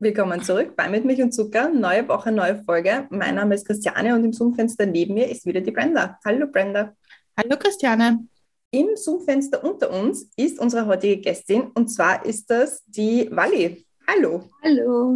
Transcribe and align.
Willkommen 0.00 0.42
zurück 0.42 0.74
bei 0.74 0.88
Mit 0.88 1.04
Milch 1.04 1.22
und 1.22 1.30
Zucker. 1.30 1.68
Neue 1.68 2.08
Woche, 2.08 2.32
neue 2.32 2.60
Folge. 2.64 3.06
Mein 3.10 3.36
Name 3.36 3.54
ist 3.54 3.64
Christiane 3.64 4.16
und 4.16 4.24
im 4.24 4.32
Zoom-Fenster 4.32 4.86
neben 4.86 5.14
mir 5.14 5.30
ist 5.30 5.46
wieder 5.46 5.60
die 5.60 5.70
Brenda. 5.70 6.18
Hallo 6.24 6.48
Brenda. 6.48 6.96
Hallo 7.38 7.56
Christiane. 7.56 8.26
Im 8.72 8.96
Zoom-Fenster 8.96 9.62
unter 9.62 9.92
uns 9.92 10.28
ist 10.36 10.58
unsere 10.58 10.86
heutige 10.86 11.18
Gästin 11.18 11.70
und 11.74 11.86
zwar 11.88 12.26
ist 12.26 12.50
das 12.50 12.82
die 12.86 13.28
Walli. 13.30 13.86
Hallo. 14.08 14.42
Hallo. 14.64 15.14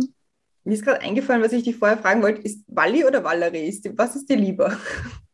Mir 0.62 0.74
ist 0.74 0.84
gerade 0.84 1.00
eingefallen, 1.00 1.42
was 1.42 1.52
ich 1.52 1.64
dich 1.64 1.76
vorher 1.76 1.98
fragen 1.98 2.22
wollte. 2.22 2.42
Ist 2.42 2.62
Walli 2.68 3.04
oder 3.04 3.24
Valerie? 3.24 3.76
Was 3.96 4.14
ist 4.14 4.30
dir 4.30 4.36
lieber? 4.36 4.78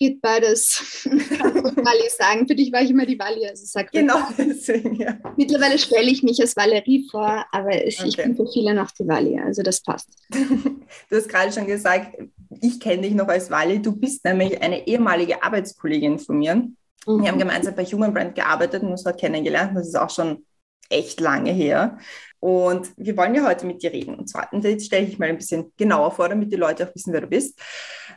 Geht 0.00 0.22
beides. 0.22 0.80
Walli 1.04 2.08
sagen. 2.08 2.48
Für 2.48 2.54
dich 2.54 2.72
war 2.72 2.80
ich 2.80 2.90
immer 2.90 3.04
die 3.04 3.18
Walli. 3.18 3.46
Also 3.46 3.64
sag 3.66 3.92
Genau, 3.92 4.18
deswegen, 4.38 4.94
ja. 4.96 5.18
Mittlerweile 5.36 5.78
stelle 5.78 6.10
ich 6.10 6.22
mich 6.22 6.40
als 6.40 6.56
Valerie 6.56 7.06
vor, 7.10 7.44
aber 7.52 7.84
ich, 7.86 8.00
Okay. 8.00 8.22
bin 8.22 8.34
für 8.34 8.46
viele 8.50 8.72
noch 8.74 8.90
die 8.92 9.06
Walli. 9.06 9.38
Also 9.38 9.62
das 9.62 9.82
passt. 9.82 10.08
Du 10.30 11.16
hast 11.16 11.28
gerade 11.28 11.52
schon 11.52 11.66
gesagt, 11.66 12.16
ich 12.62 12.80
kenne 12.80 13.02
dich 13.02 13.14
noch 13.14 13.28
als 13.28 13.50
Wally. 13.50 13.82
Du 13.82 13.92
bist 13.94 14.24
nämlich 14.24 14.60
eine 14.62 14.86
ehemalige 14.86 15.42
Arbeitskollegin 15.42 16.18
von 16.18 16.38
mir. 16.38 16.66
Wir 17.06 17.28
haben 17.28 17.38
gemeinsam 17.38 17.74
bei 17.74 17.84
Human 17.84 18.12
Brand 18.14 18.34
gearbeitet 18.34 18.82
und 18.82 18.90
uns 18.90 19.02
dort 19.04 19.20
kennengelernt. 19.20 19.76
Das 19.76 19.86
ist 19.86 19.96
auch 19.98 20.10
schon 20.10 20.44
echt 20.88 21.20
lange 21.20 21.52
her. 21.52 21.98
Und 22.40 22.92
wir 22.96 23.16
wollen 23.16 23.34
ja 23.34 23.46
heute 23.46 23.66
mit 23.66 23.82
dir 23.82 23.92
reden. 23.92 24.14
Und 24.14 24.28
zwar, 24.28 24.50
und 24.52 24.64
jetzt 24.64 24.86
stelle 24.86 25.06
ich 25.06 25.18
mal 25.18 25.28
ein 25.28 25.36
bisschen 25.36 25.72
genauer 25.76 26.10
vor, 26.10 26.28
damit 26.28 26.50
die 26.50 26.56
Leute 26.56 26.88
auch 26.88 26.94
wissen, 26.94 27.12
wer 27.12 27.20
du 27.20 27.26
bist. 27.26 27.60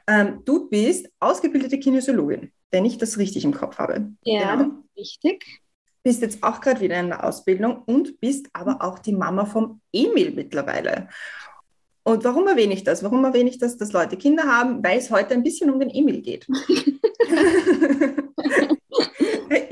Ähm, 0.07 0.41
du 0.45 0.69
bist 0.69 1.09
ausgebildete 1.19 1.77
Kinesiologin, 1.77 2.51
wenn 2.71 2.85
ich 2.85 2.97
das 2.97 3.17
richtig 3.17 3.43
im 3.43 3.53
Kopf 3.53 3.77
habe. 3.77 4.11
Ja, 4.23 4.55
Genau. 4.55 4.71
richtig. 4.97 5.45
Bist 6.03 6.21
jetzt 6.21 6.41
auch 6.43 6.59
gerade 6.61 6.81
wieder 6.81 6.99
in 6.99 7.09
der 7.09 7.23
Ausbildung 7.23 7.83
und 7.85 8.19
bist 8.19 8.47
aber 8.53 8.77
auch 8.81 8.99
die 8.99 9.13
Mama 9.13 9.45
vom 9.45 9.81
Emil 9.93 10.31
mittlerweile. 10.31 11.09
Und 12.03 12.23
warum 12.25 12.47
erwähne 12.47 12.73
ich 12.73 12.83
das? 12.83 13.03
Warum 13.03 13.23
erwähne 13.23 13.49
ich 13.49 13.57
das, 13.57 13.77
dass 13.77 13.93
Leute 13.93 14.17
Kinder 14.17 14.43
haben? 14.43 14.83
Weil 14.83 14.99
es 14.99 15.11
heute 15.11 15.33
ein 15.33 15.43
bisschen 15.43 15.69
um 15.69 15.79
den 15.79 15.89
Emil 15.89 16.21
geht. 16.21 16.45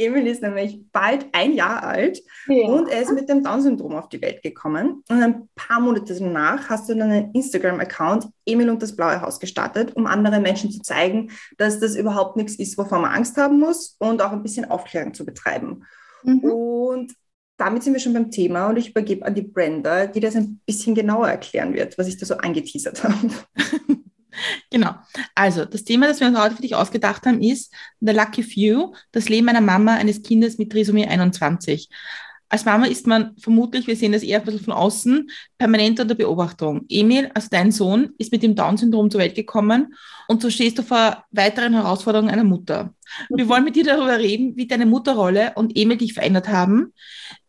Emil 0.02 0.28
ist 0.28 0.42
nämlich 0.42 0.80
bald 0.92 1.26
ein 1.32 1.54
Jahr 1.54 1.84
alt 1.84 2.22
Ja. 2.48 2.68
und 2.68 2.90
er 2.90 3.02
ist 3.02 3.14
mit 3.14 3.30
dem 3.30 3.44
Down-Syndrom 3.44 3.96
auf 3.96 4.10
die 4.10 4.22
Welt 4.22 4.42
gekommen. 4.42 5.04
Und 5.10 5.24
ein 5.24 5.50
paar 5.56 5.80
Monate 5.80 6.16
danach 6.16 6.70
hast 6.70 6.90
du 6.90 6.96
dann 6.96 7.12
einen 7.12 7.32
Instagram-Account 7.34 8.28
Emil 8.46 8.70
und 8.70 8.82
das 8.82 8.96
Blaue 8.96 9.22
Haus 9.22 9.40
gestartet, 9.40 9.96
um 9.96 10.08
anderen 10.08 10.44
Menschen 10.44 10.72
zu 10.72 10.82
zeigen, 10.82 11.32
dass 11.58 11.80
das 11.80 11.96
überhaupt 11.96 12.38
nichts 12.38 12.56
ist, 12.56 12.78
wovor 12.78 13.00
man 13.00 13.12
Angst 13.12 13.38
haben 13.38 13.60
muss 13.60 13.96
und 14.00 14.22
auch 14.22 14.32
ein 14.32 14.44
bisschen 14.44 14.70
Aufklärung 14.70 15.14
zu 15.14 15.26
betreiben. 15.26 15.84
Mhm. 16.24 16.40
Und 16.40 17.14
damit 17.58 17.84
sind 17.84 17.94
wir 17.94 18.00
schon 18.00 18.14
beim 18.14 18.32
Thema 18.32 18.70
und 18.70 18.78
ich 18.78 18.90
übergebe 18.90 19.26
an 19.26 19.36
die 19.36 19.44
Brenda, 19.44 20.08
die 20.08 20.20
das 20.20 20.36
ein 20.36 20.60
bisschen 20.66 20.96
genauer 20.96 21.28
erklären 21.28 21.74
wird, 21.74 21.98
was 21.98 22.08
ich 22.08 22.18
da 22.18 22.26
so 22.26 22.38
angeteasert 22.38 23.04
habe. 23.04 23.30
Genau. 24.70 24.96
Also, 25.36 25.66
das 25.66 25.84
Thema, 25.84 26.08
das 26.08 26.20
wir 26.20 26.28
uns 26.28 26.40
heute 26.40 26.56
für 26.56 26.62
dich 26.62 26.76
ausgedacht 26.76 27.26
haben, 27.26 27.42
ist 27.42 27.74
The 28.00 28.14
Lucky 28.14 28.44
Few, 28.44 28.94
das 29.12 29.30
Leben 29.30 29.50
einer 29.50 29.62
Mama 29.62 29.96
eines 29.96 30.22
Kindes 30.22 30.58
mit 30.58 30.72
Trisomie 30.72 31.08
21. 31.08 31.90
Als 32.52 32.66
Mama 32.66 32.86
ist 32.86 33.08
man 33.08 33.34
vermutlich, 33.38 33.88
wir 33.88 33.96
sehen 33.96 34.12
das 34.12 34.24
eher 34.24 34.40
ein 34.40 34.46
bisschen 34.46 34.66
von 34.66 34.74
außen, 34.74 35.30
permanent 35.58 36.02
unter 36.02 36.16
Beobachtung. 36.16 36.86
Emil, 36.90 37.32
also 37.34 37.48
dein 37.50 37.72
Sohn, 37.72 38.10
ist 38.18 38.34
mit 38.34 38.44
dem 38.44 38.56
Down-Syndrom 38.56 39.10
zur 39.10 39.22
Welt 39.22 39.36
gekommen 39.36 39.96
und 40.28 40.42
so 40.42 40.50
stehst 40.50 40.78
du 40.78 40.84
vor 40.84 41.24
weiteren 41.32 41.74
Herausforderungen 41.74 42.30
einer 42.30 42.44
Mutter. 42.44 42.94
Wir 43.30 43.48
wollen 43.48 43.64
mit 43.64 43.78
dir 43.78 43.86
darüber 43.86 44.20
reden, 44.20 44.58
wie 44.58 44.68
deine 44.68 44.86
Mutterrolle 44.86 45.54
und 45.56 45.78
Emil 45.78 45.96
dich 45.96 46.14
verändert 46.14 46.50
haben, 46.50 46.94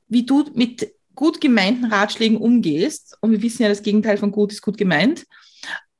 wie 0.07 0.25
du 0.25 0.45
mit 0.55 0.93
gut 1.17 1.41
gemeinten 1.41 1.87
Ratschlägen 1.87 2.37
umgehst. 2.37 3.17
Und 3.21 3.33
wir 3.33 3.43
wissen 3.43 3.63
ja, 3.63 3.69
das 3.69 3.83
Gegenteil 3.83 4.19
von 4.19 4.31
gut 4.31 4.53
ist 4.53 4.63
gut 4.63 4.79
gemeint. 4.79 5.27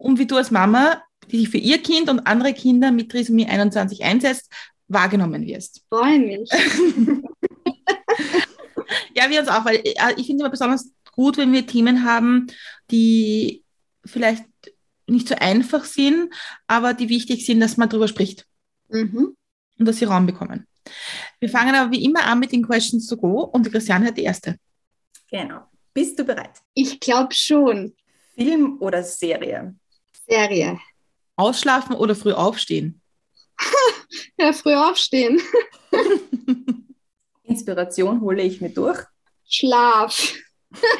Und 0.03 0.19
wie 0.19 0.27
du 0.27 0.37
als 0.37 0.51
Mama, 0.51 1.03
die 1.31 1.39
sich 1.39 1.49
für 1.49 1.59
ihr 1.59 1.79
Kind 1.83 2.11
und 2.11 2.21
andere 2.21 2.53
Kinder 2.53 2.91
mit 2.91 3.11
Trisomie 3.11 3.47
21 3.47 4.03
einsetzt, 4.05 4.51
wahrgenommen 4.89 5.47
wirst. 5.47 5.83
Freue 5.89 6.19
mich. 6.19 6.51
Ja, 9.15 9.31
wir 9.31 9.41
uns 9.41 9.49
auch, 9.49 9.65
weil 9.65 9.77
äh, 9.77 10.15
ich 10.17 10.27
finde 10.27 10.43
immer 10.43 10.51
besonders 10.51 10.93
gut, 11.13 11.37
wenn 11.39 11.53
wir 11.53 11.67
Themen 11.67 12.05
haben, 12.05 12.47
die 12.91 13.65
vielleicht 14.05 14.45
nicht 15.07 15.29
so 15.29 15.35
einfach 15.35 15.85
sind, 15.85 16.33
aber 16.67 16.93
die 16.95 17.09
wichtig 17.09 17.47
sind, 17.47 17.61
dass 17.61 17.77
man 17.77 17.89
darüber 17.89 18.09
spricht 18.09 18.47
Mhm. 18.91 19.35
und 19.79 19.87
dass 19.89 19.97
sie 19.99 20.05
Raum 20.05 20.27
bekommen. 20.27 20.67
Wir 21.41 21.49
fangen 21.49 21.75
aber 21.75 21.91
wie 21.91 22.05
immer 22.05 22.25
an 22.25 22.41
mit 22.41 22.53
den 22.53 22.67
Questions 22.67 23.07
to 23.07 23.17
go 23.17 23.45
und 23.45 23.71
Christiane 23.71 24.07
hat 24.09 24.19
die 24.19 24.25
erste. 24.25 24.57
Genau. 25.31 25.63
Bist 25.95 26.19
du 26.19 26.25
bereit? 26.25 26.59
Ich 26.75 27.01
glaube 27.01 27.33
schon. 27.35 27.95
Film 28.35 28.77
oder 28.81 29.03
Serie? 29.03 29.75
Serie. 30.27 30.79
Ausschlafen 31.37 31.95
oder 31.97 32.15
früh 32.15 32.33
aufstehen? 32.33 33.01
Ja, 34.37 34.53
früh 34.53 34.75
aufstehen. 34.75 35.41
Inspiration 37.45 38.21
hole 38.21 38.43
ich 38.43 38.61
mir 38.61 38.69
durch. 38.69 38.99
Schlaf. 39.49 40.35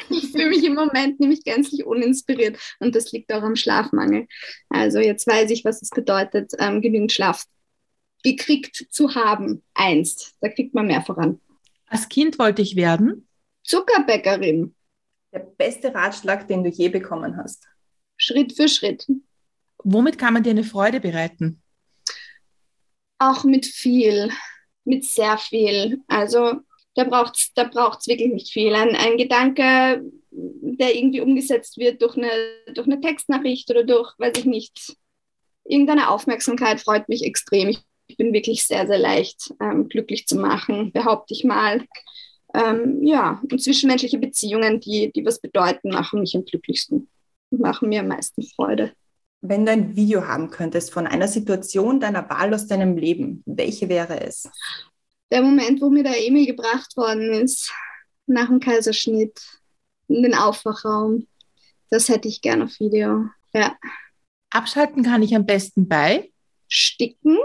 Ich 0.09 0.31
fühle 0.31 0.49
mich 0.49 0.63
im 0.63 0.75
Moment 0.75 1.19
nämlich 1.19 1.43
gänzlich 1.43 1.85
uninspiriert 1.85 2.57
und 2.79 2.95
das 2.95 3.11
liegt 3.11 3.33
auch 3.33 3.41
am 3.41 3.55
Schlafmangel. 3.55 4.27
Also 4.69 4.99
jetzt 4.99 5.27
weiß 5.27 5.51
ich, 5.51 5.65
was 5.65 5.81
es 5.81 5.89
bedeutet, 5.89 6.53
ähm, 6.59 6.81
genügend 6.81 7.11
Schlaf 7.11 7.43
gekriegt 8.23 8.87
zu 8.89 9.15
haben. 9.15 9.63
Einst. 9.73 10.35
Da 10.41 10.49
kriegt 10.49 10.73
man 10.73 10.87
mehr 10.87 11.01
voran. 11.01 11.39
Als 11.87 12.09
Kind 12.09 12.39
wollte 12.39 12.61
ich 12.61 12.75
werden. 12.75 13.27
Zuckerbäckerin. 13.63 14.75
Der 15.31 15.39
beste 15.39 15.93
Ratschlag, 15.93 16.47
den 16.47 16.63
du 16.63 16.69
je 16.69 16.89
bekommen 16.89 17.37
hast. 17.37 17.67
Schritt 18.23 18.53
für 18.53 18.67
Schritt. 18.67 19.05
Womit 19.83 20.17
kann 20.17 20.33
man 20.33 20.43
dir 20.43 20.51
eine 20.51 20.63
Freude 20.63 20.99
bereiten? 20.99 21.61
Auch 23.19 23.43
mit 23.43 23.65
viel, 23.65 24.31
mit 24.85 25.03
sehr 25.03 25.37
viel. 25.37 25.99
Also 26.07 26.61
da 26.95 27.03
braucht 27.03 27.35
es 27.35 27.51
da 27.53 27.65
braucht's 27.65 28.07
wirklich 28.07 28.31
nicht 28.31 28.53
viel. 28.53 28.73
Ein, 28.75 28.95
ein 28.95 29.17
Gedanke, 29.17 30.03
der 30.31 30.95
irgendwie 30.95 31.21
umgesetzt 31.21 31.77
wird 31.77 32.01
durch 32.01 32.17
eine, 32.17 32.29
durch 32.73 32.87
eine 32.87 33.01
Textnachricht 33.01 33.69
oder 33.69 33.83
durch, 33.83 34.13
weiß 34.17 34.33
ich 34.37 34.45
nicht, 34.45 34.95
irgendeine 35.65 36.09
Aufmerksamkeit 36.09 36.79
freut 36.79 37.09
mich 37.09 37.23
extrem. 37.23 37.69
Ich, 37.69 37.79
bin 38.17 38.33
wirklich 38.33 38.65
sehr, 38.65 38.85
sehr 38.85 38.99
leicht 38.99 39.55
ähm, 39.59 39.89
glücklich 39.89 40.27
zu 40.27 40.35
machen, 40.35 40.91
behaupte 40.91 41.33
ich 41.33 41.43
mal. 41.43 41.83
Ähm, 42.53 43.03
ja, 43.03 43.41
und 43.49 43.59
zwischenmenschliche 43.59 44.19
Beziehungen, 44.19 44.79
die, 44.79 45.11
die 45.11 45.25
was 45.25 45.41
bedeuten, 45.41 45.89
machen 45.89 46.19
mich 46.19 46.35
am 46.35 46.45
glücklichsten, 46.45 47.09
machen 47.57 47.89
mir 47.89 48.01
am 48.01 48.07
meisten 48.07 48.43
Freude. 48.43 48.91
Wenn 49.41 49.65
du 49.65 49.71
ein 49.71 49.95
Video 49.95 50.25
haben 50.25 50.49
könntest 50.49 50.91
von 50.91 51.05
einer 51.05 51.27
Situation 51.27 51.99
deiner 51.99 52.29
Wahl 52.29 52.53
aus 52.53 52.67
deinem 52.67 52.95
Leben, 52.95 53.43
welche 53.45 53.89
wäre 53.89 54.21
es? 54.21 54.49
der 55.33 55.41
Moment, 55.41 55.81
wo 55.81 55.89
mir 55.89 56.03
der 56.03 56.23
Emil 56.23 56.45
gebracht 56.45 56.95
worden 56.95 57.33
ist, 57.33 57.73
nach 58.27 58.49
dem 58.49 58.59
Kaiserschnitt, 58.59 59.41
in 60.07 60.21
den 60.21 60.35
Aufwachraum, 60.35 61.27
das 61.89 62.07
hätte 62.07 62.27
ich 62.27 62.41
gerne 62.41 62.65
auf 62.65 62.79
Video. 62.79 63.25
Ja, 63.51 63.75
Abschalten 64.51 65.01
kann 65.01 65.23
ich 65.23 65.35
am 65.35 65.47
besten 65.47 65.87
bei. 65.87 66.31
sticken 66.67 67.39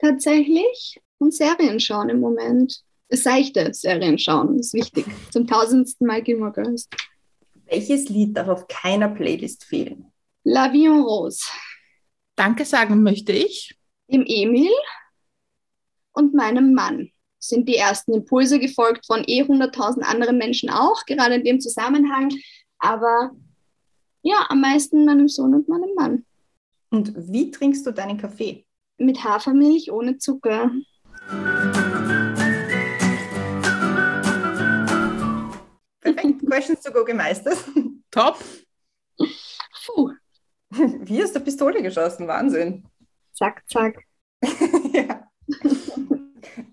tatsächlich 0.00 1.00
und 1.18 1.32
Serien 1.32 1.78
schauen 1.78 2.08
im 2.08 2.18
Moment. 2.18 2.82
Seichte 3.08 3.72
Serien 3.72 4.18
schauen, 4.18 4.58
ist 4.58 4.74
wichtig. 4.74 5.06
Zum 5.30 5.46
tausendsten 5.46 6.08
Mal 6.08 6.22
Gilmore 6.22 6.52
Girls. 6.52 6.88
Welches 7.68 8.08
Lied 8.08 8.36
darf 8.36 8.48
auf 8.48 8.66
keiner 8.66 9.08
Playlist 9.08 9.64
fehlen? 9.64 10.10
La 10.44 10.72
Vie 10.72 10.86
en 10.86 11.02
Rose. 11.02 11.44
Danke 12.34 12.64
sagen 12.64 13.02
möchte 13.02 13.32
ich. 13.32 13.76
Dem 14.10 14.24
Emil 14.26 14.72
und 16.12 16.34
meinem 16.34 16.72
Mann 16.72 17.10
sind 17.38 17.68
die 17.68 17.76
ersten 17.76 18.14
Impulse 18.14 18.58
gefolgt 18.58 19.06
von 19.06 19.22
eh 19.26 19.42
100.000 19.42 20.00
anderen 20.00 20.38
Menschen 20.38 20.70
auch, 20.70 21.04
gerade 21.04 21.34
in 21.34 21.44
dem 21.44 21.60
Zusammenhang. 21.60 22.30
Aber 22.78 23.32
ja, 24.22 24.46
am 24.48 24.62
meisten 24.62 25.04
meinem 25.04 25.28
Sohn 25.28 25.54
und 25.54 25.68
meinem 25.68 25.94
Mann. 25.94 26.24
Und 26.90 27.12
wie 27.30 27.50
trinkst 27.50 27.86
du 27.86 27.92
deinen 27.92 28.16
Kaffee? 28.16 28.64
Mit 28.96 29.22
Hafermilch 29.22 29.92
ohne 29.92 30.16
Zucker. 30.16 30.70
Questions 36.46 36.80
to 36.80 36.92
go 36.92 37.04
gemeistert. 37.04 37.58
Top. 38.10 38.38
Puh. 39.86 40.12
Wie 40.70 41.22
aus 41.22 41.32
der 41.32 41.40
Pistole 41.40 41.82
geschossen, 41.82 42.28
Wahnsinn. 42.28 42.84
Zack, 43.32 43.62
zack. 43.68 44.04
ja. 44.92 45.28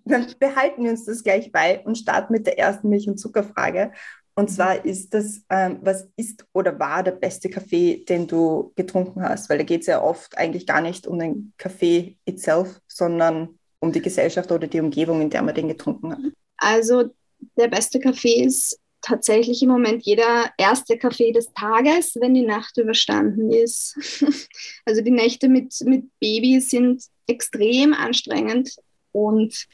Dann 0.03 0.27
behalten 0.39 0.83
wir 0.83 0.91
uns 0.91 1.05
das 1.05 1.23
gleich 1.23 1.51
bei 1.51 1.83
und 1.85 1.97
starten 1.97 2.33
mit 2.33 2.45
der 2.45 2.59
ersten 2.59 2.89
Milch- 2.89 3.07
und 3.07 3.17
Zuckerfrage. 3.17 3.91
Und 4.37 4.51
zwar 4.51 4.83
ist 4.83 5.13
das, 5.13 5.43
ähm, 5.49 5.79
was 5.81 6.09
ist 6.17 6.45
oder 6.51 6.77
war 6.77 7.03
der 7.03 7.11
beste 7.11 7.49
Kaffee, 7.49 8.03
den 8.03 8.27
du 8.27 8.73
getrunken 8.75 9.23
hast? 9.23 9.49
Weil 9.49 9.59
da 9.59 9.63
geht 9.63 9.81
es 9.81 9.87
ja 9.87 10.01
oft 10.01 10.37
eigentlich 10.37 10.67
gar 10.67 10.81
nicht 10.81 11.07
um 11.07 11.17
den 11.17 11.53
Kaffee 11.57 12.17
itself, 12.25 12.81
sondern 12.87 13.57
um 13.79 13.93
die 13.93 14.01
Gesellschaft 14.01 14.51
oder 14.51 14.67
die 14.67 14.81
Umgebung, 14.81 15.21
in 15.21 15.29
der 15.29 15.41
man 15.41 15.55
den 15.55 15.69
getrunken 15.69 16.11
hat. 16.11 16.19
Also 16.57 17.11
der 17.57 17.69
beste 17.69 17.99
Kaffee 17.99 18.43
ist 18.43 18.77
tatsächlich 19.05 19.61
im 19.61 19.69
Moment 19.69 20.03
jeder 20.03 20.49
erste 20.57 20.97
Kaffee 20.97 21.31
des 21.31 21.53
Tages, 21.53 22.17
wenn 22.19 22.33
die 22.33 22.45
Nacht 22.45 22.77
überstanden 22.77 23.51
ist. 23.51 23.95
also 24.85 25.01
die 25.01 25.11
Nächte 25.11 25.47
mit, 25.47 25.75
mit 25.85 26.05
Baby 26.19 26.59
sind 26.59 27.03
extrem 27.27 27.93
anstrengend 27.93 28.75
und 29.11 29.67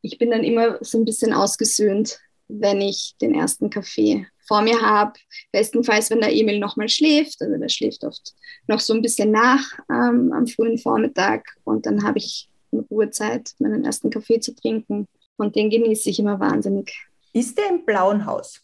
ich 0.00 0.18
bin 0.18 0.30
dann 0.30 0.44
immer 0.44 0.78
so 0.82 0.98
ein 0.98 1.04
bisschen 1.04 1.32
ausgesöhnt, 1.32 2.18
wenn 2.48 2.80
ich 2.80 3.14
den 3.20 3.34
ersten 3.34 3.70
Kaffee 3.70 4.26
vor 4.46 4.62
mir 4.62 4.80
habe. 4.80 5.12
Bestenfalls, 5.52 6.10
wenn 6.10 6.20
der 6.20 6.34
Emil 6.34 6.58
nochmal 6.58 6.88
schläft. 6.88 7.40
Also 7.40 7.56
der 7.56 7.68
schläft 7.68 8.04
oft 8.04 8.34
noch 8.66 8.80
so 8.80 8.94
ein 8.94 9.02
bisschen 9.02 9.30
nach 9.30 9.78
ähm, 9.90 10.32
am 10.32 10.46
frühen 10.46 10.78
Vormittag 10.78 11.46
und 11.64 11.86
dann 11.86 12.02
habe 12.02 12.18
ich 12.18 12.48
in 12.70 12.80
Ruhezeit, 12.80 13.52
meinen 13.58 13.84
ersten 13.84 14.10
Kaffee 14.10 14.40
zu 14.40 14.54
trinken. 14.54 15.06
Und 15.36 15.56
den 15.56 15.70
genieße 15.70 16.10
ich 16.10 16.18
immer 16.18 16.38
wahnsinnig. 16.38 16.92
Ist 17.34 17.58
der 17.58 17.68
im 17.68 17.84
blauen 17.84 18.24
Haus? 18.26 18.60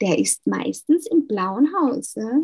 Der 0.00 0.18
ist 0.18 0.44
meistens 0.46 1.06
im 1.06 1.28
blauen 1.28 1.72
Haus. 1.72 2.16
Ja? 2.16 2.40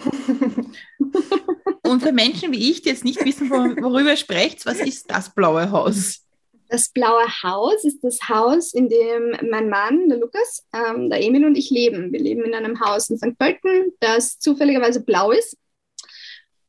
Und 1.83 2.01
für 2.01 2.13
Menschen 2.13 2.53
wie 2.53 2.71
ich, 2.71 2.83
die 2.83 2.91
jetzt 2.91 3.05
nicht 3.05 3.25
wissen, 3.25 3.51
worüber 3.51 4.11
ihr 4.11 4.17
sprecht, 4.17 4.65
was 4.67 4.79
ist 4.79 5.11
das 5.11 5.35
blaue 5.35 5.71
Haus? 5.73 6.25
Das 6.69 6.91
blaue 6.91 7.27
Haus 7.43 7.83
ist 7.83 8.05
das 8.05 8.21
Haus, 8.29 8.73
in 8.73 8.89
dem 8.89 9.51
mein 9.51 9.69
Mann, 9.69 10.09
der 10.09 10.19
Lukas, 10.19 10.65
ähm, 10.73 11.11
der 11.11 11.21
Emil 11.23 11.45
und 11.45 11.57
ich 11.57 11.71
leben. 11.71 12.13
Wir 12.13 12.21
leben 12.21 12.45
in 12.45 12.55
einem 12.55 12.79
Haus 12.79 13.11
in 13.11 13.19
St. 13.19 13.37
Pölten, 13.37 13.93
das 13.99 14.39
zufälligerweise 14.39 15.01
blau 15.03 15.33
ist. 15.33 15.57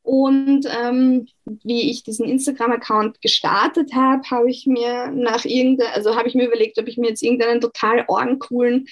Und 0.02 0.66
ähm, 0.66 1.26
wie 1.44 1.90
ich 1.90 2.02
diesen 2.02 2.26
Instagram-Account 2.26 3.20
gestartet 3.20 3.94
habe, 3.94 4.22
habe 4.30 4.50
ich 4.50 4.66
mir 4.66 5.10
nach 5.10 5.44
irgendeiner, 5.44 5.92
also 5.94 6.16
habe 6.16 6.28
ich 6.28 6.34
mir 6.34 6.46
überlegt, 6.46 6.78
ob 6.78 6.88
ich 6.88 6.96
mir 6.96 7.08
jetzt 7.08 7.22
irgendeinen 7.22 7.60
total 7.60 8.04
orgencoolen 8.08 8.86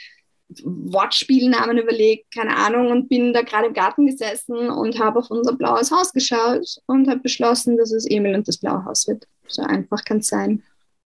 Wortspielnamen 0.64 1.78
überlegt, 1.78 2.32
keine 2.34 2.56
Ahnung, 2.56 2.90
und 2.90 3.08
bin 3.08 3.32
da 3.32 3.43
gerade 3.43 3.66
im 3.66 3.75
Garten 3.75 4.06
gesessen 4.06 4.70
und 4.70 4.99
habe 4.99 5.19
auf 5.19 5.31
unser 5.31 5.55
blaues 5.55 5.90
Haus 5.90 6.12
geschaut 6.12 6.78
und 6.87 7.08
habe 7.08 7.20
beschlossen, 7.20 7.76
dass 7.76 7.93
es 7.93 8.06
Emil 8.08 8.34
und 8.34 8.49
das 8.49 8.58
blaue 8.58 8.84
Haus 8.84 9.06
wird. 9.06 9.26
So 9.46 9.62
einfach 9.62 10.05
kann 10.05 10.19
es 10.19 10.28
sein. 10.28 10.62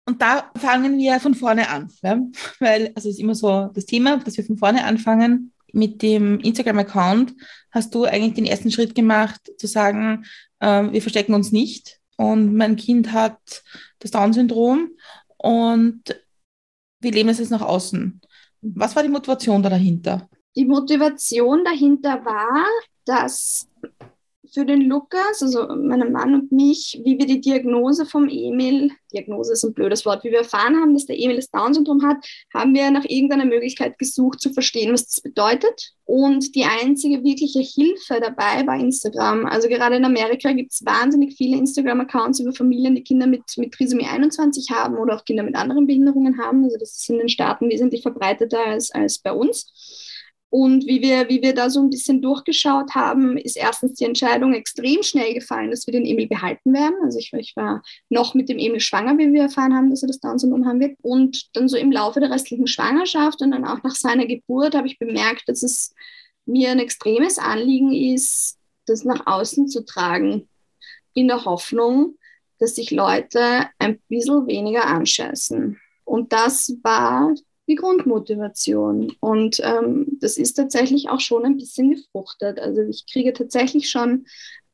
Und 0.05 0.21
da 0.21 0.49
fangen 0.55 0.97
wir 0.97 1.19
von 1.19 1.35
vorne 1.35 1.69
an, 1.69 1.89
ja? 2.01 2.19
weil 2.59 2.91
also 2.95 3.09
es 3.09 3.15
ist 3.15 3.19
immer 3.19 3.35
so 3.35 3.69
das 3.73 3.85
Thema, 3.85 4.17
dass 4.17 4.37
wir 4.37 4.43
von 4.43 4.57
vorne 4.57 4.83
anfangen. 4.83 5.53
Mit 5.73 6.01
dem 6.01 6.39
Instagram-Account 6.39 7.33
hast 7.71 7.93
du 7.93 8.05
eigentlich 8.05 8.33
den 8.33 8.45
ersten 8.45 8.71
Schritt 8.71 8.95
gemacht, 8.95 9.39
zu 9.57 9.67
sagen, 9.67 10.25
äh, 10.59 10.83
wir 10.91 11.01
verstecken 11.01 11.33
uns 11.33 11.51
nicht 11.51 11.99
und 12.17 12.55
mein 12.55 12.75
Kind 12.75 13.11
hat 13.11 13.39
das 13.99 14.11
Down-Syndrom 14.11 14.89
und 15.37 16.03
wir 16.99 17.11
leben 17.11 17.29
es 17.29 17.39
jetzt 17.39 17.51
nach 17.51 17.61
außen. 17.61 18.21
Was 18.61 18.95
war 18.95 19.03
die 19.03 19.09
Motivation 19.09 19.63
da 19.63 19.69
dahinter? 19.69 20.29
Die 20.55 20.65
Motivation 20.65 21.63
dahinter 21.63 22.25
war, 22.25 22.65
dass 23.05 23.67
für 24.53 24.65
den 24.65 24.81
Lukas, 24.81 25.41
also 25.41 25.67
meinen 25.67 26.11
Mann 26.11 26.33
und 26.33 26.51
mich, 26.51 27.01
wie 27.03 27.17
wir 27.17 27.25
die 27.25 27.41
Diagnose 27.41 28.05
vom 28.05 28.27
Emil, 28.27 28.91
Diagnose 29.13 29.53
ist 29.53 29.63
ein 29.63 29.73
blödes 29.73 30.05
Wort, 30.05 30.23
wie 30.23 30.31
wir 30.31 30.39
erfahren 30.39 30.75
haben, 30.75 30.93
dass 30.93 31.05
der 31.05 31.19
Emil 31.19 31.37
das 31.37 31.49
Down-Syndrom 31.49 32.05
hat, 32.05 32.17
haben 32.53 32.73
wir 32.73 32.91
nach 32.91 33.05
irgendeiner 33.05 33.45
Möglichkeit 33.45 33.97
gesucht 33.97 34.39
zu 34.39 34.53
verstehen, 34.53 34.93
was 34.93 35.05
das 35.05 35.21
bedeutet. 35.21 35.93
Und 36.05 36.55
die 36.55 36.63
einzige 36.63 37.23
wirkliche 37.23 37.59
Hilfe 37.59 38.19
dabei 38.19 38.65
war 38.65 38.79
Instagram. 38.79 39.45
Also 39.45 39.67
gerade 39.67 39.95
in 39.95 40.05
Amerika 40.05 40.51
gibt 40.51 40.73
es 40.73 40.85
wahnsinnig 40.85 41.35
viele 41.35 41.57
Instagram-Accounts 41.57 42.39
über 42.39 42.53
Familien, 42.53 42.95
die 42.95 43.03
Kinder 43.03 43.27
mit, 43.27 43.43
mit 43.57 43.73
Trisomie 43.73 44.07
21 44.07 44.69
haben 44.71 44.97
oder 44.97 45.15
auch 45.15 45.25
Kinder 45.25 45.43
mit 45.43 45.55
anderen 45.55 45.87
Behinderungen 45.87 46.39
haben. 46.39 46.63
Also 46.63 46.77
das 46.77 46.97
ist 46.97 47.09
in 47.09 47.19
den 47.19 47.29
Staaten 47.29 47.69
wesentlich 47.69 48.01
verbreiteter 48.01 48.65
als, 48.65 48.91
als 48.91 49.19
bei 49.19 49.33
uns. 49.33 50.08
Und 50.51 50.87
wie 50.87 51.01
wir, 51.01 51.29
wie 51.29 51.43
wir 51.43 51.53
da 51.53 51.69
so 51.69 51.79
ein 51.79 51.91
bisschen 51.91 52.23
durchgeschaut 52.23 52.95
haben, 52.95 53.37
ist 53.37 53.55
erstens 53.55 53.93
die 53.93 54.05
Entscheidung 54.05 54.53
extrem 54.53 55.03
schnell 55.03 55.35
gefallen, 55.35 55.69
dass 55.69 55.85
wir 55.85 55.91
den 55.91 56.05
Emil 56.05 56.27
behalten 56.27 56.73
werden. 56.73 56.95
Also 57.03 57.19
ich, 57.19 57.31
ich 57.33 57.55
war 57.55 57.83
noch 58.09 58.33
mit 58.33 58.49
dem 58.49 58.57
Emil 58.57 58.79
schwanger, 58.79 59.17
wie 59.19 59.31
wir 59.31 59.43
erfahren 59.43 59.75
haben, 59.75 59.91
dass 59.91 60.01
er 60.01 60.07
das 60.07 60.19
Down-Syndrom 60.19 60.65
haben 60.65 60.79
wird. 60.79 60.97
Und 61.03 61.55
dann 61.55 61.67
so 61.67 61.77
im 61.77 61.91
Laufe 61.91 62.19
der 62.19 62.31
restlichen 62.31 62.65
Schwangerschaft 62.65 63.41
und 63.41 63.51
dann 63.51 63.63
auch 63.63 63.83
nach 63.83 63.95
seiner 63.95 64.25
Geburt 64.25 64.73
habe 64.73 64.87
ich 64.87 64.97
bemerkt, 64.97 65.43
dass 65.47 65.61
es 65.61 65.93
mir 66.45 66.71
ein 66.71 66.79
extremes 66.79 67.37
Anliegen 67.37 67.93
ist, 67.93 68.57
das 68.87 69.05
nach 69.05 69.27
außen 69.27 69.67
zu 69.67 69.85
tragen, 69.85 70.49
in 71.13 71.27
der 71.27 71.45
Hoffnung, 71.45 72.17
dass 72.57 72.75
sich 72.75 72.89
Leute 72.89 73.67
ein 73.77 73.99
bisschen 74.09 74.47
weniger 74.47 74.87
anscheißen. 74.87 75.79
Und 76.05 76.33
das 76.33 76.75
war 76.81 77.35
die 77.69 77.75
Grundmotivation. 77.75 79.15
Und 79.19 79.61
ähm, 79.63 80.17
das 80.19 80.37
ist 80.37 80.53
tatsächlich 80.53 81.09
auch 81.09 81.19
schon 81.19 81.45
ein 81.45 81.57
bisschen 81.57 81.91
gefruchtet. 81.91 82.59
Also 82.59 82.81
ich 82.81 83.05
kriege 83.11 83.31
tatsächlich 83.31 83.89
schon 83.89 84.25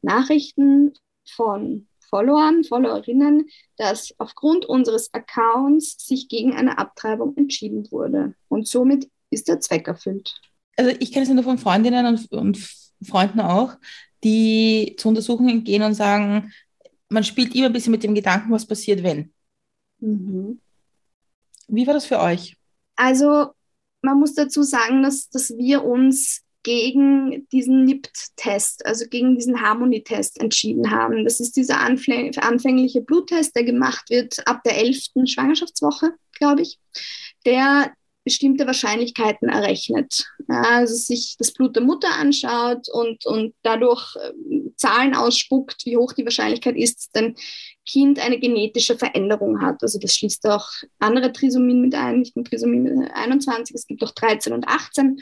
Nachrichten 0.02 0.94
von 1.28 1.88
Followern, 2.10 2.64
Followerinnen, 2.64 3.50
dass 3.78 4.16
aufgrund 4.18 4.66
unseres 4.66 5.14
Accounts 5.14 5.98
sich 6.06 6.30
gegen 6.30 6.54
eine 6.54 6.78
Abtreibung 6.78 7.36
entschieden 7.36 7.92
wurde. 7.92 8.36
Und 8.48 8.68
somit 8.68 9.10
ist 9.30 9.50
der 9.50 9.60
Zweck 9.60 9.88
erfüllt. 9.88 10.34
Also 10.78 10.96
ich 11.00 11.12
kenne 11.12 11.26
es 11.26 11.32
nur 11.32 11.44
von 11.44 11.58
Freundinnen 11.58 12.06
und, 12.06 12.32
und 12.32 12.58
Freunden 13.04 13.42
auch, 13.42 13.76
die 14.24 14.96
zu 14.98 15.10
Untersuchungen 15.10 15.64
gehen 15.64 15.84
und 15.84 15.96
sagen, 15.96 16.54
man 17.10 17.24
spielt 17.24 17.54
immer 17.56 17.68
ein 17.68 17.74
bisschen 17.74 17.92
mit 17.92 18.04
dem 18.04 18.16
Gedanken, 18.16 18.52
was 18.52 18.66
passiert, 18.66 19.04
wenn. 19.04 19.34
Mhm. 20.00 20.60
Wie 21.68 21.88
war 21.88 21.94
das 21.94 22.06
für 22.06 22.20
euch? 22.20 22.56
Also 22.96 23.52
man 24.02 24.20
muss 24.20 24.36
dazu 24.36 24.64
sagen, 24.64 25.04
dass, 25.04 25.30
dass 25.30 25.56
wir 25.58 25.84
uns 25.84 26.42
gegen 26.64 27.48
diesen 27.50 27.86
NIPT-Test, 27.86 28.86
also 28.86 29.06
gegen 29.08 29.36
diesen 29.36 29.62
Harmonietest 29.62 30.42
entschieden 30.42 30.90
haben. 30.90 31.24
Das 31.24 31.40
ist 31.40 31.56
dieser 31.56 31.80
anfängliche 31.80 33.02
Bluttest, 33.02 33.56
der 33.56 33.64
gemacht 33.64 34.10
wird 34.10 34.48
ab 34.48 34.64
der 34.64 34.78
11. 34.78 35.12
Schwangerschaftswoche, 35.26 36.16
glaube 36.34 36.64
ich, 36.64 36.80
der 37.46 37.92
bestimmte 38.26 38.66
Wahrscheinlichkeiten 38.66 39.48
errechnet. 39.48 40.26
Also 40.48 40.96
sich 40.96 41.36
das 41.38 41.54
Blut 41.54 41.76
der 41.76 41.84
Mutter 41.84 42.10
anschaut 42.20 42.90
und, 42.92 43.26
und 43.26 43.54
dadurch 43.62 44.16
äh, 44.16 44.34
Zahlen 44.76 45.16
ausspuckt, 45.16 45.86
wie 45.86 45.96
hoch 45.96 46.12
die 46.12 46.26
Wahrscheinlichkeit 46.26 46.76
ist, 46.76 46.98
dass 46.98 47.12
dein 47.12 47.36
Kind 47.88 48.20
eine 48.20 48.40
genetische 48.40 48.98
Veränderung 48.98 49.62
hat. 49.62 49.82
Also 49.82 50.00
das 50.00 50.16
schließt 50.16 50.46
auch 50.48 50.68
andere 51.00 51.32
Trisomien 51.32 51.82
mit 51.82 51.94
ein, 51.94 52.20
nicht 52.20 52.36
nur 52.36 52.44
Trisomie 52.44 53.08
21, 53.14 53.76
es 53.76 53.88
gibt 53.88 54.04
auch 54.04 54.12
13 54.12 54.52
und 54.54 54.68
18. 54.68 55.18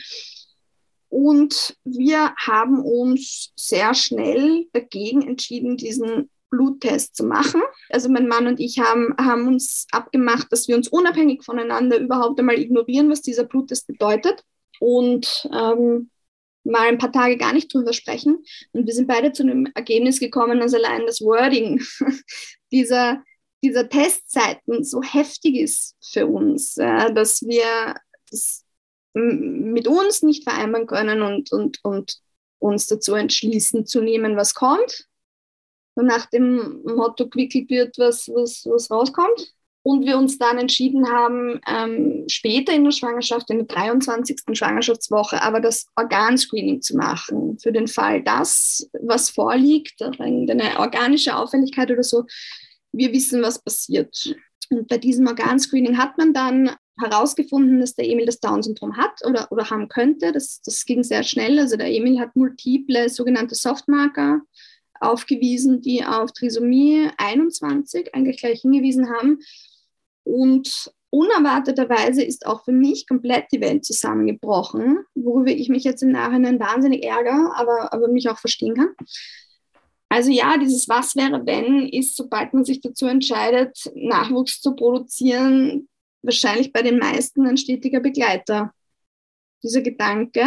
Und 1.09 1.77
wir 1.83 2.33
haben 2.37 2.83
uns 2.83 3.51
sehr 3.55 3.93
schnell 3.93 4.65
dagegen 4.71 5.27
entschieden, 5.27 5.77
diesen 5.77 6.29
Bluttest 6.53 7.15
zu 7.15 7.23
machen. 7.23 7.61
Also 7.89 8.09
mein 8.09 8.27
Mann 8.27 8.45
und 8.45 8.59
ich 8.59 8.79
haben, 8.79 9.15
haben 9.17 9.47
uns 9.47 9.87
abgemacht, 9.91 10.51
dass 10.51 10.67
wir 10.67 10.75
uns 10.75 10.87
unabhängig 10.87 11.43
voneinander 11.43 11.97
überhaupt 11.97 12.39
einmal 12.39 12.59
ignorieren, 12.59 13.09
was 13.09 13.21
dieser 13.21 13.43
Bluttest 13.43 13.87
bedeutet. 13.87 14.43
Und 14.79 15.49
ähm, 15.51 16.11
mal 16.63 16.87
ein 16.87 16.99
paar 16.99 17.11
Tage 17.11 17.37
gar 17.37 17.53
nicht 17.53 17.73
drüber 17.73 17.93
sprechen. 17.93 18.43
Und 18.71 18.85
wir 18.85 18.93
sind 18.93 19.07
beide 19.07 19.31
zu 19.31 19.43
einem 19.43 19.67
Ergebnis 19.73 20.19
gekommen, 20.19 20.59
dass 20.59 20.75
allein 20.75 21.07
das 21.07 21.21
Wording 21.21 21.81
dieser, 22.71 23.23
dieser 23.63 23.89
Testzeiten 23.89 24.83
so 24.83 25.01
heftig 25.01 25.55
ist 25.55 25.95
für 26.01 26.27
uns, 26.27 26.77
äh, 26.77 27.11
dass 27.13 27.41
wir 27.41 27.95
das 28.29 28.63
mit 29.15 29.87
uns 29.87 30.21
nicht 30.21 30.43
vereinbaren 30.43 30.87
können 30.87 31.21
und, 31.21 31.51
und, 31.51 31.79
und 31.83 32.17
uns 32.59 32.87
dazu 32.87 33.13
entschließen 33.13 33.85
zu 33.85 34.01
nehmen, 34.01 34.37
was 34.37 34.53
kommt 34.53 35.07
nach 35.95 36.25
dem 36.27 36.81
Motto 36.83 37.27
gewickelt 37.29 37.69
wird, 37.69 37.97
was, 37.97 38.27
was, 38.29 38.65
was 38.65 38.89
rauskommt. 38.89 39.53
Und 39.85 40.05
wir 40.05 40.17
uns 40.17 40.37
dann 40.37 40.57
entschieden 40.57 41.09
haben, 41.09 41.59
ähm, 41.67 42.23
später 42.27 42.73
in 42.73 42.85
der 42.85 42.91
Schwangerschaft, 42.91 43.49
in 43.49 43.57
der 43.57 43.67
23. 43.67 44.39
Schwangerschaftswoche, 44.53 45.41
aber 45.41 45.59
das 45.59 45.87
Organscreening 45.97 46.81
zu 46.81 46.95
machen. 46.95 47.59
Für 47.61 47.73
den 47.73 47.87
Fall, 47.87 48.23
dass 48.23 48.89
was 49.01 49.29
vorliegt, 49.29 50.01
eine 50.01 50.79
organische 50.79 51.35
Auffälligkeit 51.35 51.91
oder 51.91 52.03
so, 52.03 52.23
wir 52.93 53.11
wissen, 53.11 53.41
was 53.41 53.61
passiert. 53.61 54.33
Und 54.69 54.87
bei 54.87 54.97
diesem 54.97 55.27
Organscreening 55.27 55.97
hat 55.97 56.17
man 56.17 56.33
dann 56.33 56.71
herausgefunden, 56.99 57.79
dass 57.79 57.95
der 57.95 58.07
Emil 58.07 58.25
das 58.25 58.39
Down-Syndrom 58.39 58.97
hat 58.97 59.19
oder, 59.27 59.51
oder 59.51 59.69
haben 59.69 59.89
könnte. 59.89 60.31
Das, 60.31 60.61
das 60.61 60.85
ging 60.85 61.03
sehr 61.03 61.23
schnell. 61.23 61.59
Also 61.59 61.75
der 61.75 61.91
Emil 61.91 62.19
hat 62.19 62.35
multiple 62.35 63.09
sogenannte 63.09 63.55
Softmarker 63.55 64.41
aufgewiesen, 65.03 65.81
die 65.81 66.05
auf 66.05 66.31
Trisomie 66.31 67.09
21 67.17 68.13
eigentlich 68.15 68.37
gleich 68.37 68.61
hingewiesen 68.61 69.09
haben. 69.09 69.39
Und 70.23 70.91
unerwarteterweise 71.09 72.23
ist 72.23 72.45
auch 72.45 72.63
für 72.63 72.71
mich 72.71 73.07
komplett 73.07 73.45
die 73.51 73.61
Welt 73.61 73.85
zusammengebrochen, 73.85 74.99
worüber 75.15 75.51
ich 75.51 75.69
mich 75.69 75.83
jetzt 75.83 76.01
im 76.01 76.11
Nachhinein 76.11 76.59
wahnsinnig 76.59 77.03
ärgere, 77.03 77.51
aber, 77.55 77.93
aber 77.93 78.07
mich 78.07 78.29
auch 78.29 78.39
verstehen 78.39 78.75
kann. 78.75 78.95
Also 80.09 80.29
ja, 80.29 80.57
dieses 80.57 80.87
Was 80.89 81.15
wäre 81.15 81.45
wenn 81.45 81.87
ist, 81.87 82.15
sobald 82.15 82.53
man 82.53 82.65
sich 82.65 82.81
dazu 82.81 83.07
entscheidet, 83.07 83.91
Nachwuchs 83.95 84.61
zu 84.61 84.75
produzieren, 84.75 85.89
wahrscheinlich 86.21 86.71
bei 86.71 86.83
den 86.83 86.99
meisten 86.99 87.47
ein 87.47 87.57
stetiger 87.57 87.99
Begleiter. 87.99 88.71
Dieser 89.63 89.81
Gedanke. 89.81 90.45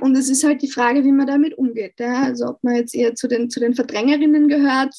Und 0.00 0.16
es 0.16 0.28
ist 0.28 0.44
halt 0.44 0.62
die 0.62 0.70
Frage, 0.70 1.04
wie 1.04 1.12
man 1.12 1.26
damit 1.26 1.56
umgeht. 1.56 1.94
Ja? 1.98 2.22
Also 2.22 2.46
ob 2.46 2.62
man 2.62 2.76
jetzt 2.76 2.94
eher 2.94 3.14
zu 3.14 3.28
den, 3.28 3.50
zu 3.50 3.60
den 3.60 3.74
Verdrängerinnen 3.74 4.48
gehört, 4.48 4.94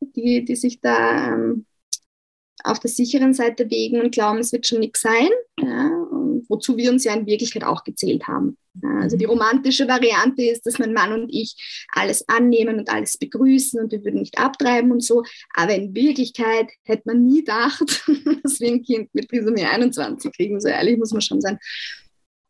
die, 0.00 0.44
die 0.44 0.56
sich 0.56 0.80
da 0.80 1.34
ähm, 1.34 1.66
auf 2.64 2.78
der 2.80 2.90
sicheren 2.90 3.34
Seite 3.34 3.70
wägen 3.70 4.00
und 4.00 4.12
glauben, 4.12 4.38
es 4.38 4.52
wird 4.52 4.66
schon 4.66 4.80
nichts 4.80 5.00
sein, 5.00 5.28
ja, 5.60 5.90
wozu 6.48 6.76
wir 6.76 6.90
uns 6.90 7.04
ja 7.04 7.14
in 7.14 7.26
Wirklichkeit 7.26 7.64
auch 7.64 7.84
gezählt 7.84 8.26
haben. 8.26 8.56
Ja, 8.82 9.00
also 9.00 9.16
die 9.16 9.26
mhm. 9.26 9.32
romantische 9.32 9.88
Variante 9.88 10.42
ist, 10.42 10.66
dass 10.66 10.78
mein 10.78 10.92
Mann 10.92 11.12
und 11.12 11.30
ich 11.32 11.86
alles 11.92 12.28
annehmen 12.28 12.78
und 12.78 12.90
alles 12.90 13.16
begrüßen 13.16 13.80
und 13.80 13.92
wir 13.92 14.04
würden 14.04 14.20
nicht 14.20 14.38
abtreiben 14.38 14.92
und 14.92 15.02
so. 15.02 15.22
Aber 15.54 15.74
in 15.74 15.94
Wirklichkeit 15.94 16.70
hätte 16.84 17.02
man 17.06 17.24
nie 17.24 17.40
gedacht, 17.40 18.04
dass 18.42 18.60
wir 18.60 18.68
ein 18.68 18.82
Kind 18.82 19.12
mit 19.14 19.28
Trisomie 19.28 19.64
21 19.64 20.32
kriegen. 20.32 20.60
So 20.60 20.68
ehrlich 20.68 20.96
muss 20.96 21.12
man 21.12 21.22
schon 21.22 21.40
sein. 21.40 21.58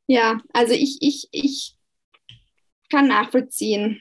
Ja, 0.09 0.41
also 0.55 0.73
ich, 0.73 0.99
ich, 1.01 1.29
ich 1.33 1.77
kann 2.91 3.09
nachvollziehen, 3.09 4.01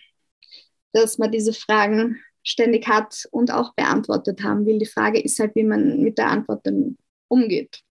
dass 0.94 1.18
man 1.18 1.32
diese 1.32 1.54
Fragen 1.54 2.22
ständig 2.44 2.88
hat 2.88 3.28
und 3.32 3.52
auch 3.52 3.74
beantwortet 3.76 4.42
haben 4.42 4.66
will. 4.66 4.80
Die 4.80 4.86
Frage 4.86 5.20
ist 5.20 5.38
halt, 5.40 5.54
wie 5.56 5.66
man 5.66 6.02
mit 6.02 6.18
der 6.18 6.30
Antwort 6.30 6.66
dann 6.66 6.98
umgeht. 7.28 7.82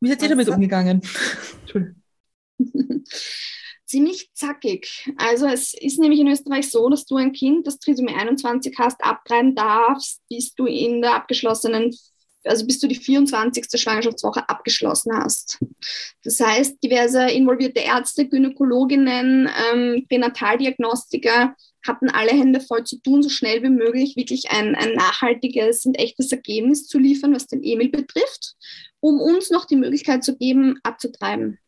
Wie 0.00 0.08
seid 0.08 0.22
ihr 0.22 0.28
damit 0.28 0.48
umgegangen? 0.48 1.02
Ziemlich 3.84 4.30
zackig. 4.34 5.10
Also 5.16 5.46
es 5.46 5.74
ist 5.74 5.98
nämlich 5.98 6.20
in 6.20 6.28
Österreich 6.28 6.70
so, 6.70 6.88
dass 6.88 7.06
du 7.06 7.16
ein 7.16 7.32
Kind, 7.32 7.66
das 7.66 7.80
Trisomie 7.80 8.14
21 8.14 8.76
hast, 8.78 9.02
abtreiben 9.02 9.56
darfst, 9.56 10.22
bis 10.28 10.54
du 10.54 10.66
in 10.66 11.02
der 11.02 11.16
abgeschlossenen 11.16 11.96
also 12.44 12.66
bis 12.66 12.78
du 12.78 12.86
die 12.86 12.94
24. 12.94 13.66
Schwangerschaftswoche 13.80 14.48
abgeschlossen 14.48 15.12
hast. 15.14 15.58
Das 16.24 16.40
heißt, 16.40 16.82
diverse 16.82 17.30
involvierte 17.30 17.80
Ärzte, 17.80 18.28
Gynäkologinnen, 18.28 19.50
ähm, 19.72 20.06
Pränataldiagnostiker 20.08 21.54
hatten 21.86 22.10
alle 22.10 22.32
Hände 22.32 22.60
voll 22.60 22.84
zu 22.84 23.00
tun, 23.00 23.22
so 23.22 23.28
schnell 23.28 23.62
wie 23.62 23.70
möglich 23.70 24.16
wirklich 24.16 24.50
ein, 24.50 24.74
ein 24.74 24.94
nachhaltiges 24.94 25.86
und 25.86 25.94
echtes 25.94 26.32
Ergebnis 26.32 26.86
zu 26.86 26.98
liefern, 26.98 27.34
was 27.34 27.46
den 27.46 27.62
Emil 27.62 27.88
betrifft, 27.88 28.54
um 29.00 29.20
uns 29.20 29.50
noch 29.50 29.64
die 29.64 29.76
Möglichkeit 29.76 30.24
zu 30.24 30.36
geben, 30.36 30.78
abzutreiben. 30.82 31.58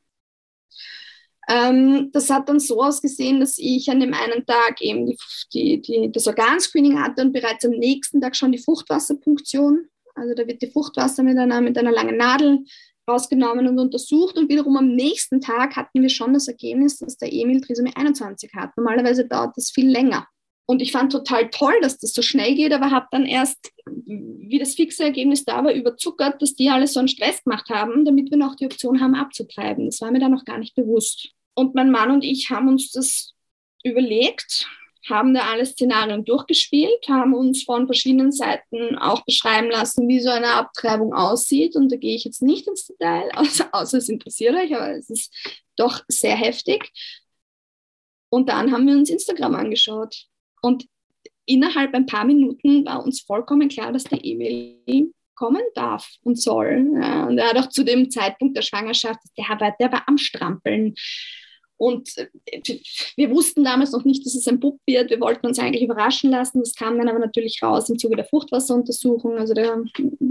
Ähm, 1.49 2.11
das 2.13 2.31
hat 2.31 2.49
dann 2.49 2.61
so 2.61 2.81
ausgesehen, 2.83 3.41
dass 3.41 3.59
ich 3.59 3.91
an 3.91 3.99
dem 3.99 4.15
einen 4.15 4.47
Tag 4.47 4.81
eben 4.81 5.07
die, 5.07 5.17
die, 5.53 5.81
die, 5.81 6.13
das 6.13 6.27
Organscreening 6.27 7.01
hatte 7.03 7.23
und 7.23 7.33
bereits 7.33 7.65
am 7.65 7.73
nächsten 7.73 8.21
Tag 8.21 8.37
schon 8.37 8.53
die 8.53 8.63
Fruchtwasserpunktion. 8.63 9.89
Also 10.15 10.35
da 10.35 10.47
wird 10.47 10.63
die 10.63 10.71
Fruchtwasser 10.71 11.23
mit 11.23 11.39
einer, 11.39 11.61
mit 11.61 11.77
einer 11.79 11.93
langen 11.93 12.17
Nadel 12.17 12.65
rausgenommen 13.09 13.67
und 13.67 13.79
untersucht 13.79 14.37
und 14.39 14.49
wiederum 14.49 14.77
am 14.77 14.95
nächsten 14.95 15.41
Tag 15.41 15.77
hatten 15.77 16.03
wir 16.03 16.09
schon 16.09 16.33
das 16.33 16.49
Ergebnis, 16.49 16.99
dass 16.99 17.17
der 17.17 17.33
Emil 17.33 17.61
Trisomie 17.61 17.93
21 17.95 18.53
hat. 18.55 18.77
Normalerweise 18.77 19.27
dauert 19.27 19.57
das 19.57 19.71
viel 19.71 19.89
länger. 19.89 20.27
Und 20.67 20.81
ich 20.81 20.93
fand 20.93 21.11
total 21.11 21.51
toll, 21.51 21.75
dass 21.83 21.99
das 21.99 22.13
so 22.13 22.23
schnell 22.23 22.55
geht, 22.55 22.73
aber 22.73 22.93
habe 22.93 23.09
dann 23.11 23.27
erst, 23.27 23.73
wie 24.07 24.61
das 24.61 24.75
fixe 24.77 25.03
Ergebnis 25.03 25.45
da 25.45 25.65
war, 25.65 25.73
überzuckert, 25.73 26.41
dass 26.41 26.55
die 26.55 26.71
alle 26.71 26.87
so 26.87 27.01
einen 27.01 27.09
Stress 27.09 27.43
gemacht 27.43 27.69
haben, 27.71 28.05
damit 28.05 28.31
wir 28.31 28.39
noch 28.39 28.55
die 28.55 28.67
Option 28.67 29.01
haben, 29.01 29.17
abzutreiben. 29.17 29.87
Das 29.87 30.01
war 30.01 30.13
mir 30.13 30.21
dann 30.21 30.31
noch 30.31 30.45
gar 30.45 30.59
nicht 30.59 30.77
bewusst. 30.77 31.31
Und 31.55 31.75
mein 31.75 31.91
Mann 31.91 32.13
und 32.13 32.23
ich 32.23 32.51
haben 32.51 32.69
uns 32.69 32.93
das 32.93 33.35
überlegt 33.83 34.69
haben 35.09 35.35
da 35.35 35.51
alle 35.51 35.65
Szenarien 35.65 36.25
durchgespielt, 36.25 37.09
haben 37.09 37.35
uns 37.35 37.65
von 37.65 37.87
verschiedenen 37.87 38.33
Seiten 38.33 38.99
auch 38.99 39.25
beschreiben 39.25 39.71
lassen, 39.71 40.09
wie 40.09 40.21
so 40.21 40.31
eine 40.31 40.55
Abtreibung 40.55 41.15
aussieht. 41.15 41.77
Und 41.77 41.91
da 41.91 41.97
gehe 41.97 42.15
ich 42.15 42.25
jetzt 42.25 42.43
nicht 42.43 42.67
ins 42.67 42.87
Detail, 42.87 43.31
außer, 43.35 43.69
außer 43.73 43.99
es 43.99 44.09
interessiert 44.09 44.55
euch, 44.55 44.75
aber 44.75 44.91
es 44.91 45.09
ist 45.09 45.33
doch 45.77 46.03
sehr 46.09 46.37
heftig. 46.37 46.91
Und 48.29 48.49
dann 48.49 48.73
haben 48.73 48.87
wir 48.87 48.95
uns 48.95 49.11
Instagram 49.11 49.55
angeschaut. 49.55 50.27
Und 50.63 50.87
innerhalb 51.47 51.95
ein 51.95 52.07
paar 52.07 52.25
Minuten 52.25 52.85
war 52.85 53.05
uns 53.05 53.21
vollkommen 53.21 53.69
klar, 53.69 53.93
dass 53.93 54.05
der 54.05 54.25
Emil 54.25 55.13
kommen 55.35 55.63
darf 55.75 56.07
und 56.23 56.39
soll. 56.39 56.87
Ja, 57.01 57.27
und 57.27 57.39
er 57.39 57.49
hat 57.49 57.57
auch 57.57 57.69
zu 57.71 57.83
dem 57.83 58.11
Zeitpunkt 58.11 58.57
der 58.57 58.63
Schwangerschaft, 58.63 59.21
der 59.39 59.47
war, 59.59 59.75
der 59.81 59.91
war 59.91 60.07
am 60.07 60.19
Strampeln. 60.19 60.95
Und 61.81 62.11
äh, 62.19 62.29
wir 63.17 63.31
wussten 63.31 63.65
damals 63.65 63.93
noch 63.93 64.05
nicht, 64.05 64.27
dass 64.27 64.35
es 64.35 64.47
ein 64.47 64.61
Bub 64.61 64.79
wird. 64.87 65.09
Wir 65.09 65.19
wollten 65.19 65.47
uns 65.47 65.59
eigentlich 65.59 65.83
überraschen 65.83 66.31
lassen. 66.31 66.61
Das 66.61 66.75
kam 66.75 66.99
dann 66.99 67.09
aber 67.09 67.19
natürlich 67.19 67.63
raus 67.63 67.89
im 67.89 67.99
Zuge 67.99 68.17
der 68.17 68.27
Fruchtwasseruntersuchung. 68.27 69.39
Also 69.39 69.55
da 69.55 69.83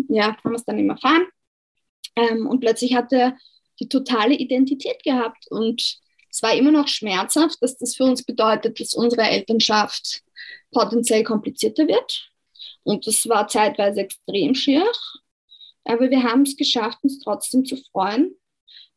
ja, 0.10 0.38
haben 0.38 0.52
wir 0.52 0.56
es 0.58 0.66
dann 0.66 0.78
immer 0.78 0.94
erfahren. 0.94 1.26
Ähm, 2.16 2.46
und 2.46 2.60
plötzlich 2.60 2.94
hat 2.94 3.12
er 3.12 3.36
die 3.80 3.90
totale 3.90 4.36
Identität 4.36 5.02
gehabt. 5.04 5.48
Und 5.50 5.98
es 6.30 6.44
war 6.44 6.54
immer 6.54 6.72
noch 6.72 6.88
schmerzhaft, 6.88 7.58
dass 7.62 7.78
das 7.78 7.96
für 7.96 8.04
uns 8.04 8.24
bedeutet, 8.24 8.80
dass 8.80 8.94
unsere 8.94 9.24
Elternschaft 9.24 10.22
potenziell 10.72 11.24
komplizierter 11.24 11.88
wird. 11.88 12.30
Und 12.84 13.08
das 13.08 13.28
war 13.28 13.48
zeitweise 13.48 14.02
extrem 14.02 14.54
schier. 14.54 14.86
Aber 15.84 16.12
wir 16.12 16.22
haben 16.22 16.44
es 16.44 16.56
geschafft, 16.56 17.00
uns 17.02 17.20
trotzdem 17.22 17.66
zu 17.66 17.76
freuen 17.92 18.36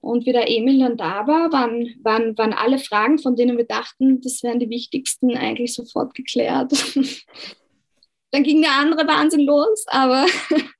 und 0.03 0.27
wie 0.27 0.33
der 0.33 0.51
Emil 0.51 0.81
dann 0.81 0.97
da 0.97 1.27
war, 1.29 1.53
waren, 1.53 1.95
waren, 2.03 2.37
waren 2.37 2.53
alle 2.53 2.79
Fragen, 2.79 3.19
von 3.19 3.37
denen 3.37 3.57
wir 3.57 3.65
dachten, 3.65 4.21
das 4.21 4.43
wären 4.43 4.59
die 4.59 4.69
wichtigsten, 4.69 5.37
eigentlich 5.37 5.75
sofort 5.75 6.15
geklärt. 6.15 6.73
dann 8.33 8.43
ging 8.43 8.61
der 8.63 8.73
andere 8.73 9.07
Wahnsinn 9.07 9.43
los, 9.43 9.85
aber 9.87 10.27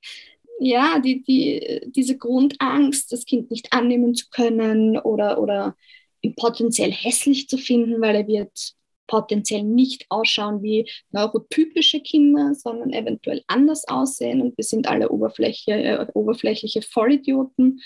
ja, 0.59 0.99
die, 0.99 1.23
die, 1.23 1.81
diese 1.95 2.17
Grundangst, 2.17 3.13
das 3.13 3.25
Kind 3.25 3.49
nicht 3.49 3.71
annehmen 3.71 4.13
zu 4.13 4.27
können 4.29 4.97
oder, 4.97 5.41
oder 5.41 5.77
ihn 6.21 6.35
potenziell 6.35 6.91
hässlich 6.91 7.47
zu 7.47 7.57
finden, 7.57 8.01
weil 8.01 8.15
er 8.15 8.27
wird 8.27 8.73
potenziell 9.07 9.63
nicht 9.63 10.05
ausschauen 10.09 10.61
wie 10.63 10.89
neurotypische 11.11 12.01
Kinder, 12.01 12.53
sondern 12.55 12.91
eventuell 12.91 13.41
anders 13.47 13.87
aussehen 13.87 14.41
und 14.41 14.57
wir 14.57 14.65
sind 14.65 14.87
alle 14.87 15.09
Oberfläche, 15.09 15.71
äh, 15.71 16.07
oberflächliche 16.13 16.81
Vollidioten. 16.81 17.79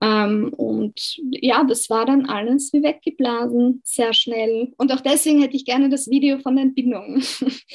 Ähm, 0.00 0.52
und 0.56 1.18
ja, 1.30 1.64
das 1.64 1.90
war 1.90 2.06
dann 2.06 2.26
alles 2.26 2.72
wie 2.72 2.82
weggeblasen, 2.82 3.80
sehr 3.84 4.12
schnell. 4.12 4.72
Und 4.76 4.92
auch 4.92 5.00
deswegen 5.00 5.42
hätte 5.42 5.56
ich 5.56 5.64
gerne 5.64 5.88
das 5.88 6.08
Video 6.08 6.38
von 6.38 6.56
der 6.56 6.64
Entbindung. 6.64 7.22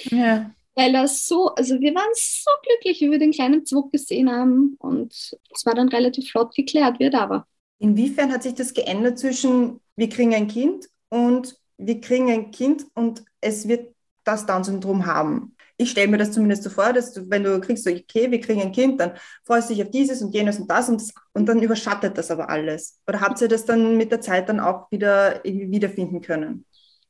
Ja. 0.09 0.51
Weil 0.75 0.91
das 0.91 1.27
so, 1.27 1.49
also 1.49 1.79
wir 1.79 1.93
waren 1.93 2.11
so 2.15 2.49
glücklich, 2.67 2.99
wie 2.99 3.11
wir 3.11 3.19
den 3.19 3.31
kleinen 3.31 3.63
Zug 3.63 3.91
gesehen 3.91 4.31
haben. 4.31 4.75
Und 4.79 5.13
es 5.13 5.65
war 5.65 5.75
dann 5.75 5.89
relativ 5.89 6.31
flott 6.31 6.55
geklärt, 6.55 6.99
wie 6.99 7.05
er 7.05 7.09
da 7.11 7.29
war. 7.29 7.47
Inwiefern 7.77 8.31
hat 8.31 8.41
sich 8.41 8.55
das 8.55 8.73
geändert 8.73 9.19
zwischen 9.19 9.79
wir 9.95 10.09
kriegen 10.09 10.33
ein 10.33 10.47
Kind 10.47 10.87
und 11.09 11.59
wir 11.77 12.01
kriegen 12.01 12.31
ein 12.31 12.49
Kind 12.49 12.87
und 12.95 13.23
es 13.39 13.67
wird 13.67 13.93
das 14.23 14.45
Down-Syndrom 14.45 15.05
haben? 15.05 15.52
Ich 15.77 15.91
stelle 15.91 16.07
mir 16.07 16.17
das 16.17 16.31
zumindest 16.31 16.63
so 16.63 16.69
vor, 16.69 16.93
dass 16.93 17.13
du, 17.13 17.29
wenn 17.29 17.43
du 17.43 17.59
kriegst, 17.59 17.87
okay, 17.87 18.29
wir 18.29 18.39
kriegen 18.39 18.61
ein 18.61 18.71
Kind, 18.71 18.99
dann 18.99 19.13
freust 19.43 19.69
du 19.69 19.73
dich 19.73 19.83
auf 19.83 19.91
dieses 19.91 20.21
und 20.21 20.33
jenes 20.33 20.59
und 20.59 20.69
das 20.69 20.89
und, 20.89 21.01
das, 21.01 21.13
und 21.33 21.47
dann 21.47 21.61
überschattet 21.61 22.17
das 22.17 22.31
aber 22.31 22.49
alles. 22.49 22.99
Oder 23.07 23.21
habt 23.21 23.41
ihr 23.41 23.47
das 23.47 23.65
dann 23.65 23.97
mit 23.97 24.11
der 24.11 24.21
Zeit 24.21 24.49
dann 24.49 24.59
auch 24.59 24.91
wieder 24.91 25.43
irgendwie 25.45 25.71
wiederfinden 25.71 26.21
können? 26.21 26.65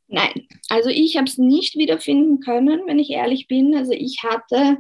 Nein, 0.08 0.48
also 0.70 0.90
ich 0.90 1.18
habe 1.18 1.28
es 1.28 1.38
nicht 1.38 1.76
wiederfinden 1.76 2.40
können, 2.40 2.82
wenn 2.86 3.00
ich 3.00 3.10
ehrlich 3.10 3.48
bin. 3.48 3.76
Also 3.76 3.94
ich 3.94 4.24
hatte 4.24 4.78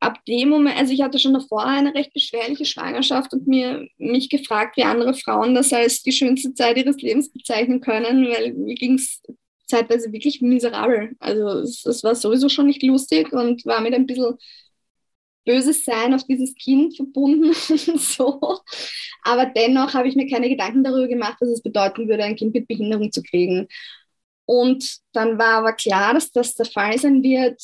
ab 0.00 0.24
dem 0.26 0.48
Moment, 0.50 0.76
also 0.78 0.92
ich 0.92 1.02
hatte 1.02 1.18
schon 1.18 1.34
davor 1.34 1.64
eine 1.64 1.94
recht 1.94 2.12
beschwerliche 2.12 2.64
Schwangerschaft 2.64 3.32
und 3.32 3.46
mir 3.46 3.88
mich 3.98 4.28
gefragt, 4.28 4.76
wie 4.76 4.82
andere 4.82 5.14
Frauen 5.14 5.54
das 5.54 5.72
als 5.72 6.02
die 6.02 6.12
schönste 6.12 6.54
Zeit 6.54 6.76
ihres 6.76 6.96
Lebens 6.96 7.32
bezeichnen 7.32 7.80
können, 7.80 8.28
weil 8.28 8.52
mir 8.54 8.74
ging 8.74 8.94
es 8.94 9.22
zeitweise 9.66 10.12
wirklich 10.12 10.40
miserabel. 10.40 11.16
Also 11.18 11.48
es, 11.60 11.84
es, 11.84 12.04
war 12.04 12.14
sowieso 12.14 12.48
schon 12.48 12.66
nicht 12.66 12.82
lustig 12.82 13.32
und 13.32 13.64
war 13.66 13.80
mit 13.80 13.94
ein 13.94 14.06
bisschen 14.06 14.36
böses 15.44 15.84
Sein 15.84 16.14
auf 16.14 16.24
dieses 16.24 16.54
Kind 16.54 16.96
verbunden. 16.96 17.52
so. 17.96 18.60
Aber 19.22 19.46
dennoch 19.46 19.94
habe 19.94 20.08
ich 20.08 20.16
mir 20.16 20.28
keine 20.28 20.48
Gedanken 20.48 20.84
darüber 20.84 21.08
gemacht, 21.08 21.36
was 21.40 21.50
es 21.50 21.62
bedeuten 21.62 22.08
würde, 22.08 22.24
ein 22.24 22.36
Kind 22.36 22.54
mit 22.54 22.68
Behinderung 22.68 23.12
zu 23.12 23.22
kriegen. 23.22 23.68
Und 24.44 24.98
dann 25.12 25.38
war 25.38 25.58
aber 25.58 25.72
klar, 25.72 26.14
dass 26.14 26.32
das 26.32 26.54
der 26.54 26.66
Fall 26.66 26.98
sein 26.98 27.22
wird. 27.22 27.60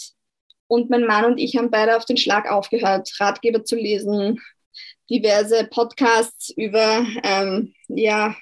Und 0.67 0.91
mein 0.91 1.07
Mann 1.07 1.25
und 1.25 1.39
ich 1.39 1.57
haben 1.57 1.71
beide 1.71 1.97
auf 1.97 2.05
den 2.05 2.17
Schlag 2.17 2.51
aufgehört, 2.51 3.13
Ratgeber 3.21 3.65
zu 3.65 3.77
lesen, 3.77 4.41
diverse 5.11 5.69
Podcasts 5.71 6.51
über 6.57 7.07
ähm, 7.23 7.75
ja, 7.89 8.35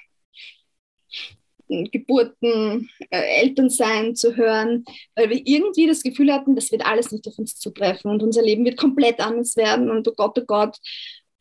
Geburten, 1.91 2.89
äh, 3.09 3.41
Elternsein 3.41 4.15
zu 4.15 4.35
hören, 4.35 4.85
weil 5.15 5.29
wir 5.29 5.41
irgendwie 5.45 5.87
das 5.87 6.03
Gefühl 6.03 6.31
hatten, 6.31 6.55
das 6.55 6.71
wird 6.71 6.85
alles 6.85 7.11
nicht 7.11 7.27
auf 7.27 7.39
uns 7.39 7.57
zutreffen 7.57 8.11
und 8.11 8.23
unser 8.23 8.41
Leben 8.41 8.65
wird 8.65 8.77
komplett 8.77 9.19
anders 9.19 9.55
werden 9.55 9.89
und 9.89 10.07
oh 10.07 10.13
Gott, 10.15 10.37
oh 10.37 10.45
Gott. 10.45 10.77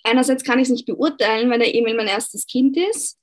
Einerseits 0.03 0.45
kann 0.45 0.59
ich 0.59 0.65
es 0.65 0.71
nicht 0.71 0.87
beurteilen, 0.87 1.51
weil 1.51 1.59
der 1.59 1.75
Emil 1.75 1.95
mein 1.95 2.07
erstes 2.07 2.47
Kind 2.47 2.77
ist. 2.77 3.19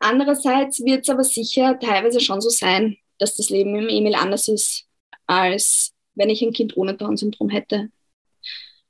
Andererseits 0.00 0.84
wird 0.84 1.02
es 1.02 1.08
aber 1.08 1.24
sicher 1.24 1.78
teilweise 1.78 2.20
schon 2.20 2.40
so 2.40 2.48
sein, 2.50 2.96
dass 3.18 3.36
das 3.36 3.50
Leben 3.50 3.76
im 3.76 3.88
Emil 3.88 4.14
anders 4.14 4.48
ist, 4.48 4.86
als 5.26 5.92
wenn 6.14 6.30
ich 6.30 6.42
ein 6.42 6.52
Kind 6.52 6.76
ohne 6.76 6.94
Down-Syndrom 6.94 7.50
hätte. 7.50 7.90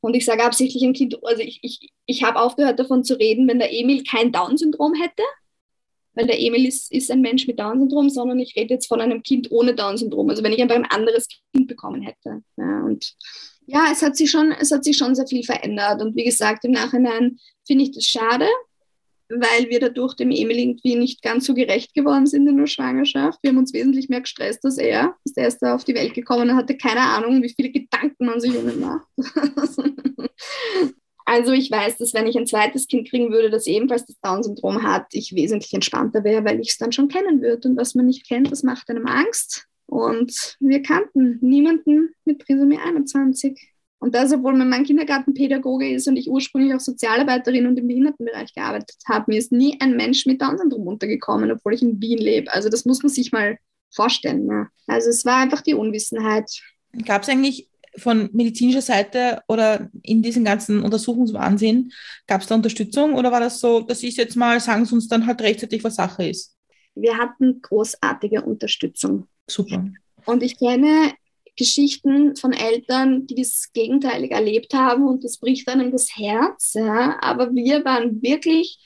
Und 0.00 0.14
ich 0.14 0.24
sage 0.24 0.44
absichtlich 0.44 0.82
ein 0.82 0.92
Kind, 0.92 1.16
also 1.24 1.42
ich, 1.42 1.60
ich, 1.62 1.90
ich 2.06 2.22
habe 2.24 2.40
aufgehört 2.40 2.78
davon 2.78 3.04
zu 3.04 3.14
reden, 3.14 3.48
wenn 3.48 3.58
der 3.58 3.72
Emil 3.72 4.04
kein 4.04 4.32
Down-Syndrom 4.32 4.94
hätte, 4.94 5.22
weil 6.14 6.26
der 6.26 6.40
Emil 6.40 6.66
ist, 6.66 6.92
ist 6.92 7.10
ein 7.10 7.20
Mensch 7.20 7.46
mit 7.46 7.58
Down-Syndrom, 7.58 8.10
sondern 8.10 8.38
ich 8.38 8.56
rede 8.56 8.74
jetzt 8.74 8.86
von 8.86 9.00
einem 9.00 9.22
Kind 9.22 9.50
ohne 9.50 9.74
Down-Syndrom. 9.74 10.30
Also 10.30 10.42
wenn 10.42 10.52
ich 10.52 10.62
einfach 10.62 10.76
ein 10.76 10.84
anderes 10.84 11.28
Kind 11.52 11.68
bekommen 11.68 12.02
hätte. 12.02 12.42
Ja, 12.56 12.82
und 12.84 13.14
ja, 13.66 13.88
es 13.90 14.02
hat 14.02 14.16
sich 14.16 14.30
schon, 14.30 14.52
es 14.52 14.70
hat 14.70 14.84
sich 14.84 14.96
schon 14.96 15.14
sehr 15.14 15.26
viel 15.26 15.42
verändert. 15.42 16.02
Und 16.02 16.16
wie 16.16 16.24
gesagt, 16.24 16.64
im 16.64 16.72
Nachhinein 16.72 17.38
finde 17.66 17.84
ich 17.84 17.92
das 17.92 18.04
schade, 18.04 18.46
weil 19.28 19.70
wir 19.70 19.80
dadurch 19.80 20.14
dem 20.14 20.30
Emil 20.30 20.58
irgendwie 20.58 20.96
nicht 20.96 21.22
ganz 21.22 21.46
so 21.46 21.54
gerecht 21.54 21.94
geworden 21.94 22.26
sind 22.26 22.46
in 22.46 22.58
der 22.58 22.66
Schwangerschaft. 22.66 23.38
Wir 23.42 23.50
haben 23.50 23.58
uns 23.58 23.72
wesentlich 23.72 24.08
mehr 24.08 24.20
gestresst 24.20 24.64
als 24.64 24.78
er. 24.78 25.14
Ist 25.24 25.38
er 25.38 25.44
erst 25.44 25.62
da 25.62 25.74
auf 25.74 25.84
die 25.84 25.94
Welt 25.94 26.14
gekommen 26.14 26.50
und 26.50 26.56
hatte 26.56 26.76
keine 26.76 27.00
Ahnung, 27.00 27.42
wie 27.42 27.54
viele 27.54 27.70
Gedanken 27.70 28.26
man 28.26 28.40
sich 28.40 28.54
um 28.56 28.68
ihn 28.68 28.80
macht. 28.80 29.08
also 31.24 31.52
ich 31.52 31.70
weiß, 31.70 31.96
dass 31.98 32.12
wenn 32.12 32.26
ich 32.26 32.36
ein 32.36 32.46
zweites 32.46 32.86
Kind 32.86 33.08
kriegen 33.08 33.30
würde, 33.30 33.50
das 33.50 33.66
ebenfalls 33.66 34.04
das 34.04 34.20
Down-Syndrom 34.20 34.82
hat, 34.82 35.06
ich 35.12 35.34
wesentlich 35.34 35.72
entspannter 35.72 36.22
wäre, 36.22 36.44
weil 36.44 36.60
ich 36.60 36.70
es 36.70 36.78
dann 36.78 36.92
schon 36.92 37.08
kennen 37.08 37.40
würde. 37.40 37.68
Und 37.68 37.76
was 37.76 37.94
man 37.94 38.06
nicht 38.06 38.28
kennt, 38.28 38.52
das 38.52 38.62
macht 38.62 38.90
einem 38.90 39.06
Angst. 39.06 39.66
Und 39.86 40.56
wir 40.60 40.82
kannten 40.82 41.38
niemanden 41.40 42.14
mit 42.24 42.40
Trisomie 42.40 42.78
21. 42.78 43.58
Und 44.00 44.14
das, 44.14 44.34
obwohl 44.34 44.52
mein 44.52 44.84
Kindergartenpädagoge 44.84 45.90
ist 45.94 46.06
und 46.08 46.16
ich 46.16 46.28
ursprünglich 46.28 46.74
auch 46.74 46.80
Sozialarbeiterin 46.80 47.66
und 47.66 47.78
im 47.78 47.88
Behindertenbereich 47.88 48.52
gearbeitet 48.52 48.98
habe, 49.08 49.24
mir 49.28 49.38
ist 49.38 49.50
nie 49.50 49.80
ein 49.80 49.96
Mensch 49.96 50.26
mit 50.26 50.42
Down-Syndrom 50.42 50.86
untergekommen, 50.86 51.50
obwohl 51.50 51.72
ich 51.72 51.80
in 51.80 52.02
Wien 52.02 52.18
lebe. 52.18 52.52
Also 52.52 52.68
das 52.68 52.84
muss 52.84 53.02
man 53.02 53.10
sich 53.10 53.32
mal 53.32 53.56
vorstellen. 53.90 54.46
Ja. 54.46 54.68
Also 54.86 55.08
es 55.08 55.24
war 55.24 55.38
einfach 55.38 55.62
die 55.62 55.72
Unwissenheit. 55.72 56.50
Gab 57.06 57.22
es 57.22 57.30
eigentlich 57.30 57.68
von 57.96 58.28
medizinischer 58.32 58.82
Seite 58.82 59.42
oder 59.48 59.90
in 60.02 60.22
diesem 60.22 60.44
ganzen 60.44 60.82
Untersuchungswahnsinn, 60.82 61.92
gab 62.26 62.40
es 62.40 62.46
da 62.46 62.54
Unterstützung 62.54 63.14
oder 63.14 63.30
war 63.32 63.40
das 63.40 63.60
so, 63.60 63.80
dass 63.80 64.02
ich 64.02 64.16
jetzt 64.16 64.36
mal, 64.36 64.60
sagen 64.60 64.84
Sie 64.84 64.94
uns 64.94 65.08
dann 65.08 65.26
halt 65.26 65.40
rechtzeitig, 65.40 65.84
was 65.84 65.96
Sache 65.96 66.28
ist? 66.28 66.56
Wir 66.94 67.16
hatten 67.18 67.60
großartige 67.62 68.42
Unterstützung. 68.42 69.26
Super. 69.48 69.84
Und 70.26 70.42
ich 70.42 70.58
kenne 70.58 71.12
Geschichten 71.56 72.34
von 72.36 72.52
Eltern, 72.52 73.26
die 73.26 73.36
das 73.36 73.70
gegenteilig 73.72 74.32
erlebt 74.32 74.74
haben 74.74 75.06
und 75.06 75.24
das 75.24 75.38
bricht 75.38 75.68
einem 75.68 75.92
das 75.92 76.16
Herz. 76.16 76.74
Ja. 76.74 77.18
Aber 77.20 77.54
wir 77.54 77.84
waren 77.84 78.22
wirklich 78.22 78.78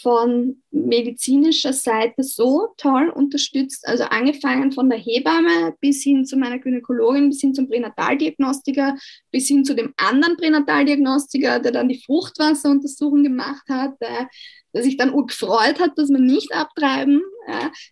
von 0.00 0.62
medizinischer 0.70 1.72
Seite 1.72 2.22
so 2.22 2.68
toll 2.76 3.10
unterstützt, 3.10 3.86
also 3.86 4.04
angefangen 4.04 4.72
von 4.72 4.88
der 4.88 4.98
Hebamme 4.98 5.74
bis 5.80 6.02
hin 6.02 6.24
zu 6.24 6.36
meiner 6.36 6.58
Gynäkologin, 6.58 7.28
bis 7.28 7.40
hin 7.40 7.54
zum 7.54 7.68
Pränataldiagnostiker, 7.68 8.96
bis 9.30 9.48
hin 9.48 9.64
zu 9.64 9.74
dem 9.74 9.92
anderen 9.96 10.36
Pränataldiagnostiker, 10.36 11.60
der 11.60 11.72
dann 11.72 11.88
die 11.88 12.02
Fruchtwasseruntersuchung 12.04 13.22
gemacht 13.22 13.64
hat, 13.68 14.00
der, 14.00 14.28
der 14.74 14.82
sich 14.82 14.96
dann 14.96 15.14
gefreut 15.26 15.78
hat, 15.78 15.98
dass 15.98 16.08
wir 16.08 16.20
nicht 16.20 16.52
abtreiben. 16.54 17.20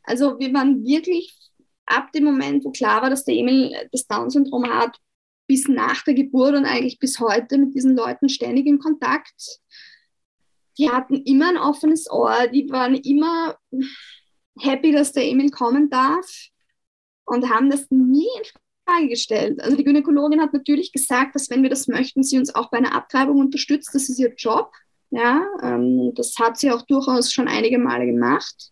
Also 0.05 0.39
wir 0.39 0.53
waren 0.55 0.85
wirklich 0.85 1.37
ab 1.87 2.13
dem 2.13 2.25
Moment, 2.25 2.65
wo 2.65 2.71
klar 2.71 3.03
war, 3.03 3.11
dass 3.11 3.25
der 3.25 3.35
Emil 3.35 3.75
das 3.93 4.07
Down-Syndrom 4.07 4.67
hat, 4.69 4.97
bis 5.47 5.67
nach 5.67 6.05
der 6.05 6.15
Geburt 6.15 6.55
und 6.55 6.65
eigentlich 6.65 7.01
bis 7.01 7.19
heute 7.19 7.59
mit 7.59 7.75
diesen 7.75 7.97
Leuten 7.97 8.29
ständig 8.29 8.67
in 8.67 8.79
Kontakt. 8.79 9.59
Die 10.79 10.91
hatten 10.91 11.15
immer 11.23 11.49
ein 11.49 11.59
offenes 11.59 12.11
Ohr, 12.11 12.49
die 12.49 12.71
waren 12.71 12.95
immer 12.95 13.57
happy, 14.59 14.93
dass 14.93 15.13
der 15.13 15.27
Emil 15.27 15.51
kommen 15.51 15.91
darf 15.91 16.27
und 17.25 17.49
haben 17.51 17.71
das 17.71 17.87
nie 17.91 18.29
in 18.39 18.45
Frage 18.87 19.09
gestellt. 19.09 19.61
Also 19.61 19.77
die 19.77 19.85
Gynäkologin 19.85 20.41
hat 20.41 20.53
natürlich 20.53 20.93
gesagt, 20.93 21.35
dass 21.35 21.51
wenn 21.51 21.63
wir 21.63 21.71
das 21.71 21.89
möchten, 21.89 22.23
sie 22.23 22.39
uns 22.39 22.55
auch 22.55 22.71
bei 22.71 22.79
einer 22.79 22.95
Abtreibung 22.95 23.39
unterstützt. 23.39 23.95
Das 23.95 24.09
ist 24.09 24.19
ihr 24.19 24.35
Job. 24.35 24.73
Ja, 25.11 25.45
ähm, 25.63 26.13
das 26.15 26.35
hat 26.39 26.59
sie 26.59 26.71
auch 26.71 26.83
durchaus 26.83 27.33
schon 27.33 27.49
einige 27.49 27.79
Male 27.79 28.07
gemacht. 28.07 28.71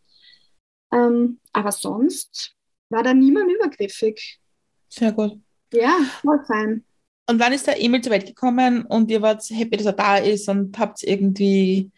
Ähm, 0.93 1.41
aber 1.53 1.73
sonst 1.73 2.55
war 2.91 3.03
da 3.03 3.13
niemand 3.13 3.51
übergriffig. 3.51 4.41
Sehr 4.89 5.13
gut. 5.13 5.39
Ja, 5.73 5.99
voll 6.23 6.43
fein. 6.47 6.85
Und 7.29 7.41
wann 7.41 7.53
ist 7.53 7.67
der 7.67 7.81
Emil 7.83 8.01
zur 8.01 8.13
Welt 8.13 8.27
gekommen 8.27 8.87
und 8.87 9.11
ihr 9.11 9.21
wart 9.21 9.45
happy, 9.51 9.77
dass 9.77 9.87
er 9.87 9.93
da 9.93 10.17
ist 10.17 10.49
und 10.49 10.79
habt 10.79 11.03
irgendwie 11.03 11.91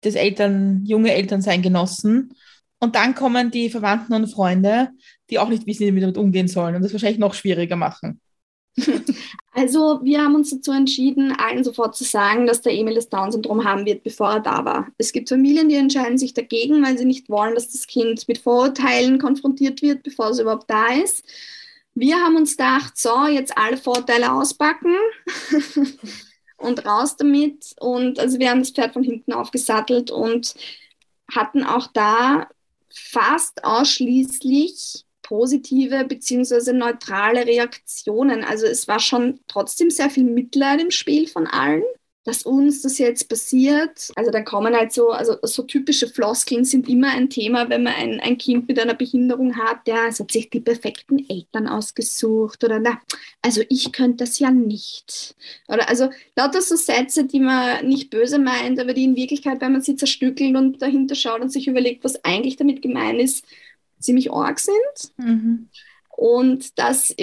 das 0.00 0.16
Eltern, 0.16 0.84
junge 0.84 1.14
Elternsein 1.14 1.62
genossen? 1.62 2.34
Und 2.80 2.96
dann 2.96 3.14
kommen 3.14 3.52
die 3.52 3.70
Verwandten 3.70 4.14
und 4.14 4.26
Freunde, 4.26 4.90
die 5.30 5.38
auch 5.38 5.48
nicht 5.48 5.66
wissen, 5.66 5.86
wie 5.86 5.92
sie 5.92 6.00
damit 6.00 6.18
umgehen 6.18 6.48
sollen 6.48 6.74
und 6.74 6.82
das 6.82 6.92
wahrscheinlich 6.92 7.20
noch 7.20 7.34
schwieriger 7.34 7.76
machen. 7.76 8.20
Also 9.56 10.00
wir 10.02 10.20
haben 10.20 10.34
uns 10.34 10.50
dazu 10.50 10.72
entschieden, 10.72 11.30
allen 11.30 11.62
sofort 11.62 11.94
zu 11.94 12.02
sagen, 12.02 12.44
dass 12.44 12.60
der 12.60 12.72
Emil 12.72 12.96
das 12.96 13.08
Down-Syndrom 13.08 13.64
haben 13.64 13.86
wird, 13.86 14.02
bevor 14.02 14.32
er 14.32 14.40
da 14.40 14.64
war. 14.64 14.88
Es 14.98 15.12
gibt 15.12 15.28
Familien, 15.28 15.68
die 15.68 15.76
entscheiden 15.76 16.18
sich 16.18 16.34
dagegen, 16.34 16.84
weil 16.84 16.98
sie 16.98 17.04
nicht 17.04 17.30
wollen, 17.30 17.54
dass 17.54 17.70
das 17.70 17.86
Kind 17.86 18.26
mit 18.26 18.38
Vorurteilen 18.38 19.20
konfrontiert 19.20 19.80
wird, 19.80 20.02
bevor 20.02 20.30
es 20.30 20.40
überhaupt 20.40 20.68
da 20.68 20.88
ist. 20.88 21.24
Wir 21.94 22.16
haben 22.16 22.36
uns 22.36 22.56
gedacht, 22.56 22.98
so, 22.98 23.26
jetzt 23.26 23.56
alle 23.56 23.76
Vorteile 23.76 24.32
auspacken 24.32 24.96
und 26.56 26.84
raus 26.84 27.16
damit. 27.16 27.74
Und 27.78 28.18
also 28.18 28.38
wir 28.38 28.50
haben 28.50 28.60
das 28.60 28.70
Pferd 28.70 28.92
von 28.92 29.02
hinten 29.02 29.32
aufgesattelt 29.32 30.10
und 30.10 30.54
hatten 31.32 31.64
auch 31.64 31.86
da 31.88 32.48
fast 32.90 33.64
ausschließlich 33.64 35.04
positive 35.22 36.04
bzw. 36.04 36.72
neutrale 36.72 37.46
Reaktionen. 37.46 38.44
Also 38.44 38.66
es 38.66 38.86
war 38.88 39.00
schon 39.00 39.40
trotzdem 39.48 39.90
sehr 39.90 40.10
viel 40.10 40.24
Mitleid 40.24 40.80
im 40.80 40.90
Spiel 40.90 41.26
von 41.26 41.46
allen, 41.46 41.84
dass 42.24 42.42
uns 42.42 42.80
das 42.80 42.98
jetzt 42.98 43.28
passiert. 43.28 44.10
Also 44.16 44.30
da 44.30 44.40
kommen 44.40 44.74
halt 44.74 44.92
so, 44.92 45.10
also 45.10 45.36
so 45.42 45.62
typische 45.62 46.08
Floskeln 46.08 46.64
sind 46.64 46.88
immer 46.88 47.10
ein 47.10 47.28
Thema, 47.28 47.68
wenn 47.68 47.82
man 47.82 47.92
ein, 47.94 48.20
ein 48.20 48.38
Kind 48.38 48.66
mit 48.66 48.78
einer 48.78 48.94
Behinderung 48.94 49.56
hat, 49.56 49.86
ja, 49.86 50.06
es 50.08 50.20
hat 50.20 50.32
sich 50.32 50.48
die 50.48 50.60
perfekten 50.60 51.28
Eltern 51.28 51.68
ausgesucht 51.68 52.64
oder 52.64 52.80
na, 52.80 53.00
also 53.42 53.62
ich 53.68 53.92
könnte 53.92 54.24
das 54.24 54.38
ja 54.38 54.50
nicht. 54.50 55.36
Oder 55.68 55.88
also 55.88 56.08
lauter 56.34 56.62
so 56.62 56.76
Sätze, 56.76 57.24
die 57.24 57.40
man 57.40 57.86
nicht 57.86 58.08
böse 58.08 58.38
meint, 58.38 58.80
aber 58.80 58.94
die 58.94 59.04
in 59.04 59.16
Wirklichkeit, 59.16 59.60
wenn 59.60 59.72
man 59.72 59.82
sie 59.82 59.96
zerstückelt 59.96 60.56
und 60.56 60.80
dahinter 60.80 61.14
schaut 61.14 61.42
und 61.42 61.52
sich 61.52 61.68
überlegt, 61.68 62.04
was 62.04 62.24
eigentlich 62.24 62.56
damit 62.56 62.80
gemeint 62.80 63.20
ist, 63.20 63.44
ziemlich 64.00 64.32
arg 64.32 64.58
sind. 64.58 64.74
Mhm. 65.18 65.68
Und 66.16 66.78
das, 66.78 67.14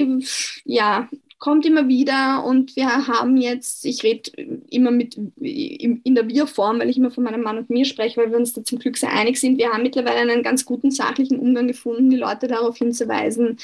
ja, 0.65 1.09
kommt 1.41 1.65
immer 1.65 1.87
wieder 1.87 2.45
und 2.45 2.75
wir 2.75 3.07
haben 3.07 3.35
jetzt, 3.35 3.83
ich 3.83 4.03
rede 4.03 4.29
immer 4.69 4.91
mit 4.91 5.15
in 5.15 6.15
der 6.15 6.27
Wir-Form, 6.27 6.79
weil 6.79 6.89
ich 6.91 6.97
immer 6.97 7.09
von 7.09 7.23
meinem 7.23 7.41
Mann 7.41 7.57
und 7.57 7.71
mir 7.71 7.85
spreche, 7.85 8.21
weil 8.21 8.29
wir 8.29 8.37
uns 8.37 8.53
da 8.53 8.63
zum 8.63 8.77
Glück 8.77 8.95
sehr 8.95 9.11
einig 9.11 9.39
sind. 9.39 9.57
Wir 9.57 9.71
haben 9.71 9.81
mittlerweile 9.81 10.31
einen 10.31 10.43
ganz 10.43 10.65
guten 10.65 10.91
sachlichen 10.91 11.39
Umgang 11.39 11.67
gefunden, 11.67 12.11
die 12.11 12.17
Leute 12.17 12.47
darauf 12.47 12.77
hinzuweisen, 12.77 13.57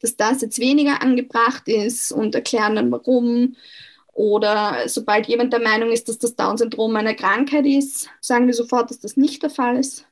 dass 0.00 0.16
das 0.16 0.40
jetzt 0.40 0.58
weniger 0.58 1.02
angebracht 1.02 1.68
ist 1.68 2.12
und 2.12 2.34
erklären 2.34 2.76
dann 2.76 2.90
warum. 2.90 3.56
Oder 4.14 4.88
sobald 4.88 5.26
jemand 5.26 5.52
der 5.52 5.60
Meinung 5.60 5.92
ist, 5.92 6.08
dass 6.08 6.18
das 6.18 6.34
Down-Syndrom 6.34 6.96
eine 6.96 7.14
Krankheit 7.14 7.66
ist, 7.66 8.08
sagen 8.22 8.46
wir 8.46 8.54
sofort, 8.54 8.90
dass 8.90 9.00
das 9.00 9.18
nicht 9.18 9.42
der 9.42 9.50
Fall 9.50 9.76
ist 9.76 10.08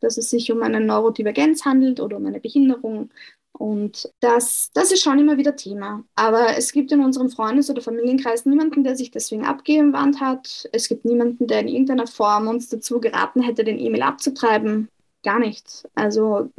dass 0.00 0.18
es 0.18 0.30
sich 0.30 0.52
um 0.52 0.62
eine 0.62 0.80
Neurodivergenz 0.80 1.64
handelt 1.64 2.00
oder 2.00 2.16
um 2.16 2.26
eine 2.26 2.40
Behinderung. 2.40 3.10
Und 3.58 4.10
das, 4.20 4.70
das 4.74 4.92
ist 4.92 5.02
schon 5.02 5.18
immer 5.18 5.38
wieder 5.38 5.56
Thema. 5.56 6.04
Aber 6.14 6.56
es 6.56 6.72
gibt 6.72 6.92
in 6.92 7.00
unserem 7.00 7.30
Freundes- 7.30 7.70
oder 7.70 7.80
Familienkreis 7.80 8.44
niemanden, 8.44 8.84
der 8.84 8.96
sich 8.96 9.10
deswegen 9.10 9.46
abgewandt 9.46 10.20
hat. 10.20 10.68
Es 10.72 10.88
gibt 10.88 11.06
niemanden, 11.06 11.46
der 11.46 11.60
in 11.60 11.68
irgendeiner 11.68 12.06
Form 12.06 12.48
uns 12.48 12.68
dazu 12.68 13.00
geraten 13.00 13.42
hätte, 13.42 13.64
den 13.64 13.78
Emil 13.78 14.02
abzutreiben. 14.02 14.88
Gar 15.22 15.38
nichts. 15.38 15.88
Also 15.94 16.50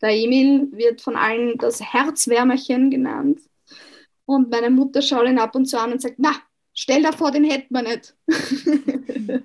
der 0.00 0.10
Emil 0.10 0.68
wird 0.72 1.02
von 1.02 1.16
allen 1.16 1.58
das 1.58 1.80
Herzwärmerchen 1.80 2.90
genannt. 2.90 3.40
Und 4.24 4.50
meine 4.50 4.70
Mutter 4.70 5.02
schaut 5.02 5.28
ihn 5.28 5.38
ab 5.38 5.54
und 5.54 5.66
zu 5.66 5.78
an 5.78 5.92
und 5.92 6.00
sagt, 6.00 6.16
na, 6.16 6.34
stell 6.72 7.02
dir 7.02 7.12
vor, 7.12 7.30
den 7.30 7.44
hätten 7.44 7.74
wir 7.74 7.82
nicht. 7.82 8.14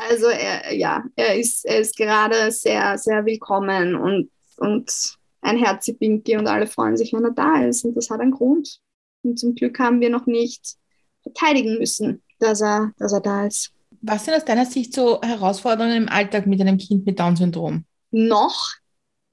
Also 0.00 0.28
er, 0.28 0.72
ja, 0.74 1.02
er 1.16 1.34
ist, 1.40 1.64
er 1.64 1.80
ist 1.80 1.96
gerade 1.96 2.52
sehr, 2.52 2.96
sehr 2.98 3.24
willkommen 3.24 3.96
und, 3.96 4.30
und 4.58 5.17
ein 5.40 5.58
Herzipinki 5.58 6.36
und 6.36 6.46
alle 6.46 6.66
freuen 6.66 6.96
sich, 6.96 7.12
wenn 7.12 7.24
er 7.24 7.32
da 7.32 7.64
ist. 7.64 7.84
Und 7.84 7.94
das 7.94 8.10
hat 8.10 8.20
einen 8.20 8.32
Grund. 8.32 8.80
Und 9.22 9.38
zum 9.38 9.54
Glück 9.54 9.78
haben 9.78 10.00
wir 10.00 10.10
noch 10.10 10.26
nicht 10.26 10.76
verteidigen 11.22 11.78
müssen, 11.78 12.22
dass 12.38 12.60
er, 12.60 12.92
dass 12.98 13.12
er 13.12 13.20
da 13.20 13.46
ist. 13.46 13.72
Was 14.00 14.24
sind 14.24 14.34
aus 14.34 14.44
deiner 14.44 14.66
Sicht 14.66 14.94
so 14.94 15.20
Herausforderungen 15.20 15.96
im 15.96 16.08
Alltag 16.08 16.46
mit 16.46 16.60
einem 16.60 16.78
Kind 16.78 17.04
mit 17.04 17.18
Down-Syndrom? 17.18 17.84
noch 18.10 18.72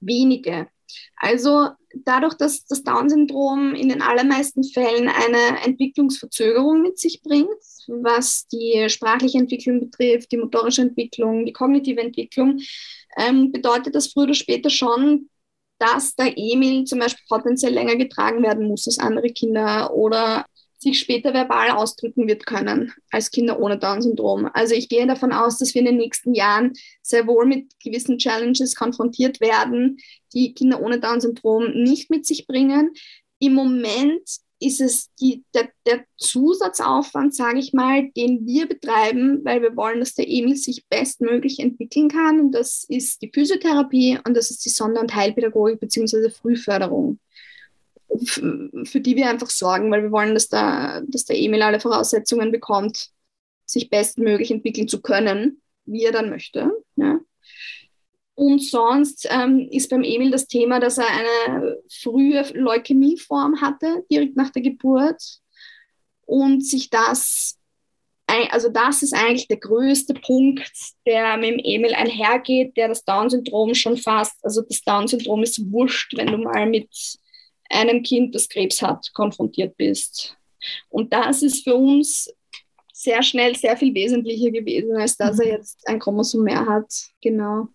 wenige. 0.00 0.68
Also 1.16 1.70
dadurch, 2.04 2.34
dass 2.34 2.66
das 2.66 2.82
Down-Syndrom 2.84 3.74
in 3.74 3.88
den 3.88 4.02
allermeisten 4.02 4.64
Fällen 4.64 5.08
eine 5.08 5.64
Entwicklungsverzögerung 5.64 6.82
mit 6.82 6.98
sich 6.98 7.22
bringt, 7.22 7.48
was 7.88 8.46
die 8.48 8.88
sprachliche 8.88 9.38
Entwicklung 9.38 9.80
betrifft, 9.80 10.30
die 10.32 10.36
motorische 10.36 10.82
Entwicklung, 10.82 11.46
die 11.46 11.52
kognitive 11.52 12.00
Entwicklung, 12.00 12.60
ähm, 13.16 13.50
bedeutet 13.50 13.94
das 13.94 14.08
früher 14.08 14.24
oder 14.24 14.34
später 14.34 14.70
schon, 14.70 15.28
dass 15.78 16.14
der 16.14 16.32
Emil 16.36 16.84
zum 16.84 16.98
Beispiel 16.98 17.24
potenziell 17.28 17.72
länger 17.72 17.96
getragen 17.96 18.42
werden 18.42 18.66
muss 18.66 18.86
als 18.86 18.98
andere 18.98 19.28
Kinder 19.28 19.92
oder 19.94 20.44
sich 20.78 20.98
später 20.98 21.32
verbal 21.32 21.70
ausdrücken 21.70 22.28
wird 22.28 22.46
können 22.46 22.92
als 23.10 23.30
Kinder 23.30 23.58
ohne 23.58 23.78
Down-Syndrom. 23.78 24.50
Also 24.52 24.74
ich 24.74 24.88
gehe 24.88 25.06
davon 25.06 25.32
aus, 25.32 25.58
dass 25.58 25.74
wir 25.74 25.80
in 25.80 25.86
den 25.86 25.96
nächsten 25.96 26.34
Jahren 26.34 26.72
sehr 27.02 27.26
wohl 27.26 27.46
mit 27.46 27.72
gewissen 27.82 28.18
Challenges 28.18 28.74
konfrontiert 28.74 29.40
werden, 29.40 29.98
die 30.34 30.54
Kinder 30.54 30.80
ohne 30.82 31.00
Down-Syndrom 31.00 31.72
nicht 31.72 32.10
mit 32.10 32.26
sich 32.26 32.46
bringen. 32.46 32.92
Im 33.38 33.54
Moment 33.54 34.22
ist 34.58 34.80
es 34.80 35.12
die, 35.20 35.44
der, 35.54 35.68
der 35.84 36.04
Zusatzaufwand, 36.16 37.34
sage 37.34 37.58
ich 37.58 37.72
mal, 37.72 38.10
den 38.16 38.46
wir 38.46 38.66
betreiben, 38.66 39.44
weil 39.44 39.60
wir 39.60 39.76
wollen, 39.76 40.00
dass 40.00 40.14
der 40.14 40.28
Emil 40.28 40.56
sich 40.56 40.86
bestmöglich 40.88 41.58
entwickeln 41.58 42.08
kann. 42.08 42.40
Und 42.40 42.52
das 42.52 42.84
ist 42.84 43.20
die 43.22 43.30
Physiotherapie 43.32 44.18
und 44.26 44.34
das 44.34 44.50
ist 44.50 44.64
die 44.64 44.70
Sonder- 44.70 45.00
und 45.00 45.14
Heilpädagogik 45.14 45.80
bzw. 45.80 46.30
Frühförderung, 46.30 47.18
für 48.08 49.00
die 49.00 49.16
wir 49.16 49.28
einfach 49.28 49.50
sorgen, 49.50 49.90
weil 49.90 50.04
wir 50.04 50.12
wollen, 50.12 50.34
dass 50.34 50.48
der, 50.48 51.02
dass 51.06 51.26
der 51.26 51.38
Emil 51.38 51.62
alle 51.62 51.80
Voraussetzungen 51.80 52.50
bekommt, 52.50 53.10
sich 53.66 53.90
bestmöglich 53.90 54.50
entwickeln 54.50 54.88
zu 54.88 55.02
können, 55.02 55.60
wie 55.84 56.04
er 56.04 56.12
dann 56.12 56.30
möchte. 56.30 56.70
Ja. 56.96 57.20
Und 58.36 58.62
sonst 58.62 59.26
ähm, 59.30 59.66
ist 59.70 59.88
beim 59.88 60.02
Emil 60.04 60.30
das 60.30 60.46
Thema, 60.46 60.78
dass 60.78 60.98
er 60.98 61.08
eine 61.08 61.78
frühe 61.90 62.42
Leukämieform 62.52 63.62
hatte, 63.62 64.04
direkt 64.12 64.36
nach 64.36 64.50
der 64.50 64.60
Geburt. 64.60 65.40
Und 66.26 66.64
sich 66.64 66.90
das, 66.90 67.58
also 68.50 68.68
das 68.68 69.02
ist 69.02 69.14
eigentlich 69.14 69.48
der 69.48 69.56
größte 69.56 70.12
Punkt, 70.12 70.70
der 71.06 71.38
mit 71.38 71.52
dem 71.52 71.60
Emil 71.64 71.94
einhergeht, 71.94 72.76
der 72.76 72.88
das 72.88 73.04
Down-Syndrom 73.04 73.74
schon 73.74 73.96
fast, 73.96 74.34
also 74.44 74.60
das 74.60 74.82
Down-Syndrom 74.82 75.42
ist 75.42 75.72
wurscht, 75.72 76.14
wenn 76.18 76.26
du 76.26 76.36
mal 76.36 76.66
mit 76.66 76.90
einem 77.70 78.02
Kind, 78.02 78.34
das 78.34 78.50
Krebs 78.50 78.82
hat, 78.82 79.14
konfrontiert 79.14 79.78
bist. 79.78 80.36
Und 80.90 81.10
das 81.14 81.42
ist 81.42 81.64
für 81.64 81.74
uns 81.74 82.30
sehr 82.92 83.22
schnell 83.22 83.56
sehr 83.56 83.78
viel 83.78 83.94
wesentlicher 83.94 84.50
gewesen, 84.50 84.94
als 84.96 85.16
dass 85.16 85.38
er 85.38 85.48
jetzt 85.48 85.88
ein 85.88 85.98
Chromosom 85.98 86.42
mehr 86.42 86.66
hat. 86.66 86.92
Genau. 87.22 87.68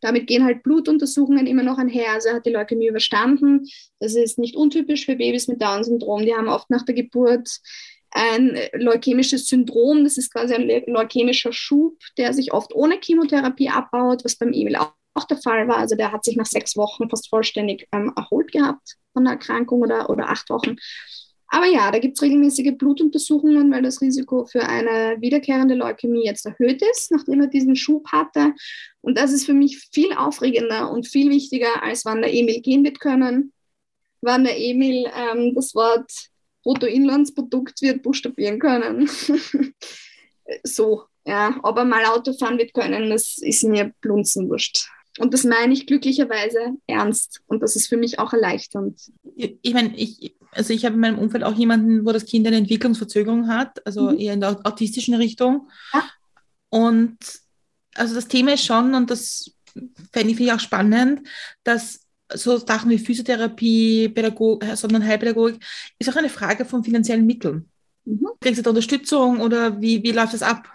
Damit 0.00 0.26
gehen 0.26 0.44
halt 0.44 0.62
Blutuntersuchungen 0.62 1.46
immer 1.46 1.62
noch 1.62 1.78
einher. 1.78 2.12
Also 2.12 2.28
er 2.28 2.36
hat 2.36 2.46
die 2.46 2.50
Leukämie 2.50 2.88
überstanden. 2.88 3.66
Das 4.00 4.14
ist 4.14 4.38
nicht 4.38 4.56
untypisch 4.56 5.06
für 5.06 5.16
Babys 5.16 5.48
mit 5.48 5.62
Down-Syndrom. 5.62 6.22
Die 6.22 6.34
haben 6.34 6.48
oft 6.48 6.70
nach 6.70 6.84
der 6.84 6.94
Geburt 6.94 7.48
ein 8.10 8.58
leukämisches 8.72 9.46
Syndrom. 9.46 10.04
Das 10.04 10.16
ist 10.16 10.32
quasi 10.32 10.54
ein 10.54 10.84
leukämischer 10.86 11.52
Schub, 11.52 11.98
der 12.16 12.32
sich 12.32 12.52
oft 12.52 12.74
ohne 12.74 12.98
Chemotherapie 13.02 13.68
abbaut, 13.68 14.24
was 14.24 14.36
beim 14.36 14.52
Emil 14.52 14.76
auch, 14.76 14.92
der 15.30 15.38
Fall 15.38 15.66
war. 15.66 15.78
Also 15.78 15.96
der 15.96 16.12
hat 16.12 16.24
sich 16.24 16.36
nach 16.36 16.46
sechs 16.46 16.76
Wochen 16.76 17.08
fast 17.08 17.30
vollständig 17.30 17.88
ähm, 17.92 18.12
erholt 18.16 18.52
gehabt 18.52 18.96
von 19.14 19.24
der 19.24 19.34
Erkrankung 19.34 19.80
oder, 19.80 20.10
oder 20.10 20.28
acht 20.28 20.50
Wochen. 20.50 20.76
Aber 21.48 21.66
ja, 21.66 21.90
da 21.90 21.98
gibt 21.98 22.16
es 22.16 22.22
regelmäßige 22.22 22.76
Blutuntersuchungen, 22.76 23.70
weil 23.70 23.82
das 23.82 24.00
Risiko 24.00 24.44
für 24.46 24.62
eine 24.62 25.16
wiederkehrende 25.20 25.74
Leukämie 25.74 26.24
jetzt 26.24 26.44
erhöht 26.44 26.82
ist, 26.90 27.12
nachdem 27.12 27.40
er 27.40 27.46
diesen 27.46 27.76
Schub 27.76 28.08
hatte. 28.08 28.52
Und 29.00 29.16
das 29.16 29.32
ist 29.32 29.46
für 29.46 29.54
mich 29.54 29.88
viel 29.92 30.12
aufregender 30.12 30.90
und 30.90 31.06
viel 31.06 31.30
wichtiger, 31.30 31.82
als 31.82 32.04
wann 32.04 32.22
der 32.22 32.34
Emil 32.34 32.60
gehen 32.62 32.84
wird 32.84 32.98
können, 32.98 33.52
wann 34.20 34.44
der 34.44 34.58
Emil 34.58 35.06
ähm, 35.16 35.54
das 35.54 35.74
Wort 35.74 36.10
Bruttoinlandsprodukt 36.64 37.80
wird 37.80 38.02
buchstabieren 38.02 38.58
können. 38.58 39.08
so, 40.64 41.04
ja, 41.24 41.58
ob 41.62 41.76
er 41.78 41.84
mal 41.84 42.04
Auto 42.06 42.32
fahren 42.32 42.58
wird 42.58 42.74
können, 42.74 43.10
das 43.10 43.38
ist 43.38 43.62
mir 43.62 43.92
blunzenwurscht. 44.00 44.88
Und 45.18 45.32
das 45.32 45.44
meine 45.44 45.72
ich 45.72 45.86
glücklicherweise 45.86 46.76
ernst. 46.86 47.40
Und 47.46 47.62
das 47.62 47.76
ist 47.76 47.88
für 47.88 47.96
mich 47.96 48.18
auch 48.18 48.32
erleichternd. 48.32 49.00
Ich 49.36 49.72
meine, 49.72 49.96
ich, 49.96 50.36
also 50.52 50.72
ich 50.72 50.84
habe 50.84 50.94
in 50.94 51.00
meinem 51.00 51.18
Umfeld 51.18 51.44
auch 51.44 51.54
jemanden, 51.54 52.04
wo 52.04 52.12
das 52.12 52.26
Kind 52.26 52.46
eine 52.46 52.56
Entwicklungsverzögerung 52.56 53.48
hat, 53.48 53.84
also 53.86 54.10
mhm. 54.10 54.18
eher 54.18 54.34
in 54.34 54.40
der 54.40 54.60
autistischen 54.64 55.14
Richtung. 55.14 55.68
Ja. 55.92 56.04
Und 56.68 57.16
also 57.94 58.14
das 58.14 58.28
Thema 58.28 58.54
ist 58.54 58.64
schon, 58.64 58.94
und 58.94 59.10
das 59.10 59.52
fände 60.12 60.32
ich 60.32 60.52
auch 60.52 60.60
spannend, 60.60 61.26
dass 61.64 62.06
so 62.32 62.56
Sachen 62.58 62.90
wie 62.90 62.98
Physiotherapie, 62.98 64.08
Pädagog 64.08 64.64
sondern 64.74 65.06
Heilpädagogik, 65.06 65.64
ist 65.98 66.10
auch 66.10 66.16
eine 66.16 66.28
Frage 66.28 66.64
von 66.64 66.84
finanziellen 66.84 67.26
Mitteln. 67.26 67.68
Mhm. 68.04 68.28
Kriegst 68.40 68.58
du 68.58 68.62
da 68.62 68.70
Unterstützung 68.70 69.40
oder 69.40 69.80
wie, 69.80 70.02
wie 70.02 70.12
läuft 70.12 70.34
das 70.34 70.42
ab? 70.42 70.68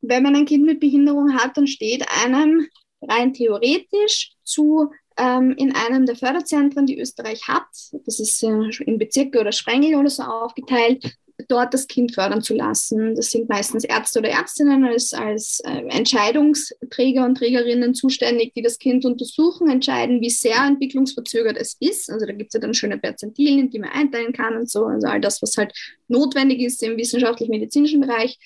Wenn 0.00 0.22
man 0.22 0.36
ein 0.36 0.46
Kind 0.46 0.64
mit 0.64 0.80
Behinderung 0.80 1.34
hat, 1.34 1.56
dann 1.56 1.66
steht 1.66 2.06
einem 2.24 2.66
rein 3.02 3.32
theoretisch 3.32 4.32
zu 4.44 4.90
ähm, 5.16 5.54
in 5.56 5.74
einem 5.74 6.06
der 6.06 6.16
Förderzentren, 6.16 6.86
die 6.86 6.98
Österreich 6.98 7.46
hat, 7.48 7.66
das 8.04 8.20
ist 8.20 8.42
äh, 8.42 8.70
in 8.84 8.98
Bezirke 8.98 9.40
oder 9.40 9.52
Sprengel 9.52 9.96
oder 9.96 10.10
so 10.10 10.22
aufgeteilt, 10.22 11.04
dort 11.46 11.72
das 11.72 11.86
Kind 11.86 12.14
fördern 12.14 12.42
zu 12.42 12.54
lassen. 12.54 13.14
Das 13.14 13.30
sind 13.30 13.48
meistens 13.48 13.84
Ärzte 13.84 14.18
oder 14.18 14.30
Ärztinnen 14.30 14.84
als, 14.84 15.12
als 15.12 15.60
äh, 15.64 15.82
Entscheidungsträger 15.88 17.24
und 17.24 17.36
Trägerinnen 17.36 17.94
zuständig, 17.94 18.54
die 18.54 18.62
das 18.62 18.78
Kind 18.78 19.04
untersuchen, 19.04 19.68
entscheiden, 19.70 20.20
wie 20.20 20.30
sehr 20.30 20.64
entwicklungsverzögert 20.66 21.56
es 21.56 21.76
ist. 21.78 22.10
Also 22.10 22.26
da 22.26 22.32
gibt 22.32 22.48
es 22.48 22.54
ja 22.54 22.60
dann 22.60 22.74
schöne 22.74 22.98
Perzentilen, 22.98 23.70
die 23.70 23.78
man 23.78 23.90
einteilen 23.90 24.32
kann 24.32 24.56
und 24.56 24.68
so. 24.68 24.86
Also 24.86 25.06
all 25.06 25.20
das, 25.20 25.40
was 25.40 25.56
halt 25.56 25.72
notwendig 26.08 26.60
ist 26.60 26.82
im 26.82 26.96
wissenschaftlich-medizinischen 26.96 28.00
Bereich. 28.00 28.38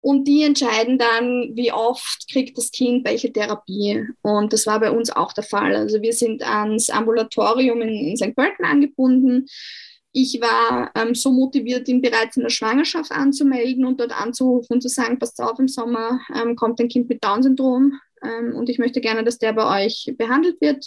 Und 0.00 0.28
die 0.28 0.44
entscheiden 0.44 0.96
dann, 0.96 1.50
wie 1.54 1.72
oft 1.72 2.26
kriegt 2.30 2.56
das 2.56 2.70
Kind 2.70 3.04
welche 3.04 3.32
Therapie. 3.32 4.06
Und 4.22 4.52
das 4.52 4.66
war 4.66 4.78
bei 4.78 4.90
uns 4.90 5.10
auch 5.10 5.32
der 5.32 5.44
Fall. 5.44 5.74
Also 5.74 6.00
wir 6.02 6.12
sind 6.12 6.42
ans 6.42 6.88
Ambulatorium 6.88 7.80
in, 7.82 7.88
in 7.88 8.16
St. 8.16 8.36
Pölten 8.36 8.64
angebunden. 8.64 9.46
Ich 10.12 10.40
war 10.40 10.90
ähm, 10.94 11.14
so 11.14 11.32
motiviert, 11.32 11.88
ihn 11.88 12.00
bereits 12.00 12.36
in 12.36 12.42
der 12.42 12.50
Schwangerschaft 12.50 13.12
anzumelden 13.12 13.84
und 13.84 14.00
dort 14.00 14.18
anzurufen 14.18 14.74
und 14.74 14.80
zu 14.80 14.88
sagen, 14.88 15.18
passt 15.18 15.40
auf, 15.40 15.58
im 15.58 15.68
Sommer 15.68 16.20
ähm, 16.34 16.56
kommt 16.56 16.80
ein 16.80 16.88
Kind 16.88 17.08
mit 17.08 17.22
Down-Syndrom 17.22 18.00
ähm, 18.22 18.54
und 18.54 18.70
ich 18.70 18.78
möchte 18.78 19.00
gerne, 19.00 19.22
dass 19.24 19.38
der 19.38 19.52
bei 19.52 19.84
euch 19.84 20.14
behandelt 20.16 20.60
wird. 20.60 20.86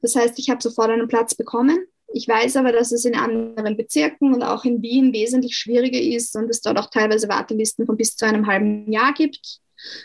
Das 0.00 0.16
heißt, 0.16 0.38
ich 0.38 0.50
habe 0.50 0.60
sofort 0.60 0.90
einen 0.90 1.06
Platz 1.06 1.34
bekommen. 1.34 1.86
Ich 2.14 2.28
weiß 2.28 2.56
aber, 2.56 2.72
dass 2.72 2.92
es 2.92 3.04
in 3.04 3.14
anderen 3.14 3.76
Bezirken 3.76 4.34
und 4.34 4.42
auch 4.42 4.64
in 4.64 4.82
Wien 4.82 5.12
wesentlich 5.12 5.56
schwieriger 5.56 6.00
ist 6.00 6.36
und 6.36 6.50
es 6.50 6.60
dort 6.60 6.78
auch 6.78 6.90
teilweise 6.90 7.28
Wartelisten 7.28 7.86
von 7.86 7.96
bis 7.96 8.16
zu 8.16 8.26
einem 8.26 8.46
halben 8.46 8.90
Jahr 8.92 9.12
gibt. 9.14 9.60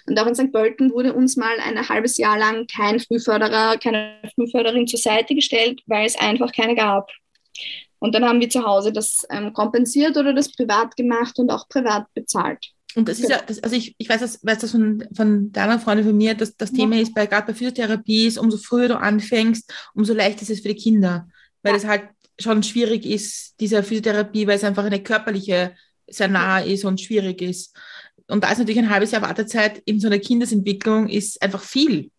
Und 0.08 0.20
auch 0.20 0.26
in 0.26 0.36
St. 0.36 0.52
Pölten 0.52 0.92
wurde 0.92 1.14
uns 1.14 1.36
mal 1.36 1.60
ein 1.64 1.88
halbes 1.88 2.18
Jahr 2.18 2.38
lang 2.38 2.66
kein 2.68 3.00
Frühförderer, 3.00 3.78
keine 3.78 4.16
Frühförderin 4.34 4.88
zur 4.88 5.00
Seite 5.00 5.36
gestellt, 5.36 5.82
weil 5.86 6.06
es 6.06 6.18
einfach 6.18 6.52
keine 6.52 6.76
gab. 6.76 7.10
Und 8.00 8.16
dann 8.16 8.26
haben 8.26 8.40
wir 8.40 8.50
zu 8.50 8.64
Hause 8.64 8.92
das 8.92 9.26
ähm, 9.30 9.54
kompensiert 9.54 10.18
oder 10.18 10.34
das 10.34 10.52
privat 10.52 10.96
gemacht 10.96 11.38
und 11.40 11.52
auch 11.52 11.68
privat 11.68 12.06
bezahlt. 12.14 12.72
Und 12.96 13.08
das 13.08 13.20
ist 13.20 13.30
ja, 13.30 13.42
das, 13.46 13.62
also 13.62 13.76
ich, 13.76 13.96
ich 13.98 14.10
weiß 14.10 14.22
das, 14.22 14.44
weiß 14.44 14.60
das 14.60 14.72
von, 14.72 15.04
von 15.16 15.52
deiner 15.52 15.80
Freundin 15.80 16.06
von 16.06 16.18
mir, 16.18 16.34
dass 16.34 16.56
das 16.56 16.72
ja. 16.72 16.78
Thema 16.78 17.00
ist, 17.00 17.14
bei, 17.14 17.28
gerade 17.28 17.48
bei 17.48 17.54
Physiotherapie 17.54 18.26
ist, 18.26 18.38
umso 18.38 18.58
früher 18.58 18.88
du 18.88 19.00
anfängst, 19.00 19.72
umso 19.94 20.14
leichter 20.14 20.44
ist 20.44 20.50
es 20.50 20.62
für 20.62 20.70
die 20.70 20.76
Kinder 20.76 21.28
weil 21.64 21.76
es 21.76 21.86
halt 21.86 22.10
schon 22.40 22.64
schwierig 22.64 23.06
ist, 23.06 23.56
diese 23.60 23.84
Physiotherapie, 23.84 24.48
weil 24.48 24.58
es 24.58 24.64
einfach 24.64 24.86
eine 24.86 25.02
körperliche 25.02 25.76
sehr 26.08 26.28
nah 26.28 26.60
ist 26.60 26.86
und 26.86 27.02
schwierig 27.02 27.42
ist. 27.42 27.76
Und 28.28 28.44
da 28.44 28.52
ist 28.52 28.60
natürlich 28.60 28.80
ein 28.80 28.90
halbes 28.90 29.12
Jahr 29.12 29.22
Wartezeit 29.22 29.82
in 29.86 30.00
so 30.00 30.08
einer 30.08 30.20
Kindesentwicklung 30.20 31.10
ist 31.10 31.42
einfach 31.42 31.64
viel. 31.64 32.12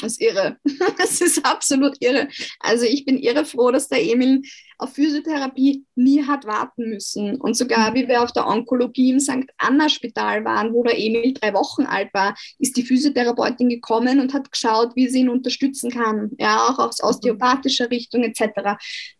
Das 0.00 0.12
ist 0.12 0.20
irre. 0.20 0.56
Das 0.98 1.20
ist 1.20 1.44
absolut 1.44 1.96
irre. 2.00 2.28
Also 2.58 2.84
ich 2.84 3.04
bin 3.04 3.18
irre 3.18 3.44
froh, 3.44 3.70
dass 3.70 3.88
der 3.88 4.02
Emil 4.02 4.42
auf 4.78 4.94
Physiotherapie 4.94 5.84
nie 5.94 6.24
hat 6.26 6.46
warten 6.46 6.88
müssen. 6.88 7.40
Und 7.40 7.54
sogar, 7.54 7.94
wie 7.94 8.08
wir 8.08 8.22
auf 8.22 8.32
der 8.32 8.46
Onkologie 8.46 9.10
im 9.10 9.20
St. 9.20 9.46
Anna-Spital 9.58 10.44
waren, 10.44 10.72
wo 10.72 10.82
der 10.82 10.98
Emil 10.98 11.34
drei 11.34 11.52
Wochen 11.54 11.82
alt 11.82 12.12
war, 12.14 12.34
ist 12.58 12.76
die 12.76 12.82
Physiotherapeutin 12.82 13.68
gekommen 13.68 14.20
und 14.20 14.32
hat 14.32 14.50
geschaut, 14.50 14.96
wie 14.96 15.08
sie 15.08 15.20
ihn 15.20 15.28
unterstützen 15.28 15.90
kann. 15.90 16.30
Ja, 16.38 16.68
auch 16.68 16.78
aus 16.78 17.02
osteopathischer 17.02 17.90
Richtung 17.90 18.22
etc. 18.22 18.78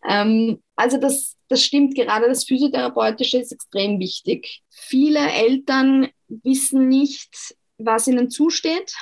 Ähm, 0.08 0.62
also 0.76 0.96
das, 0.96 1.36
das 1.48 1.62
stimmt 1.62 1.94
gerade. 1.94 2.26
Das 2.26 2.44
Physiotherapeutische 2.44 3.38
ist 3.38 3.52
extrem 3.52 3.98
wichtig. 4.00 4.62
Viele 4.70 5.20
Eltern 5.30 6.08
wissen 6.28 6.88
nicht, 6.88 7.54
was 7.76 8.06
ihnen 8.06 8.30
zusteht 8.30 8.94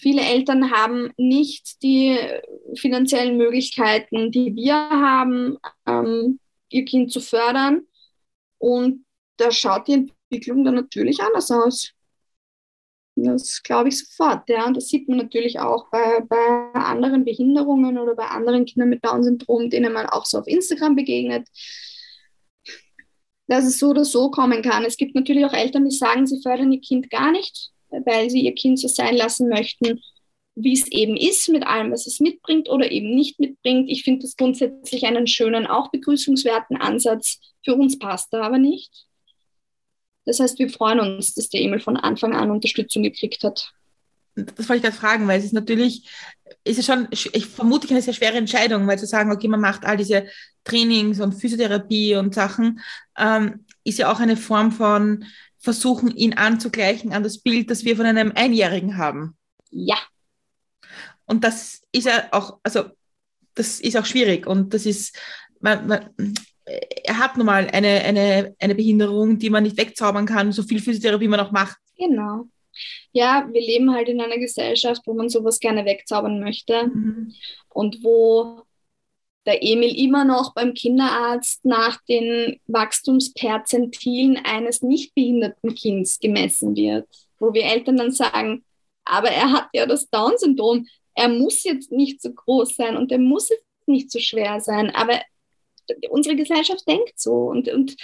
Viele 0.00 0.22
Eltern 0.22 0.70
haben 0.70 1.12
nicht 1.16 1.82
die 1.82 2.18
finanziellen 2.74 3.36
Möglichkeiten, 3.36 4.30
die 4.30 4.54
wir 4.54 4.74
haben, 4.74 5.58
ähm, 5.86 6.38
ihr 6.68 6.84
Kind 6.84 7.12
zu 7.12 7.20
fördern. 7.20 7.82
Und 8.58 9.04
da 9.36 9.50
schaut 9.50 9.88
die 9.88 10.08
Entwicklung 10.30 10.64
dann 10.64 10.74
natürlich 10.74 11.20
anders 11.20 11.50
aus. 11.50 11.92
Das 13.16 13.62
glaube 13.62 13.88
ich 13.88 13.98
sofort, 13.98 14.48
ja. 14.48 14.66
Und 14.66 14.76
das 14.76 14.88
sieht 14.88 15.08
man 15.08 15.18
natürlich 15.18 15.58
auch 15.58 15.90
bei, 15.90 16.20
bei 16.20 16.70
anderen 16.74 17.24
Behinderungen 17.24 17.98
oder 17.98 18.14
bei 18.14 18.26
anderen 18.26 18.64
Kindern 18.64 18.90
mit 18.90 19.04
Down-Syndrom, 19.04 19.70
denen 19.70 19.92
man 19.92 20.06
auch 20.06 20.24
so 20.24 20.38
auf 20.38 20.46
Instagram 20.46 20.94
begegnet, 20.94 21.48
dass 23.48 23.64
es 23.64 23.78
so 23.78 23.88
oder 23.88 24.04
so 24.04 24.30
kommen 24.30 24.62
kann. 24.62 24.84
Es 24.84 24.96
gibt 24.96 25.16
natürlich 25.16 25.44
auch 25.44 25.52
Eltern, 25.52 25.84
die 25.88 25.96
sagen, 25.96 26.26
sie 26.26 26.40
fördern 26.40 26.70
ihr 26.70 26.80
Kind 26.80 27.10
gar 27.10 27.32
nicht, 27.32 27.72
weil 27.90 28.30
sie 28.30 28.42
ihr 28.42 28.54
Kind 28.54 28.78
so 28.78 28.88
sein 28.88 29.16
lassen 29.16 29.48
möchten, 29.48 30.00
wie 30.54 30.72
es 30.72 30.88
eben 30.88 31.16
ist, 31.16 31.48
mit 31.48 31.66
allem, 31.66 31.92
was 31.92 32.06
es 32.06 32.20
mitbringt 32.20 32.68
oder 32.68 32.90
eben 32.90 33.14
nicht 33.14 33.38
mitbringt. 33.38 33.88
Ich 33.88 34.02
finde 34.02 34.22
das 34.22 34.36
grundsätzlich 34.36 35.06
einen 35.06 35.26
schönen, 35.26 35.66
auch 35.66 35.90
begrüßungswerten 35.90 36.76
Ansatz. 36.76 37.38
Für 37.64 37.74
uns 37.74 37.98
passt 37.98 38.32
er 38.32 38.42
aber 38.42 38.58
nicht. 38.58 39.06
Das 40.24 40.40
heißt, 40.40 40.58
wir 40.58 40.68
freuen 40.68 41.00
uns, 41.00 41.34
dass 41.34 41.48
der 41.48 41.62
Emil 41.62 41.80
von 41.80 41.96
Anfang 41.96 42.34
an 42.34 42.50
Unterstützung 42.50 43.02
gekriegt 43.02 43.44
hat. 43.44 43.72
Das 44.34 44.68
wollte 44.68 44.76
ich 44.76 44.82
gerade 44.82 44.96
fragen, 44.96 45.26
weil 45.26 45.38
es 45.38 45.46
ist 45.46 45.52
natürlich, 45.52 46.08
ist 46.64 46.78
es 46.78 46.86
schon, 46.86 47.08
ich 47.10 47.46
vermute, 47.46 47.88
eine 47.88 48.02
sehr 48.02 48.12
schwere 48.12 48.36
Entscheidung, 48.36 48.86
weil 48.86 48.98
zu 48.98 49.06
sagen, 49.06 49.32
okay, 49.32 49.48
man 49.48 49.60
macht 49.60 49.84
all 49.84 49.96
diese 49.96 50.26
Trainings 50.64 51.20
und 51.20 51.32
Physiotherapie 51.32 52.16
und 52.16 52.34
Sachen, 52.34 52.80
ähm, 53.16 53.64
ist 53.84 53.98
ja 53.98 54.12
auch 54.12 54.20
eine 54.20 54.36
Form 54.36 54.70
von 54.70 55.24
versuchen, 55.58 56.14
ihn 56.14 56.34
anzugleichen 56.34 57.12
an 57.12 57.22
das 57.22 57.38
Bild, 57.38 57.70
das 57.70 57.84
wir 57.84 57.96
von 57.96 58.06
einem 58.06 58.32
Einjährigen 58.34 58.96
haben. 58.96 59.36
Ja. 59.70 59.98
Und 61.26 61.44
das 61.44 61.82
ist 61.92 62.06
ja 62.06 62.28
auch, 62.32 62.58
also 62.62 62.84
das 63.54 63.80
ist 63.80 63.96
auch 63.96 64.06
schwierig 64.06 64.46
und 64.46 64.72
das 64.72 64.86
ist, 64.86 65.18
man, 65.60 65.86
man, 65.86 66.10
er 67.04 67.18
hat 67.18 67.36
nun 67.36 67.46
mal 67.46 67.66
eine, 67.68 68.00
eine, 68.02 68.54
eine 68.58 68.74
Behinderung, 68.74 69.38
die 69.38 69.50
man 69.50 69.64
nicht 69.64 69.76
wegzaubern 69.76 70.26
kann, 70.26 70.52
so 70.52 70.62
viel 70.62 70.80
Physiotherapie 70.80 71.28
man 71.28 71.40
auch 71.40 71.50
macht. 71.50 71.76
Genau. 71.96 72.44
Ja, 73.12 73.48
wir 73.50 73.60
leben 73.60 73.92
halt 73.92 74.08
in 74.08 74.20
einer 74.20 74.38
Gesellschaft, 74.38 75.02
wo 75.06 75.14
man 75.14 75.28
sowas 75.28 75.58
gerne 75.58 75.84
wegzaubern 75.84 76.40
möchte 76.40 76.86
mhm. 76.86 77.34
und 77.68 78.04
wo 78.04 78.62
der 79.48 79.62
Emil 79.62 79.98
immer 79.98 80.26
noch 80.26 80.52
beim 80.52 80.74
Kinderarzt 80.74 81.64
nach 81.64 82.02
den 82.06 82.60
Wachstumsperzentilen 82.66 84.36
eines 84.44 84.82
nicht 84.82 85.14
behinderten 85.14 85.74
Kindes 85.74 86.20
gemessen 86.20 86.76
wird, 86.76 87.08
wo 87.38 87.54
wir 87.54 87.64
Eltern 87.64 87.96
dann 87.96 88.12
sagen, 88.12 88.62
aber 89.06 89.30
er 89.30 89.50
hat 89.50 89.68
ja 89.72 89.86
das 89.86 90.10
Down-Syndrom, 90.10 90.86
er 91.14 91.30
muss 91.30 91.64
jetzt 91.64 91.90
nicht 91.90 92.20
so 92.20 92.30
groß 92.30 92.76
sein 92.76 92.98
und 92.98 93.10
er 93.10 93.18
muss 93.18 93.48
jetzt 93.48 93.64
nicht 93.86 94.10
so 94.10 94.18
schwer 94.18 94.60
sein, 94.60 94.94
aber 94.94 95.18
unsere 96.10 96.36
Gesellschaft 96.36 96.86
denkt 96.86 97.18
so. 97.18 97.32
Und, 97.32 97.68
und 97.68 97.96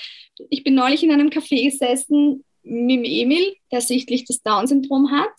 ich 0.49 0.65
bin 0.65 0.75
neulich 0.75 1.03
in 1.03 1.13
einem 1.13 1.29
Café 1.29 1.71
gesessen 1.71 2.43
mit 2.63 3.07
Emil, 3.07 3.55
der 3.71 3.83
sichtlich 3.83 4.25
das 4.25 4.43
Down-Syndrom 4.43 5.11
hat. 5.11 5.35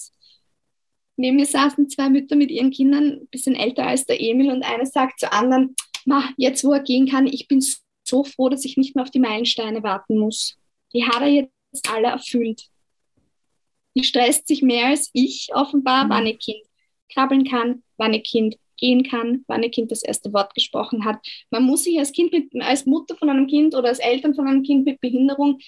Neben 1.18 1.38
mir 1.38 1.48
saßen 1.48 1.90
zwei 1.90 2.10
Mütter 2.10 2.36
mit 2.36 2.52
ihren 2.52 2.70
Kindern, 2.70 3.22
ein 3.22 3.28
bisschen 3.32 3.56
älter 3.56 3.88
als 3.88 4.06
der 4.06 4.22
Emil, 4.22 4.52
und 4.52 4.62
eine 4.62 4.86
sagt 4.86 5.20
zur 5.20 5.34
anderen, 5.34 5.76
Ma, 6.06 6.30
jetzt 6.38 6.64
wo 6.64 6.72
er 6.72 6.82
gehen 6.82 7.08
kann, 7.08 7.28
ich 7.28 7.48
bin 7.48 7.64
so 8.04 8.24
froh, 8.24 8.50
dass 8.50 8.66
ich 8.66 8.78
nicht 8.78 8.96
mehr 8.96 9.04
auf 9.04 9.12
die 9.12 9.20
Meilensteine 9.20 9.84
warten 9.84 10.18
muss. 10.18 10.58
Die 10.94 11.06
hat 11.06 11.22
er 11.22 11.28
jetzt 11.28 11.90
alle 11.90 12.08
erfüllt. 12.08 12.70
Die 13.96 14.04
stresst 14.04 14.48
sich 14.48 14.62
mehr 14.62 14.88
als 14.88 15.10
ich 15.14 15.50
offenbar, 15.54 16.08
wann 16.10 16.28
ihr 16.28 16.38
Kind 16.38 16.64
krabbeln 17.12 17.46
kann, 17.46 17.84
wann 17.98 18.14
ihr 18.14 18.22
Kind 18.22 18.58
gehen 18.78 19.04
kann, 19.04 19.44
wann 19.48 19.64
ein 19.64 19.72
Kind 19.72 19.92
das 19.92 20.04
erste 20.04 20.34
Wort 20.34 20.54
gesprochen 20.54 21.06
hat. 21.06 21.26
Man 21.50 21.64
muss 21.64 21.86
sich 21.86 21.98
als 21.98 22.12
Kind, 22.12 22.32
mit, 22.32 22.52
als 22.62 22.86
Mutter 22.86 23.16
von 23.16 23.30
einem 23.30 23.48
Kind 23.48 23.74
oder 23.74 23.90
als 23.90 24.00
Eltern 24.00 24.36
von 24.36 24.48
einem 24.48 24.64
Kind 24.64 24.86
mit 24.86 25.00
Behinderung 25.00 25.60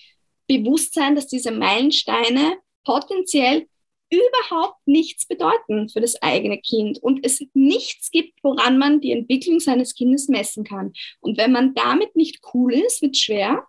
bewusst 0.47 0.93
sein, 0.93 1.15
dass 1.15 1.27
diese 1.27 1.51
Meilensteine 1.51 2.57
potenziell 2.83 3.67
überhaupt 4.09 4.79
nichts 4.85 5.25
bedeuten 5.25 5.89
für 5.89 6.01
das 6.01 6.21
eigene 6.21 6.59
Kind 6.59 6.99
und 6.99 7.25
es 7.25 7.43
nichts 7.53 8.09
gibt, 8.11 8.41
woran 8.43 8.77
man 8.77 9.01
die 9.01 9.11
Entwicklung 9.11 9.59
seines 9.59 9.95
Kindes 9.95 10.27
messen 10.27 10.63
kann. 10.63 10.93
Und 11.19 11.37
wenn 11.37 11.51
man 11.51 11.73
damit 11.73 12.15
nicht 12.15 12.39
cool 12.53 12.73
ist, 12.73 13.01
wird 13.01 13.17
schwer. 13.17 13.65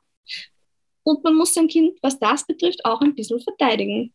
Und 1.02 1.24
man 1.24 1.34
muss 1.34 1.54
sein 1.54 1.68
Kind, 1.68 1.98
was 2.02 2.18
das 2.18 2.46
betrifft, 2.46 2.84
auch 2.84 3.00
ein 3.00 3.14
bisschen 3.14 3.40
verteidigen. 3.40 4.12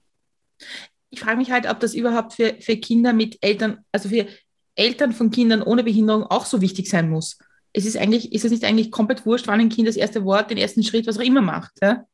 Ich 1.10 1.20
frage 1.20 1.38
mich 1.38 1.52
halt, 1.52 1.70
ob 1.70 1.80
das 1.80 1.94
überhaupt 1.94 2.34
für, 2.34 2.56
für 2.60 2.78
Kinder 2.78 3.14
mit 3.14 3.38
Eltern, 3.42 3.84
also 3.92 4.10
für 4.10 4.28
Eltern 4.76 5.12
von 5.12 5.30
Kindern 5.30 5.62
ohne 5.62 5.84
Behinderung 5.84 6.24
auch 6.24 6.46
so 6.46 6.62
wichtig 6.62 6.90
sein 6.90 7.10
muss. 7.10 7.38
Es 7.74 7.86
ist 7.86 7.98
eigentlich, 7.98 8.32
ist 8.34 8.46
es 8.46 8.52
nicht 8.52 8.64
eigentlich 8.64 8.92
komplett 8.92 9.26
wurscht, 9.26 9.48
wann 9.48 9.60
ein 9.60 9.70
Kind 9.70 9.88
das 9.88 9.96
erste 9.96 10.24
Wort, 10.26 10.52
den 10.52 10.58
ersten 10.58 10.84
Schritt, 10.84 11.08
was 11.08 11.18
auch 11.18 11.24
immer 11.24 11.42
macht. 11.42 11.74
Ja? 11.82 12.06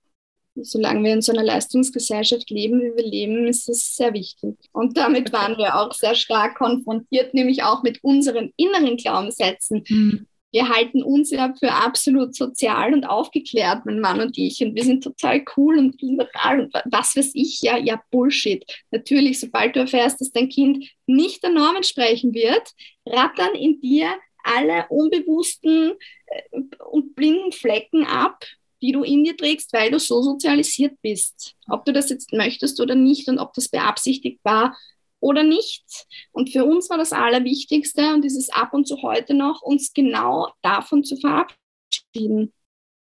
Solange 0.63 1.03
wir 1.03 1.13
in 1.13 1.21
so 1.21 1.31
einer 1.31 1.43
Leistungsgesellschaft 1.43 2.49
leben, 2.49 2.81
wie 2.81 2.95
wir 2.95 3.05
leben, 3.05 3.47
ist 3.47 3.67
das 3.67 3.95
sehr 3.95 4.13
wichtig. 4.13 4.55
Und 4.71 4.97
damit 4.97 5.31
waren 5.33 5.57
wir 5.57 5.79
auch 5.79 5.93
sehr 5.93 6.15
stark 6.15 6.57
konfrontiert, 6.57 7.33
nämlich 7.33 7.63
auch 7.63 7.83
mit 7.83 8.03
unseren 8.03 8.51
inneren 8.57 8.97
Glaubenssätzen. 8.97 9.83
Mhm 9.87 10.27
wir 10.51 10.69
halten 10.69 11.03
uns 11.03 11.29
ja 11.31 11.53
für 11.59 11.71
absolut 11.71 12.35
sozial 12.35 12.93
und 12.93 13.05
aufgeklärt, 13.05 13.85
mein 13.85 13.99
Mann 13.99 14.19
und 14.19 14.37
ich. 14.37 14.61
Und 14.61 14.75
wir 14.75 14.83
sind 14.83 15.03
total 15.03 15.43
cool 15.55 15.77
und 15.77 16.01
liberal 16.01 16.61
und 16.61 16.73
was 16.85 17.15
weiß 17.15 17.31
ich, 17.33 17.61
ja, 17.61 17.77
ja, 17.77 18.01
Bullshit. 18.09 18.65
Natürlich, 18.91 19.39
sobald 19.39 19.75
du 19.75 19.81
erfährst, 19.81 20.21
dass 20.21 20.31
dein 20.31 20.49
Kind 20.49 20.89
nicht 21.05 21.43
der 21.43 21.51
Norm 21.51 21.75
entsprechen 21.75 22.33
wird, 22.33 22.71
rattern 23.05 23.53
in 23.55 23.79
dir 23.81 24.09
alle 24.43 24.87
unbewussten 24.89 25.93
äh, 26.27 26.59
und 26.89 27.15
blinden 27.15 27.51
Flecken 27.51 28.05
ab, 28.05 28.43
die 28.81 28.91
du 28.91 29.03
in 29.03 29.23
dir 29.23 29.35
trägst, 29.35 29.73
weil 29.73 29.91
du 29.91 29.99
so 29.99 30.21
sozialisiert 30.21 30.95
bist. 31.01 31.55
Ob 31.67 31.85
du 31.85 31.93
das 31.93 32.09
jetzt 32.09 32.33
möchtest 32.33 32.79
oder 32.79 32.95
nicht 32.95 33.27
und 33.27 33.39
ob 33.39 33.53
das 33.53 33.69
beabsichtigt 33.69 34.39
war 34.43 34.77
oder 35.19 35.43
nicht. 35.43 35.85
Und 36.31 36.49
für 36.49 36.65
uns 36.65 36.89
war 36.89 36.97
das 36.97 37.11
Allerwichtigste 37.11 38.13
und 38.13 38.23
dieses 38.23 38.49
ab 38.49 38.73
und 38.73 38.87
zu 38.87 39.01
heute 39.01 39.33
noch, 39.33 39.61
uns 39.61 39.93
genau 39.93 40.51
davon 40.61 41.03
zu 41.03 41.17
verabschieden. 41.17 42.53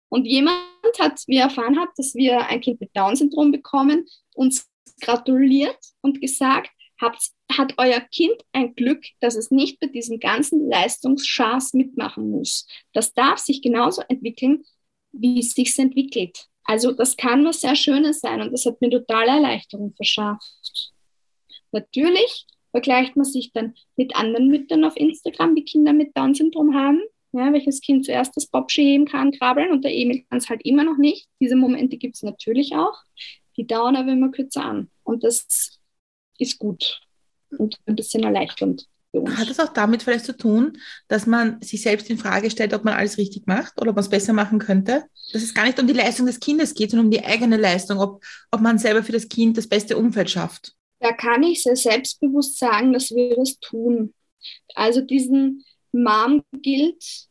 Und 0.09 0.25
jemand 0.25 0.59
hat, 0.99 1.23
wie 1.27 1.37
er 1.37 1.45
erfahren 1.45 1.79
hat, 1.79 1.89
dass 1.97 2.13
wir 2.13 2.45
ein 2.47 2.61
Kind 2.61 2.79
mit 2.79 2.95
Down-Syndrom 2.95 3.51
bekommen, 3.51 4.05
uns 4.35 4.69
gratuliert 5.01 5.77
und 6.01 6.21
gesagt, 6.21 6.69
habt, 7.01 7.31
hat 7.51 7.73
euer 7.77 7.99
Kind 7.99 8.35
ein 8.51 8.75
Glück, 8.75 9.03
dass 9.19 9.35
es 9.35 9.51
nicht 9.51 9.79
bei 9.79 9.87
diesem 9.87 10.19
ganzen 10.19 10.69
Leistungsschatz 10.69 11.73
mitmachen 11.73 12.29
muss. 12.29 12.67
Das 12.93 13.13
darf 13.13 13.39
sich 13.39 13.61
genauso 13.61 14.03
entwickeln, 14.07 14.63
wie 15.13 15.39
es 15.39 15.53
sich 15.53 15.77
entwickelt. 15.79 16.47
Also 16.65 16.91
das 16.91 17.17
kann 17.17 17.45
was 17.45 17.61
sehr 17.61 17.75
Schönes 17.75 18.19
sein 18.21 18.41
und 18.41 18.51
das 18.51 18.65
hat 18.65 18.81
mir 18.81 18.89
totale 18.89 19.31
Erleichterung 19.31 19.93
verschafft. 19.95 20.91
Natürlich 21.71 22.45
vergleicht 22.71 23.15
man 23.15 23.25
sich 23.25 23.51
dann 23.51 23.75
mit 23.95 24.15
anderen 24.15 24.47
Müttern 24.47 24.83
auf 24.83 24.97
Instagram, 24.97 25.55
die 25.55 25.63
Kinder 25.63 25.93
mit 25.93 26.15
Down-Syndrom 26.17 26.73
haben. 26.75 27.01
Ja, 27.31 27.51
welches 27.51 27.81
Kind 27.81 28.05
zuerst 28.05 28.37
das 28.37 28.45
Bobschi 28.45 28.83
heben 28.83 29.05
kann, 29.05 29.31
krabbeln 29.31 29.71
und 29.71 29.83
der 29.83 29.93
Emil 29.93 30.23
kann 30.29 30.37
es 30.37 30.49
halt 30.49 30.61
immer 30.63 30.83
noch 30.83 30.97
nicht. 30.97 31.27
Diese 31.39 31.55
Momente 31.55 31.97
gibt 31.97 32.15
es 32.15 32.23
natürlich 32.23 32.75
auch. 32.75 32.95
Die 33.57 33.65
dauern 33.65 33.95
aber 33.95 34.11
immer 34.11 34.29
kürzer 34.29 34.63
an. 34.63 34.91
Und 35.03 35.23
das 35.23 35.79
ist 36.37 36.59
gut 36.59 37.01
und 37.57 37.77
ein 37.85 37.95
bisschen 37.95 38.23
erleichternd. 38.23 38.87
Hat 39.13 39.49
das 39.49 39.59
auch 39.59 39.71
damit 39.73 40.01
vielleicht 40.01 40.25
zu 40.25 40.35
tun, 40.35 40.77
dass 41.07 41.27
man 41.27 41.61
sich 41.61 41.81
selbst 41.81 42.09
in 42.09 42.17
Frage 42.17 42.49
stellt, 42.49 42.73
ob 42.73 42.83
man 42.83 42.95
alles 42.95 43.17
richtig 43.17 43.45
macht 43.45 43.79
oder 43.79 43.91
ob 43.91 43.95
man 43.95 44.03
es 44.03 44.09
besser 44.09 44.33
machen 44.33 44.59
könnte? 44.59 45.03
Dass 45.31 45.43
es 45.43 45.53
gar 45.53 45.65
nicht 45.65 45.79
um 45.79 45.85
die 45.85 45.93
Leistung 45.93 46.25
des 46.25 46.39
Kindes 46.39 46.73
geht, 46.73 46.91
sondern 46.91 47.05
um 47.05 47.11
die 47.11 47.23
eigene 47.23 47.57
Leistung, 47.57 47.99
ob, 47.99 48.23
ob 48.49 48.61
man 48.61 48.79
selber 48.79 49.03
für 49.03 49.11
das 49.11 49.29
Kind 49.29 49.57
das 49.57 49.67
beste 49.67 49.97
Umfeld 49.97 50.31
schafft 50.31 50.73
da 51.03 51.11
kann 51.11 51.43
ich 51.43 51.63
sehr 51.63 51.75
selbstbewusst 51.75 52.57
sagen, 52.57 52.93
dass 52.93 53.11
wir 53.11 53.35
das 53.35 53.59
tun. 53.59 54.13
Also 54.73 55.01
diesen 55.01 55.65
Mom 55.91 56.43
gilt, 56.53 57.27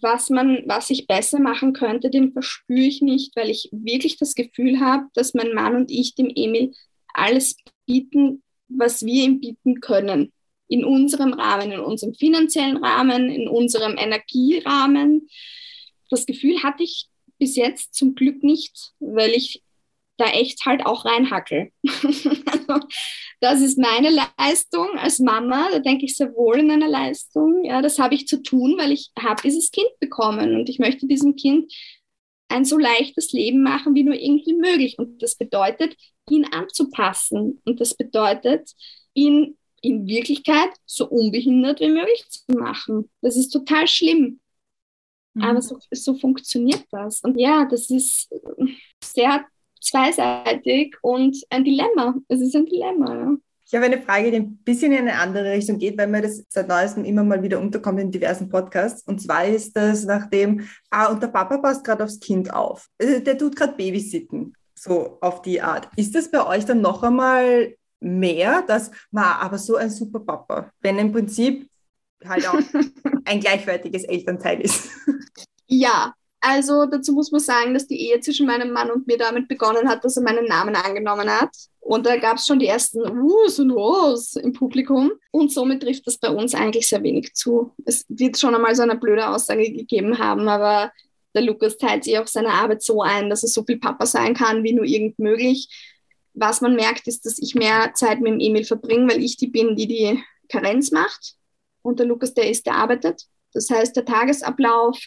was 0.00 0.30
man, 0.30 0.62
was 0.66 0.88
ich 0.90 1.08
besser 1.08 1.40
machen 1.40 1.72
könnte, 1.72 2.10
den 2.10 2.32
verspüre 2.32 2.86
ich 2.86 3.02
nicht, 3.02 3.34
weil 3.34 3.50
ich 3.50 3.68
wirklich 3.72 4.18
das 4.18 4.36
Gefühl 4.36 4.78
habe, 4.78 5.06
dass 5.14 5.34
mein 5.34 5.52
Mann 5.52 5.74
und 5.74 5.90
ich 5.90 6.14
dem 6.14 6.30
Emil 6.32 6.72
alles 7.12 7.56
bieten, 7.86 8.42
was 8.68 9.04
wir 9.04 9.24
ihm 9.24 9.40
bieten 9.40 9.80
können. 9.80 10.32
In 10.70 10.84
unserem 10.84 11.32
Rahmen, 11.32 11.72
in 11.72 11.80
unserem 11.80 12.14
finanziellen 12.14 12.78
Rahmen, 12.78 13.28
in 13.28 13.48
unserem 13.48 13.98
Energierahmen. 13.98 15.28
Das 16.08 16.26
Gefühl 16.26 16.62
hatte 16.62 16.82
ich 16.82 17.08
bis 17.38 17.56
jetzt 17.56 17.94
zum 17.94 18.14
Glück 18.14 18.42
nicht, 18.42 18.92
weil 19.00 19.30
ich 19.30 19.62
da 20.16 20.26
echt 20.26 20.66
halt 20.66 20.84
auch 20.86 21.04
reinhackel. 21.04 21.72
also, 21.84 22.86
das 23.40 23.62
ist 23.62 23.78
meine 23.78 24.10
Leistung 24.10 24.88
als 24.98 25.18
Mama, 25.18 25.68
da 25.72 25.78
denke 25.78 26.04
ich 26.04 26.16
sehr 26.16 26.34
wohl 26.34 26.58
in 26.58 26.70
einer 26.70 26.88
Leistung. 26.88 27.64
Ja, 27.64 27.80
das 27.80 27.98
habe 27.98 28.14
ich 28.14 28.26
zu 28.26 28.42
tun, 28.42 28.76
weil 28.78 28.92
ich 28.92 29.10
habe 29.18 29.42
dieses 29.42 29.70
Kind 29.70 29.88
bekommen 29.98 30.54
und 30.54 30.68
ich 30.68 30.78
möchte 30.78 31.06
diesem 31.06 31.36
Kind 31.36 31.72
ein 32.48 32.64
so 32.64 32.76
leichtes 32.76 33.32
Leben 33.32 33.62
machen 33.62 33.94
wie 33.94 34.02
nur 34.02 34.14
irgendwie 34.14 34.54
möglich. 34.54 34.98
Und 34.98 35.22
das 35.22 35.36
bedeutet, 35.36 35.96
ihn 36.28 36.44
anzupassen. 36.44 37.60
Und 37.64 37.80
das 37.80 37.94
bedeutet, 37.94 38.70
ihn 39.14 39.56
in 39.80 40.06
Wirklichkeit 40.06 40.70
so 40.86 41.08
unbehindert 41.08 41.80
wie 41.80 41.88
möglich 41.88 42.24
zu 42.28 42.52
machen. 42.52 43.10
Das 43.20 43.36
ist 43.36 43.50
total 43.50 43.86
schlimm. 43.86 44.40
Mhm. 45.34 45.42
Aber 45.42 45.62
so, 45.62 45.78
so 45.90 46.14
funktioniert 46.14 46.84
das. 46.90 47.20
Und 47.20 47.38
ja, 47.38 47.66
das 47.70 47.90
ist 47.90 48.28
sehr 49.02 49.44
zweiseitig 49.80 50.96
und 51.02 51.36
ein 51.50 51.64
Dilemma. 51.64 52.14
Es 52.28 52.40
ist 52.40 52.54
ein 52.54 52.66
Dilemma, 52.66 53.14
ja. 53.14 53.36
Ich 53.72 53.76
habe 53.76 53.86
eine 53.86 54.02
Frage, 54.02 54.32
die 54.32 54.38
ein 54.38 54.56
bisschen 54.56 54.90
in 54.90 54.98
eine 54.98 55.20
andere 55.20 55.52
Richtung 55.52 55.78
geht, 55.78 55.96
weil 55.96 56.08
mir 56.08 56.22
das 56.22 56.44
seit 56.48 56.66
neuestem 56.66 57.04
immer 57.04 57.22
mal 57.22 57.40
wieder 57.40 57.60
unterkommt 57.60 58.00
in 58.00 58.10
diversen 58.10 58.48
Podcasts. 58.48 59.04
Und 59.06 59.22
zwar 59.22 59.44
ist 59.44 59.76
das 59.76 60.04
nachdem, 60.04 60.68
ah, 60.90 61.06
und 61.06 61.22
der 61.22 61.28
Papa 61.28 61.58
passt 61.58 61.84
gerade 61.84 62.02
aufs 62.02 62.18
Kind 62.18 62.52
auf. 62.52 62.88
Äh, 62.98 63.20
der 63.20 63.38
tut 63.38 63.54
gerade 63.54 63.74
Babysitten, 63.74 64.54
so 64.74 65.18
auf 65.20 65.42
die 65.42 65.62
Art. 65.62 65.88
Ist 65.94 66.16
das 66.16 66.32
bei 66.32 66.44
euch 66.44 66.64
dann 66.64 66.80
noch 66.80 67.04
einmal 67.04 67.76
mehr, 68.00 68.62
dass 68.62 68.90
man 69.10 69.24
aber 69.24 69.58
so 69.58 69.76
ein 69.76 69.90
super 69.90 70.20
Papa, 70.20 70.70
wenn 70.80 70.98
im 70.98 71.12
Prinzip 71.12 71.68
halt 72.24 72.46
auch 72.48 72.58
ein 73.24 73.40
gleichwertiges 73.40 74.04
Elternteil 74.04 74.60
ist? 74.60 74.88
Ja, 75.66 76.14
also 76.40 76.86
dazu 76.86 77.12
muss 77.12 77.30
man 77.30 77.40
sagen, 77.40 77.74
dass 77.74 77.86
die 77.86 78.00
Ehe 78.00 78.18
zwischen 78.20 78.46
meinem 78.46 78.72
Mann 78.72 78.90
und 78.90 79.06
mir 79.06 79.18
damit 79.18 79.46
begonnen 79.46 79.88
hat, 79.88 80.04
dass 80.04 80.16
er 80.16 80.22
meinen 80.22 80.46
Namen 80.46 80.74
angenommen 80.74 81.30
hat. 81.30 81.50
Und 81.80 82.06
da 82.06 82.16
gab 82.16 82.38
es 82.38 82.46
schon 82.46 82.58
die 82.58 82.66
ersten 82.66 83.00
Uhs 83.00 83.58
und 83.58 83.74
Was 83.74 84.36
im 84.36 84.52
Publikum. 84.52 85.12
Und 85.32 85.52
somit 85.52 85.82
trifft 85.82 86.06
das 86.06 86.18
bei 86.18 86.30
uns 86.30 86.54
eigentlich 86.54 86.88
sehr 86.88 87.02
wenig 87.02 87.34
zu. 87.34 87.72
Es 87.84 88.06
wird 88.08 88.38
schon 88.38 88.54
einmal 88.54 88.74
so 88.74 88.82
eine 88.82 88.96
blöde 88.96 89.28
Aussage 89.28 89.70
gegeben 89.70 90.18
haben, 90.18 90.48
aber 90.48 90.90
der 91.34 91.42
Lukas 91.42 91.76
teilt 91.76 92.04
sich 92.04 92.18
auch 92.18 92.26
seine 92.26 92.50
Arbeit 92.50 92.82
so 92.82 93.02
ein, 93.02 93.28
dass 93.28 93.42
er 93.42 93.48
so 93.50 93.62
viel 93.62 93.78
Papa 93.78 94.06
sein 94.06 94.34
kann, 94.34 94.64
wie 94.64 94.72
nur 94.72 94.84
irgend 94.84 95.18
möglich. 95.18 95.68
Was 96.34 96.60
man 96.60 96.76
merkt, 96.76 97.06
ist, 97.08 97.26
dass 97.26 97.38
ich 97.38 97.54
mehr 97.54 97.92
Zeit 97.94 98.20
mit 98.20 98.32
dem 98.32 98.40
Emil 98.40 98.64
verbringe, 98.64 99.10
weil 99.10 99.22
ich 99.22 99.36
die 99.36 99.48
bin, 99.48 99.76
die 99.76 99.86
die 99.86 100.22
Karenz 100.48 100.90
macht. 100.90 101.34
Und 101.82 101.98
der 101.98 102.06
Lukas, 102.06 102.34
der 102.34 102.50
ist, 102.50 102.66
der 102.66 102.74
arbeitet. 102.74 103.24
Das 103.52 103.68
heißt, 103.70 103.96
der 103.96 104.04
Tagesablauf, 104.04 104.98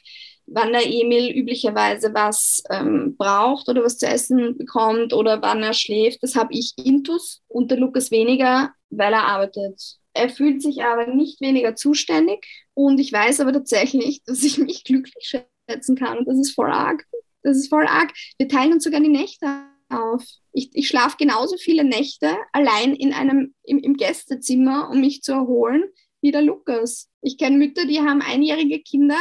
wann 0.45 0.73
der 0.73 0.85
Emil 0.85 1.31
üblicherweise 1.31 2.13
was 2.13 2.63
ähm, 2.69 3.15
braucht 3.17 3.69
oder 3.69 3.83
was 3.83 3.97
zu 3.97 4.07
essen 4.07 4.57
bekommt 4.57 5.13
oder 5.13 5.41
wann 5.41 5.63
er 5.63 5.73
schläft. 5.73 6.21
Das 6.21 6.35
habe 6.35 6.53
ich 6.53 6.73
intus 6.77 7.41
und 7.47 7.71
der 7.71 7.77
Lukas 7.77 8.11
weniger, 8.11 8.71
weil 8.89 9.13
er 9.13 9.25
arbeitet. 9.25 9.97
Er 10.13 10.29
fühlt 10.29 10.61
sich 10.61 10.83
aber 10.83 11.07
nicht 11.07 11.41
weniger 11.41 11.75
zuständig 11.75 12.45
und 12.73 12.99
ich 12.99 13.11
weiß 13.11 13.39
aber 13.39 13.53
tatsächlich, 13.53 14.23
dass 14.25 14.43
ich 14.43 14.57
mich 14.57 14.83
glücklich 14.83 15.33
schätzen 15.67 15.95
kann 15.95 16.19
und 16.19 16.27
das 16.27 16.37
ist 16.37 16.53
voll 16.53 16.71
arg. 16.71 17.05
Das 17.41 17.57
ist 17.57 17.69
voll 17.69 17.87
arg. 17.87 18.11
Wir 18.37 18.47
teilen 18.47 18.73
uns 18.73 18.83
sogar 18.83 18.99
die 18.99 19.09
Nächte 19.09 19.47
auf. 19.93 20.23
Ich, 20.51 20.69
ich 20.73 20.87
schlafe 20.87 21.17
genauso 21.17 21.57
viele 21.57 21.83
Nächte 21.83 22.35
allein 22.51 22.95
in 22.95 23.13
einem, 23.13 23.53
im, 23.63 23.79
im 23.79 23.95
Gästezimmer, 23.95 24.89
um 24.89 24.99
mich 24.99 25.21
zu 25.21 25.33
erholen, 25.33 25.83
wie 26.21 26.31
der 26.31 26.41
Lukas. 26.41 27.09
Ich 27.21 27.37
kenne 27.37 27.57
Mütter, 27.57 27.85
die 27.85 27.99
haben 27.99 28.21
einjährige 28.21 28.79
Kinder 28.79 29.19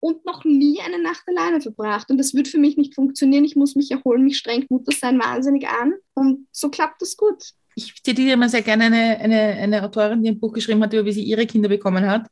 und 0.00 0.24
noch 0.24 0.44
nie 0.44 0.80
eine 0.80 1.00
Nacht 1.00 1.24
alleine 1.26 1.60
verbracht. 1.60 2.10
Und 2.10 2.18
das 2.18 2.34
wird 2.34 2.48
für 2.48 2.58
mich 2.58 2.76
nicht 2.76 2.94
funktionieren. 2.94 3.44
Ich 3.44 3.56
muss 3.56 3.74
mich 3.74 3.90
erholen, 3.90 4.24
mich 4.24 4.38
strengt 4.38 4.70
Mutter 4.70 4.92
sein 4.92 5.18
wahnsinnig 5.18 5.68
an. 5.68 5.94
Und 6.14 6.46
so 6.52 6.70
klappt 6.70 7.02
das 7.02 7.16
gut. 7.16 7.52
Ich 7.78 8.02
zitiere 8.02 8.34
immer 8.34 8.48
sehr 8.48 8.62
gerne 8.62 8.84
eine, 8.84 9.18
eine, 9.18 9.40
eine 9.40 9.82
Autorin, 9.84 10.22
die 10.22 10.30
ein 10.30 10.40
Buch 10.40 10.52
geschrieben 10.52 10.82
hat, 10.82 10.92
über 10.92 11.04
wie 11.04 11.12
sie 11.12 11.22
ihre 11.22 11.46
Kinder 11.46 11.68
bekommen 11.68 12.06
hat. 12.06 12.26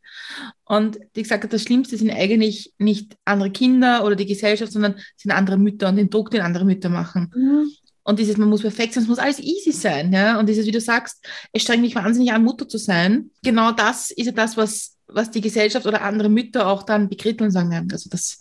Und 0.65 0.99
die 1.15 1.23
gesagt 1.23 1.45
hat, 1.45 1.53
das 1.53 1.63
Schlimmste 1.63 1.97
sind 1.97 2.11
eigentlich 2.11 2.73
nicht 2.79 3.17
andere 3.25 3.51
Kinder 3.51 4.05
oder 4.05 4.17
die 4.17 4.27
Gesellschaft, 4.27 4.73
sondern 4.73 4.97
sind 5.17 5.31
andere 5.31 5.57
Mütter 5.57 5.89
und 5.89 5.97
den 5.97 6.11
Druck, 6.11 6.31
den 6.31 6.43
andere 6.43 6.65
Mütter 6.65 6.89
machen. 6.89 7.33
Mhm. 7.35 7.71
Und 8.03 8.19
dieses, 8.19 8.37
man 8.37 8.49
muss 8.49 8.63
perfekt 8.63 8.93
sein, 8.93 9.03
es 9.03 9.09
muss 9.09 9.19
alles 9.19 9.41
easy 9.41 9.73
sein. 9.73 10.13
Ja? 10.13 10.39
Und 10.39 10.49
dieses, 10.49 10.67
wie 10.67 10.73
du 10.73 10.81
sagst, 10.81 11.25
es 11.53 11.63
strengt 11.63 11.83
mich 11.83 11.95
wahnsinnig 11.95 12.33
an, 12.33 12.45
Mutter 12.45 12.69
zu 12.69 12.79
sein. 12.79 13.31
Genau 13.43 13.73
das 13.73 14.11
ist 14.11 14.27
ja 14.27 14.33
das, 14.33 14.57
was 14.57 14.97
was 15.09 15.31
die 15.31 15.41
Gesellschaft 15.41 15.87
oder 15.87 16.03
andere 16.03 16.29
Mütter 16.29 16.67
auch 16.67 16.83
dann 16.83 17.09
bekritteln 17.09 17.47
und 17.47 17.53
sagen, 17.53 17.89
also 17.93 18.11
das 18.11 18.41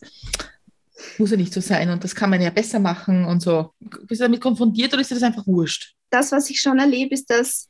muss 1.17 1.31
ja 1.31 1.37
nicht 1.37 1.53
so 1.53 1.61
sein 1.61 1.89
und 1.89 2.03
das 2.03 2.15
kann 2.15 2.29
man 2.29 2.41
ja 2.41 2.49
besser 2.49 2.79
machen 2.79 3.25
und 3.25 3.41
so. 3.41 3.73
Bist 3.79 4.21
du 4.21 4.25
damit 4.25 4.41
konfrontiert 4.41 4.93
oder 4.93 5.01
ist 5.01 5.11
dir 5.11 5.15
das 5.15 5.23
einfach 5.23 5.45
wurscht? 5.45 5.94
Das, 6.09 6.31
was 6.31 6.49
ich 6.49 6.61
schon 6.61 6.79
erlebe, 6.79 7.13
ist, 7.13 7.29
dass 7.29 7.69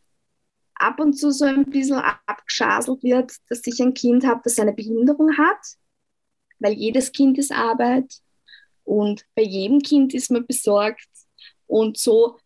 ab 0.76 1.00
und 1.00 1.14
zu 1.14 1.32
so 1.32 1.46
ein 1.46 1.66
bisschen 1.66 2.02
abgeschaselt 2.26 3.02
wird, 3.04 3.34
dass 3.50 3.66
ich 3.66 3.80
ein 3.82 3.94
Kind 3.94 4.26
habe, 4.26 4.42
das 4.44 4.60
eine 4.60 4.74
Behinderung 4.74 5.38
hat, 5.38 5.60
weil 6.60 6.74
jedes 6.74 7.12
Kind 7.12 7.38
ist 7.38 7.52
Arbeit 7.52 8.14
und 8.84 9.26
bei 9.36 9.42
jedem 9.42 9.80
Kind 9.80 10.14
ist 10.14 10.32
man 10.32 10.46
besorgt 10.46 11.08
und 11.68 11.98
so, 11.98 12.38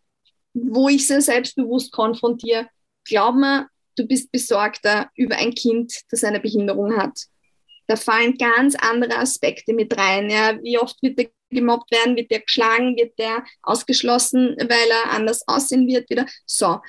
wo 0.54 0.89
ich 0.89 1.08
sehr 1.08 1.21
selbstbewusst 1.21 1.91
konfrontiere, 1.91 2.69
glaub 3.04 3.36
mir, 3.36 3.67
du 3.95 4.08
bist 4.08 4.32
besorgter 4.32 5.10
über 5.15 5.36
ein 5.36 5.54
Kind, 5.54 5.93
das 6.10 6.23
eine 6.23 6.39
Behinderung 6.39 6.95
hat. 6.97 7.19
Da 7.88 7.95
fallen 7.95 8.38
ganz 8.38 8.75
andere 8.75 9.17
Aspekte 9.17 9.73
mit 9.73 9.97
rein. 9.97 10.30
Ja. 10.30 10.58
Wie 10.62 10.78
oft 10.78 11.02
wird 11.02 11.17
der 11.19 11.30
gemobbt 11.49 11.91
werden, 11.91 12.15
wird 12.15 12.31
der 12.31 12.41
geschlagen, 12.41 12.95
wird 12.95 13.17
der 13.19 13.43
ausgeschlossen, 13.62 14.55
weil 14.59 14.89
er 14.89 15.12
anders 15.12 15.47
aussehen 15.47 15.88
wird 15.88 16.09
wieder. 16.09 16.25
So, 16.45 16.79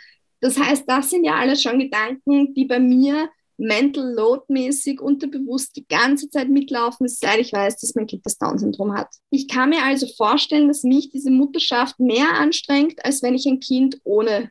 das 0.40 0.58
heißt, 0.58 0.84
das 0.86 1.10
sind 1.10 1.24
ja 1.24 1.34
alles 1.36 1.62
schon 1.62 1.78
Gedanken, 1.78 2.54
die 2.54 2.64
bei 2.64 2.78
mir 2.78 3.30
mental 3.56 4.14
load 4.14 4.44
mäßig 4.48 5.00
unterbewusst 5.00 5.76
die 5.76 5.86
ganze 5.86 6.30
Zeit 6.30 6.48
mitlaufen, 6.48 7.08
seit 7.08 7.40
ich 7.40 7.52
weiß, 7.52 7.76
dass 7.76 7.94
mein 7.94 8.06
Kind 8.06 8.24
das 8.24 8.38
Down-Syndrom 8.38 8.94
hat. 8.94 9.08
Ich 9.30 9.48
kann 9.48 9.68
mir 9.68 9.84
also 9.84 10.06
vorstellen, 10.16 10.68
dass 10.68 10.82
mich 10.82 11.10
diese 11.10 11.30
Mutterschaft 11.30 12.00
mehr 12.00 12.32
anstrengt, 12.32 13.04
als 13.04 13.22
wenn 13.22 13.34
ich 13.34 13.46
ein 13.46 13.60
Kind 13.60 14.00
ohne 14.02 14.50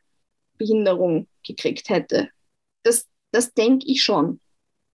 Behinderung 0.58 1.28
gekriegt 1.44 1.90
hätte 1.90 2.30
das, 2.84 3.08
das 3.32 3.54
denke 3.54 3.86
ich 3.88 4.04
schon. 4.04 4.40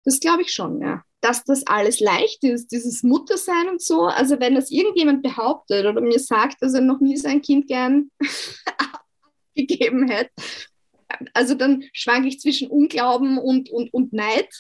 Das 0.05 0.21
glaube 0.21 0.43
ich 0.43 0.53
schon, 0.53 0.81
ja. 0.81 1.03
Dass 1.25 1.43
das 1.43 1.67
alles 1.67 2.01
leicht 2.01 2.45
ist, 2.45 2.71
dieses 2.71 3.03
Muttersein 3.03 3.71
und 3.71 3.81
so. 3.81 4.03
Also 4.03 4.41
wenn 4.41 4.55
das 4.55 4.71
irgendjemand 4.71 5.23
behauptet 5.23 5.87
oder 5.87 6.03
mir 6.03 6.19
sagt, 6.19 6.61
dass 6.61 6.75
er 6.75 6.83
noch 6.83 7.01
nie 7.01 7.17
sein 7.17 7.41
Kind 7.41 7.67
gern 7.67 8.11
gegeben 9.55 10.07
hätte, 10.07 10.31
also 11.33 11.55
dann 11.55 11.85
schwanke 11.95 12.29
ich 12.29 12.41
zwischen 12.41 12.69
Unglauben 12.69 13.39
und, 13.39 13.71
und, 13.71 13.95
und 13.95 14.13
Neid 14.13 14.51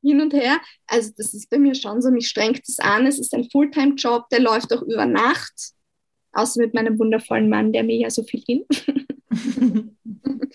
hin 0.00 0.22
und 0.22 0.32
her. 0.32 0.58
Also 0.86 1.10
das 1.14 1.34
ist 1.34 1.50
bei 1.50 1.58
mir 1.58 1.74
schon 1.74 2.00
so, 2.00 2.10
mich 2.10 2.28
strengt 2.28 2.62
das 2.66 2.78
an. 2.78 3.06
Es 3.06 3.18
ist 3.18 3.34
ein 3.34 3.50
Fulltime-Job, 3.50 4.30
der 4.30 4.40
läuft 4.40 4.72
auch 4.72 4.82
über 4.82 5.04
Nacht. 5.04 5.72
Außer 6.32 6.62
mit 6.62 6.72
meinem 6.72 6.98
wundervollen 6.98 7.50
Mann, 7.50 7.74
der 7.74 7.84
mir 7.84 7.96
ja 7.96 8.08
so 8.08 8.22
viel 8.22 8.42
hin. 8.46 8.64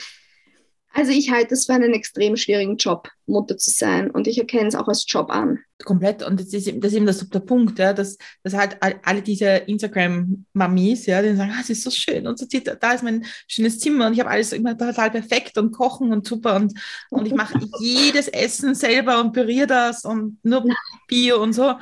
Also 0.94 1.12
ich 1.12 1.32
halte 1.32 1.54
es 1.54 1.66
für 1.66 1.74
einen 1.74 1.94
extrem 1.94 2.36
schwierigen 2.36 2.76
Job, 2.76 3.10
Mutter 3.26 3.58
zu 3.58 3.70
sein 3.70 4.12
und 4.12 4.28
ich 4.28 4.38
erkenne 4.38 4.68
es 4.68 4.76
auch 4.76 4.90
als 4.90 5.06
Job 5.08 5.30
an. 5.30 5.60
Komplett 5.86 6.22
und 6.22 6.40
das 6.40 6.54
ist, 6.54 6.68
das 6.68 6.92
ist 6.92 6.98
eben 6.98 7.06
das, 7.06 7.28
der 7.30 7.40
Punkt, 7.40 7.80
ja, 7.80 7.94
dass, 7.94 8.18
dass 8.44 8.54
halt 8.54 8.78
alle 8.82 9.22
diese 9.22 9.48
Instagram-Mamis, 9.48 11.06
ja, 11.06 11.22
die 11.22 11.36
sagen, 11.36 11.54
ah, 11.56 11.62
es 11.62 11.70
ist 11.70 11.84
so 11.84 11.92
schön 11.92 12.28
und 12.28 12.38
so 12.38 12.46
da 12.46 12.92
ist 12.92 13.04
mein 13.04 13.26
schönes 13.48 13.80
Zimmer 13.80 14.08
und 14.08 14.14
ich 14.14 14.20
habe 14.20 14.30
alles 14.30 14.52
immer 14.52 14.78
total 14.78 15.12
perfekt 15.12 15.58
und 15.58 15.72
kochen 15.72 16.12
und 16.12 16.28
super 16.28 16.56
und, 16.56 16.74
und 17.10 17.26
ich 17.26 17.34
mache 17.34 17.58
jedes 17.80 18.28
Essen 18.28 18.76
selber 18.76 19.22
und 19.22 19.32
püriere 19.32 19.68
das 19.68 20.04
und 20.04 20.40
nur 20.44 20.66
Bio 21.08 21.42
und 21.42 21.54
so. 21.54 21.76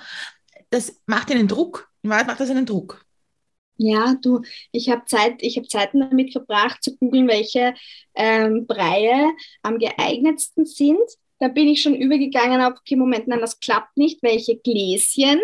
Das 0.69 0.93
macht 1.07 1.31
einen 1.31 1.47
Druck. 1.47 1.89
In 2.03 2.11
Wahrheit 2.11 2.27
macht 2.27 2.39
das 2.39 2.51
einen 2.51 2.67
Druck. 2.67 3.03
Ja, 3.81 4.15
du, 4.21 4.41
ich 4.73 4.89
habe 4.89 5.05
Zeit, 5.05 5.41
ich 5.41 5.55
habe 5.55 5.67
Zeiten 5.67 6.01
damit 6.01 6.33
verbracht 6.33 6.83
zu 6.83 6.97
googeln, 6.97 7.29
welche 7.29 7.73
ähm, 8.13 8.67
Breie 8.67 9.31
am 9.63 9.79
geeignetsten 9.79 10.65
sind. 10.65 10.99
Da 11.39 11.47
bin 11.47 11.69
ich 11.69 11.81
schon 11.81 11.95
übergegangen 11.95 12.61
auf, 12.61 12.73
okay, 12.77 12.97
Moment, 12.97 13.29
nein, 13.29 13.39
das 13.39 13.61
klappt 13.61 13.95
nicht. 13.95 14.21
Welche 14.21 14.57
Gläschen 14.57 15.39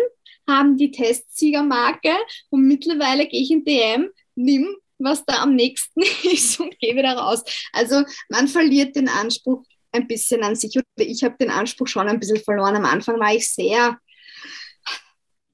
haben 0.46 0.76
die 0.76 0.90
Testsiegermarke? 0.90 2.10
Und 2.50 2.68
mittlerweile 2.68 3.26
gehe 3.26 3.40
ich 3.40 3.50
in 3.50 3.64
DM, 3.64 4.10
nimm, 4.34 4.76
was 4.98 5.24
da 5.24 5.42
am 5.42 5.54
nächsten 5.54 6.02
ist 6.30 6.60
und 6.60 6.78
gehe 6.78 6.94
wieder 6.94 7.16
raus. 7.16 7.42
Also 7.72 8.02
man 8.28 8.48
verliert 8.48 8.96
den 8.96 9.08
Anspruch 9.08 9.64
ein 9.92 10.06
bisschen 10.06 10.42
an 10.42 10.56
sich. 10.56 10.76
Oder 10.76 10.84
ich 11.08 11.24
habe 11.24 11.36
den 11.40 11.50
Anspruch 11.50 11.86
schon 11.86 12.06
ein 12.06 12.20
bisschen 12.20 12.42
verloren. 12.44 12.76
Am 12.76 12.84
Anfang 12.84 13.18
war 13.18 13.34
ich 13.34 13.50
sehr 13.50 13.98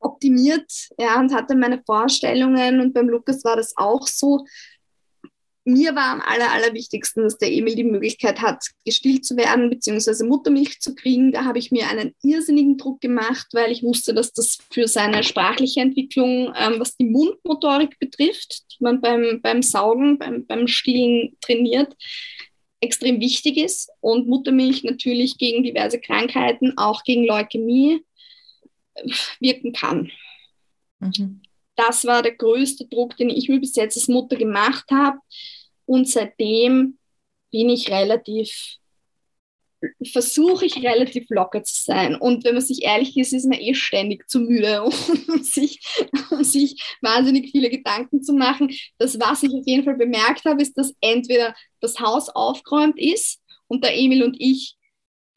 optimiert 0.03 0.71
ja, 0.99 1.19
und 1.19 1.33
hatte 1.33 1.55
meine 1.55 1.83
Vorstellungen 1.85 2.81
und 2.81 2.93
beim 2.93 3.09
Lukas 3.09 3.45
war 3.45 3.57
das 3.57 3.75
auch 3.77 4.07
so. 4.07 4.45
Mir 5.65 5.95
war 5.95 6.07
am 6.07 6.21
aller, 6.21 6.51
allerwichtigsten, 6.51 7.23
dass 7.23 7.39
der 7.39 7.53
Emil 7.53 7.77
die 7.77 7.85
Möglichkeit 7.85 8.43
hat, 8.43 8.65
gestillt 8.85 9.25
zu 9.25 9.37
werden 9.37 9.71
bzw. 9.71 10.25
Muttermilch 10.25 10.81
zu 10.81 10.97
kriegen. 10.97 11.31
Da 11.31 11.45
habe 11.45 11.61
ich 11.61 11.71
mir 11.71 11.89
einen 11.89 12.17
irrsinnigen 12.25 12.79
Druck 12.79 13.01
gemacht, 13.01 13.47
weil 13.53 13.71
ich 13.71 13.85
wusste, 13.85 14.13
dass 14.13 14.33
das 14.33 14.59
für 14.73 14.89
seine 14.89 15.23
sprachliche 15.23 15.81
Entwicklung, 15.81 16.53
ähm, 16.57 16.81
was 16.81 16.97
die 16.97 17.05
Mundmotorik 17.05 17.97
betrifft, 18.01 18.65
die 18.73 18.83
man 18.83 19.01
beim, 19.01 19.41
beim 19.41 19.63
Saugen, 19.63 20.19
beim, 20.19 20.47
beim 20.47 20.67
Stillen 20.67 21.37
trainiert, 21.41 21.95
extrem 22.81 23.21
wichtig 23.21 23.57
ist. 23.57 23.89
Und 24.01 24.27
Muttermilch 24.27 24.83
natürlich 24.83 25.39
gegen 25.39 25.63
diverse 25.63 26.01
Krankheiten, 26.01 26.77
auch 26.77 27.05
gegen 27.05 27.25
Leukämie, 27.25 28.05
wirken 29.41 29.73
kann. 29.73 30.11
Mhm. 31.01 31.43
Das 31.77 32.05
war 32.05 32.23
der 32.23 32.35
größte 32.35 32.87
Druck, 32.87 33.17
den 33.17 33.31
ich 33.31 33.49
mir 33.49 33.61
bis 33.61 33.77
jetzt 33.77 33.97
als 33.97 34.09
Mutter 34.09 34.37
gemacht 34.37 34.91
habe. 34.91 35.19
Und 35.87 36.09
seitdem 36.09 36.99
bin 37.51 37.69
ich 37.71 37.91
relativ 37.91 38.79
versuche 40.13 40.67
ich 40.67 40.83
relativ 40.83 41.27
locker 41.31 41.65
zu 41.65 41.83
sein. 41.83 42.15
Und 42.15 42.45
wenn 42.45 42.55
man 42.55 42.63
sich 42.63 42.83
ehrlich 42.85 43.17
ist, 43.17 43.33
ist 43.33 43.47
man 43.47 43.59
eh 43.59 43.75
ständig 43.75 44.29
zu 44.29 44.41
müde, 44.41 44.83
um 45.29 45.43
sich, 45.43 45.81
um 46.31 46.45
sich 46.45 46.97
wahnsinnig 47.01 47.51
viele 47.51 47.71
Gedanken 47.71 48.23
zu 48.23 48.33
machen. 48.33 48.73
Das, 48.99 49.19
was 49.19 49.43
ich 49.43 49.53
auf 49.53 49.67
jeden 49.67 49.85
Fall 49.85 49.97
bemerkt 49.97 50.45
habe, 50.45 50.63
ist, 50.63 50.79
dass 50.79 50.95
entweder 51.01 51.55
das 51.81 51.99
Haus 51.99 52.29
aufgeräumt 52.29 52.99
ist 52.99 53.41
und 53.67 53.85
der 53.85 53.97
Emil 53.97 54.23
und 54.23 54.37
ich 54.39 54.77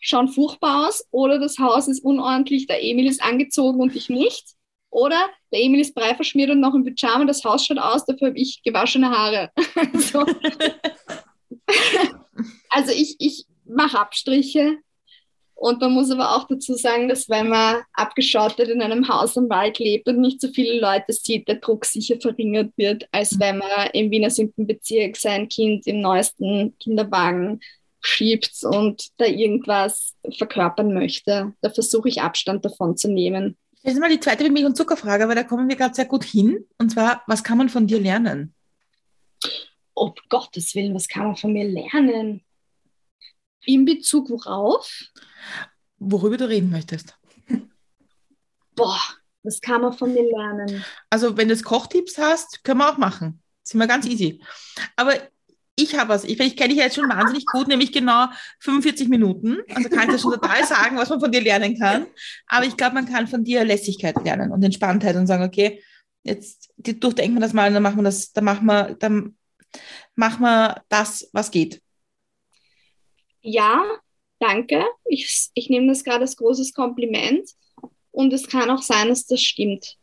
schauen 0.05 0.27
furchtbar 0.27 0.87
aus 0.87 1.03
oder 1.09 1.39
das 1.39 1.57
Haus 1.57 1.87
ist 1.87 2.03
unordentlich, 2.03 2.67
der 2.67 2.83
Emil 2.83 3.07
ist 3.07 3.23
angezogen 3.23 3.81
und 3.81 3.95
ich 3.95 4.09
nicht. 4.09 4.53
Oder 4.91 5.19
der 5.51 5.61
Emil 5.61 5.81
ist 5.81 5.95
brei 5.95 6.13
verschmiert 6.15 6.51
und 6.51 6.59
noch 6.59 6.75
im 6.75 6.85
Pyjama, 6.85 7.25
das 7.25 7.43
Haus 7.43 7.65
schaut 7.65 7.79
aus, 7.79 8.05
dafür 8.05 8.29
habe 8.29 8.39
ich 8.39 8.61
gewaschene 8.63 9.09
Haare. 9.09 9.49
also, 9.93 10.25
also 12.69 12.91
ich, 12.91 13.15
ich 13.19 13.45
mache 13.65 13.99
Abstriche. 13.99 14.77
Und 15.57 15.81
man 15.81 15.93
muss 15.93 16.11
aber 16.11 16.35
auch 16.35 16.47
dazu 16.47 16.75
sagen, 16.75 17.07
dass 17.07 17.29
wenn 17.29 17.47
man 17.47 17.77
abgeschottet 17.93 18.67
in 18.67 18.81
einem 18.81 19.07
Haus 19.07 19.37
am 19.37 19.49
Wald 19.49 19.79
lebt 19.79 20.07
und 20.07 20.19
nicht 20.19 20.41
so 20.41 20.49
viele 20.49 20.79
Leute 20.79 21.13
sieht, 21.13 21.47
der 21.47 21.55
Druck 21.55 21.85
sicher 21.85 22.19
verringert 22.19 22.73
wird, 22.75 23.07
als 23.11 23.39
wenn 23.39 23.59
man 23.59 23.89
im 23.93 24.11
Wiener 24.11 24.29
7. 24.29 24.67
Bezirk 24.67 25.15
sein 25.15 25.47
Kind 25.47 25.87
im 25.87 26.01
neuesten 26.01 26.77
Kinderwagen 26.77 27.61
schiebt 28.05 28.63
und 28.63 29.07
da 29.17 29.25
irgendwas 29.25 30.15
verkörpern 30.37 30.93
möchte. 30.93 31.53
Da 31.61 31.69
versuche 31.69 32.09
ich 32.09 32.21
Abstand 32.21 32.63
davon 32.63 32.97
zu 32.97 33.09
nehmen. 33.09 33.57
Jetzt 33.83 33.99
mal 33.99 34.09
die 34.09 34.19
zweite 34.19 34.49
Milch- 34.49 34.65
und 34.65 34.77
Zuckerfrage, 34.77 35.27
weil 35.27 35.35
da 35.35 35.43
kommen 35.43 35.69
wir 35.69 35.75
gerade 35.75 35.93
sehr 35.93 36.05
gut 36.05 36.23
hin. 36.23 36.65
Und 36.77 36.91
zwar, 36.91 37.23
was 37.27 37.43
kann 37.43 37.57
man 37.57 37.69
von 37.69 37.87
dir 37.87 37.99
lernen? 37.99 38.53
Oh 39.93 40.13
Gottes 40.29 40.73
Willen, 40.75 40.95
was 40.95 41.07
kann 41.07 41.27
man 41.27 41.35
von 41.35 41.53
mir 41.53 41.67
lernen? 41.67 42.43
In 43.65 43.85
Bezug 43.85 44.29
worauf? 44.29 44.91
Worüber 45.97 46.37
du 46.37 46.49
reden 46.49 46.69
möchtest. 46.69 47.17
Boah, 48.75 48.99
was 49.43 49.61
kann 49.61 49.81
man 49.81 49.93
von 49.93 50.13
mir 50.13 50.23
lernen? 50.23 50.83
Also, 51.09 51.37
wenn 51.37 51.47
du 51.47 51.57
Kochtipps 51.61 52.17
hast, 52.17 52.63
können 52.63 52.79
wir 52.79 52.91
auch 52.91 52.97
machen. 52.97 53.41
Sind 53.63 53.79
wir 53.79 53.87
ganz 53.87 54.05
easy. 54.05 54.41
Aber 54.95 55.13
ich 55.75 55.95
habe 55.97 56.09
was, 56.09 56.23
ich, 56.23 56.39
ich 56.39 56.55
kenne 56.55 56.69
dich 56.69 56.77
jetzt 56.77 56.95
schon 56.95 57.09
wahnsinnig 57.09 57.45
gut, 57.45 57.67
nämlich 57.67 57.91
genau 57.91 58.27
45 58.59 59.09
Minuten. 59.09 59.57
Also 59.73 59.89
kann 59.89 60.07
ich 60.07 60.15
dir 60.15 60.19
schon 60.19 60.31
total 60.31 60.63
sagen, 60.65 60.97
was 60.97 61.09
man 61.09 61.19
von 61.19 61.31
dir 61.31 61.41
lernen 61.41 61.77
kann. 61.77 62.07
Aber 62.47 62.65
ich 62.65 62.77
glaube, 62.77 62.95
man 62.95 63.05
kann 63.05 63.27
von 63.27 63.43
dir 63.43 63.63
Lässigkeit 63.65 64.15
lernen 64.23 64.51
und 64.51 64.63
Entspanntheit 64.63 65.15
und 65.15 65.27
sagen, 65.27 65.43
okay, 65.43 65.83
jetzt 66.23 66.73
durchdenken 66.77 67.35
wir 67.35 67.41
das 67.41 67.53
mal 67.53 67.67
und 67.67 67.73
dann 67.73 67.83
machen 67.83 67.97
wir 67.97 68.03
das, 68.03 68.31
dann 68.31 68.45
machen 68.45 68.65
wir, 68.65 68.95
dann 68.99 69.37
machen 70.15 70.41
wir 70.41 70.81
das, 70.87 71.29
was 71.33 71.51
geht. 71.51 71.81
Ja, 73.41 73.83
danke. 74.39 74.83
Ich, 75.05 75.49
ich 75.53 75.69
nehme 75.69 75.87
das 75.87 76.03
gerade 76.03 76.21
als 76.21 76.37
großes 76.37 76.73
Kompliment. 76.73 77.49
Und 78.11 78.31
es 78.31 78.47
kann 78.47 78.69
auch 78.69 78.81
sein, 78.81 79.09
dass 79.09 79.25
das 79.25 79.41
stimmt. 79.41 79.97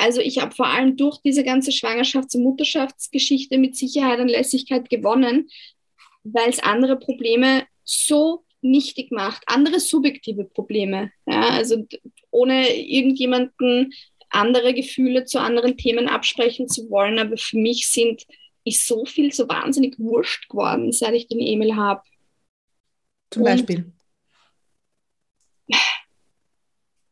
Also 0.00 0.22
ich 0.22 0.40
habe 0.40 0.54
vor 0.54 0.66
allem 0.66 0.96
durch 0.96 1.18
diese 1.18 1.44
ganze 1.44 1.72
Schwangerschafts- 1.72 2.34
und 2.34 2.44
Mutterschaftsgeschichte 2.44 3.58
mit 3.58 3.76
Sicherheit 3.76 4.18
an 4.18 4.28
Lässigkeit 4.28 4.88
gewonnen, 4.88 5.50
weil 6.24 6.48
es 6.48 6.58
andere 6.58 6.98
Probleme 6.98 7.66
so 7.84 8.44
nichtig 8.62 9.12
macht, 9.12 9.42
andere 9.46 9.78
subjektive 9.78 10.44
Probleme. 10.44 11.12
Ja, 11.26 11.50
also 11.50 11.86
ohne 12.30 12.74
irgendjemanden 12.76 13.92
andere 14.30 14.72
Gefühle 14.72 15.26
zu 15.26 15.38
anderen 15.38 15.76
Themen 15.76 16.08
absprechen 16.08 16.66
zu 16.66 16.88
wollen, 16.88 17.18
aber 17.18 17.36
für 17.36 17.58
mich 17.58 17.88
sind 17.88 18.24
ist 18.64 18.86
so 18.86 19.04
viel 19.04 19.32
so 19.32 19.48
wahnsinnig 19.48 19.98
wurscht 19.98 20.48
geworden, 20.48 20.92
seit 20.92 21.14
ich 21.14 21.28
den 21.28 21.40
Emil 21.40 21.76
habe. 21.76 22.02
Zum 23.30 23.44
Beispiel. 23.44 23.92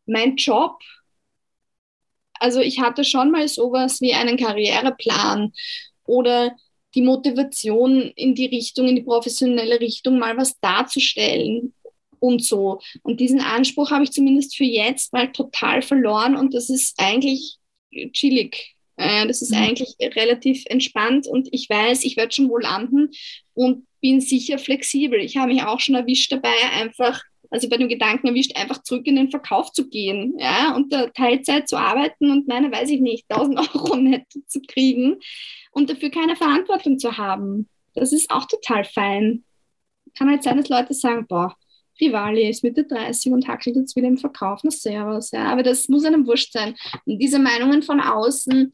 Mein 0.06 0.36
Job 0.36 0.78
also 2.40 2.60
ich 2.60 2.80
hatte 2.80 3.04
schon 3.04 3.30
mal 3.30 3.48
sowas 3.48 4.00
wie 4.00 4.14
einen 4.14 4.36
Karriereplan 4.36 5.52
oder 6.04 6.56
die 6.94 7.02
Motivation 7.02 8.12
in 8.16 8.34
die 8.34 8.46
Richtung, 8.46 8.88
in 8.88 8.96
die 8.96 9.02
professionelle 9.02 9.80
Richtung 9.80 10.18
mal 10.18 10.36
was 10.36 10.58
darzustellen 10.60 11.74
und 12.18 12.44
so. 12.44 12.80
Und 13.02 13.20
diesen 13.20 13.40
Anspruch 13.40 13.90
habe 13.90 14.04
ich 14.04 14.12
zumindest 14.12 14.56
für 14.56 14.64
jetzt 14.64 15.12
mal 15.12 15.30
total 15.32 15.82
verloren 15.82 16.36
und 16.36 16.54
das 16.54 16.70
ist 16.70 16.94
eigentlich 16.98 17.56
chillig. 18.12 18.74
Äh, 18.96 19.26
das 19.26 19.42
ist 19.42 19.52
mhm. 19.52 19.58
eigentlich 19.58 19.94
relativ 20.00 20.64
entspannt 20.66 21.26
und 21.26 21.48
ich 21.52 21.68
weiß, 21.68 22.04
ich 22.04 22.16
werde 22.16 22.34
schon 22.34 22.48
wohl 22.48 22.62
landen 22.62 23.10
und 23.54 23.86
bin 24.00 24.20
sicher 24.20 24.58
flexibel. 24.58 25.20
Ich 25.20 25.36
habe 25.36 25.52
mich 25.52 25.62
auch 25.62 25.80
schon 25.80 25.94
erwischt 25.94 26.32
dabei, 26.32 26.54
einfach 26.72 27.22
also 27.50 27.68
bei 27.68 27.76
dem 27.76 27.88
Gedanken 27.88 28.28
erwischt, 28.28 28.56
einfach 28.56 28.82
zurück 28.82 29.06
in 29.06 29.16
den 29.16 29.30
Verkauf 29.30 29.72
zu 29.72 29.88
gehen, 29.88 30.34
ja, 30.38 30.74
und 30.74 30.92
da 30.92 31.08
Teilzeit 31.08 31.68
zu 31.68 31.76
arbeiten 31.76 32.30
und 32.30 32.48
meine, 32.48 32.70
weiß 32.70 32.90
ich 32.90 33.00
nicht, 33.00 33.24
1000 33.30 33.58
Euro 33.74 33.96
netto 33.96 34.40
zu 34.46 34.60
kriegen 34.60 35.16
und 35.72 35.90
dafür 35.90 36.10
keine 36.10 36.36
Verantwortung 36.36 36.98
zu 36.98 37.16
haben. 37.16 37.68
Das 37.94 38.12
ist 38.12 38.30
auch 38.30 38.46
total 38.46 38.84
fein. 38.84 39.44
Kann 40.16 40.28
halt 40.28 40.42
sein, 40.42 40.56
dass 40.56 40.68
Leute 40.68 40.94
sagen, 40.94 41.26
boah, 41.26 41.56
Rivali 42.00 42.48
ist 42.48 42.62
Mitte 42.62 42.84
30 42.84 43.32
und 43.32 43.48
hackelt 43.48 43.76
jetzt 43.76 43.96
wieder 43.96 44.08
im 44.08 44.18
Verkauf. 44.18 44.60
Na 44.62 44.70
servus, 44.70 45.30
ja. 45.30 45.44
Aber 45.50 45.62
das 45.62 45.88
muss 45.88 46.04
einem 46.04 46.26
wurscht 46.26 46.52
sein. 46.52 46.74
Und 47.04 47.18
diese 47.18 47.38
Meinungen 47.38 47.82
von 47.82 48.00
außen, 48.00 48.72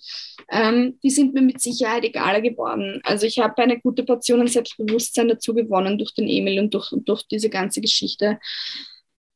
ähm, 0.51 0.99
die 1.03 1.11
sind 1.11 1.35
mir 1.35 1.43
mit 1.43 1.61
Sicherheit 1.61 2.05
egaler 2.05 2.41
geworden. 2.41 3.01
Also 3.05 3.27
ich 3.27 3.39
habe 3.39 3.57
eine 3.62 3.81
gute 3.81 4.05
Portion 4.05 4.41
an 4.41 4.49
Selbstbewusstsein 4.49 5.29
dazu 5.29 5.55
gewonnen 5.55 5.99
durch 5.99 6.14
den 6.14 6.29
Emil 6.29 6.61
und 6.61 6.75
durch, 6.75 6.93
durch 7.05 7.22
diese 7.27 7.51
ganze 7.51 7.81
Geschichte. 7.81 8.39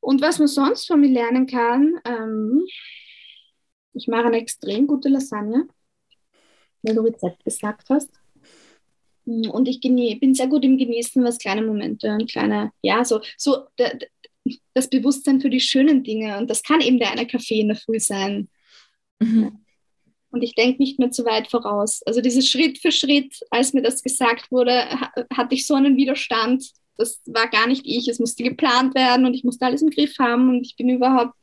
Und 0.00 0.20
was 0.20 0.38
man 0.38 0.48
sonst 0.48 0.86
von 0.86 1.00
mir 1.00 1.10
lernen 1.10 1.46
kann, 1.46 2.00
ähm, 2.04 2.64
ich 3.94 4.06
mache 4.06 4.26
eine 4.26 4.38
extrem 4.38 4.86
gute 4.86 5.08
Lasagne, 5.08 5.66
weil 6.82 6.94
du 6.94 7.02
Rezept 7.02 7.44
gesagt 7.44 7.90
hast. 7.90 8.17
Und 9.28 9.68
ich 9.68 9.80
bin 9.80 10.34
sehr 10.34 10.46
gut 10.46 10.64
im 10.64 10.78
Genießen, 10.78 11.22
was 11.22 11.38
kleine 11.38 11.62
Momente 11.62 12.10
und 12.12 12.30
kleine, 12.30 12.72
ja, 12.82 13.04
so, 13.04 13.20
so 13.36 13.66
das 14.74 14.88
Bewusstsein 14.88 15.40
für 15.40 15.50
die 15.50 15.60
schönen 15.60 16.02
Dinge. 16.02 16.38
Und 16.38 16.48
das 16.48 16.62
kann 16.62 16.80
eben 16.80 16.98
der 16.98 17.10
eine 17.10 17.26
Kaffee 17.26 17.60
in 17.60 17.68
der 17.68 17.76
Früh 17.76 18.00
sein. 18.00 18.48
Mhm. 19.20 19.64
Und 20.30 20.42
ich 20.42 20.54
denke 20.54 20.82
nicht 20.82 20.98
mehr 20.98 21.10
zu 21.10 21.24
weit 21.24 21.48
voraus. 21.48 22.02
Also 22.06 22.20
dieses 22.20 22.48
Schritt 22.48 22.78
für 22.78 22.92
Schritt, 22.92 23.38
als 23.50 23.72
mir 23.72 23.82
das 23.82 24.02
gesagt 24.02 24.50
wurde, 24.50 24.88
hatte 25.34 25.54
ich 25.54 25.66
so 25.66 25.74
einen 25.74 25.96
Widerstand. 25.96 26.70
Das 26.96 27.20
war 27.26 27.48
gar 27.48 27.66
nicht 27.66 27.86
ich. 27.86 28.08
Es 28.08 28.18
musste 28.18 28.42
geplant 28.42 28.94
werden 28.94 29.26
und 29.26 29.34
ich 29.34 29.44
musste 29.44 29.66
alles 29.66 29.82
im 29.82 29.90
Griff 29.90 30.18
haben. 30.18 30.48
Und 30.48 30.66
ich 30.66 30.76
bin 30.76 30.88
überhaupt, 30.88 31.34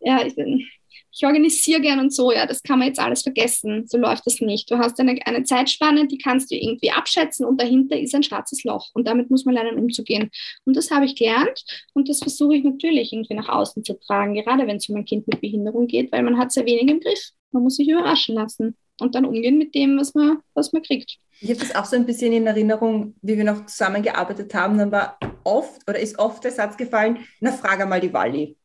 ja, 0.00 0.24
ich 0.26 0.34
bin, 0.34 0.66
ich 1.16 1.24
organisiere 1.24 1.80
gern 1.80 1.98
und 1.98 2.12
so, 2.12 2.30
ja, 2.30 2.44
das 2.46 2.62
kann 2.62 2.78
man 2.78 2.88
jetzt 2.88 3.00
alles 3.00 3.22
vergessen. 3.22 3.86
So 3.86 3.96
läuft 3.96 4.26
das 4.26 4.40
nicht. 4.42 4.70
Du 4.70 4.76
hast 4.76 5.00
eine, 5.00 5.18
eine 5.24 5.44
Zeitspanne, 5.44 6.06
die 6.06 6.18
kannst 6.18 6.50
du 6.50 6.54
irgendwie 6.54 6.90
abschätzen 6.90 7.46
und 7.46 7.58
dahinter 7.58 7.98
ist 7.98 8.14
ein 8.14 8.22
schwarzes 8.22 8.64
Loch 8.64 8.90
und 8.92 9.08
damit 9.08 9.30
muss 9.30 9.46
man 9.46 9.54
lernen 9.54 9.78
umzugehen. 9.78 10.30
Und 10.66 10.76
das 10.76 10.90
habe 10.90 11.06
ich 11.06 11.16
gelernt 11.16 11.64
und 11.94 12.10
das 12.10 12.18
versuche 12.18 12.56
ich 12.56 12.64
natürlich 12.64 13.14
irgendwie 13.14 13.34
nach 13.34 13.48
außen 13.48 13.82
zu 13.82 13.98
tragen, 13.98 14.34
gerade 14.34 14.66
wenn 14.66 14.76
es 14.76 14.90
um 14.90 14.96
ein 14.96 15.06
Kind 15.06 15.26
mit 15.26 15.40
Behinderung 15.40 15.86
geht, 15.86 16.12
weil 16.12 16.22
man 16.22 16.36
hat 16.36 16.52
sehr 16.52 16.66
wenig 16.66 16.88
im 16.88 17.00
Griff. 17.00 17.30
Man 17.50 17.62
muss 17.62 17.76
sich 17.76 17.88
überraschen 17.88 18.34
lassen 18.34 18.76
und 19.00 19.14
dann 19.14 19.24
umgehen 19.24 19.56
mit 19.56 19.74
dem, 19.74 19.98
was 19.98 20.14
man, 20.14 20.40
was 20.52 20.74
man 20.74 20.82
kriegt. 20.82 21.16
Ich 21.40 21.48
habe 21.48 21.60
das 21.60 21.74
auch 21.74 21.86
so 21.86 21.96
ein 21.96 22.04
bisschen 22.04 22.32
in 22.34 22.46
Erinnerung, 22.46 23.14
wie 23.22 23.38
wir 23.38 23.44
noch 23.44 23.64
zusammengearbeitet 23.64 24.52
haben. 24.52 24.76
Dann 24.76 24.92
war 24.92 25.18
oft 25.44 25.80
oder 25.88 25.98
ist 25.98 26.18
oft 26.18 26.44
der 26.44 26.52
Satz 26.52 26.76
gefallen, 26.76 27.20
na 27.40 27.52
frage 27.52 27.86
mal 27.86 28.00
die 28.00 28.12
Wally 28.12 28.56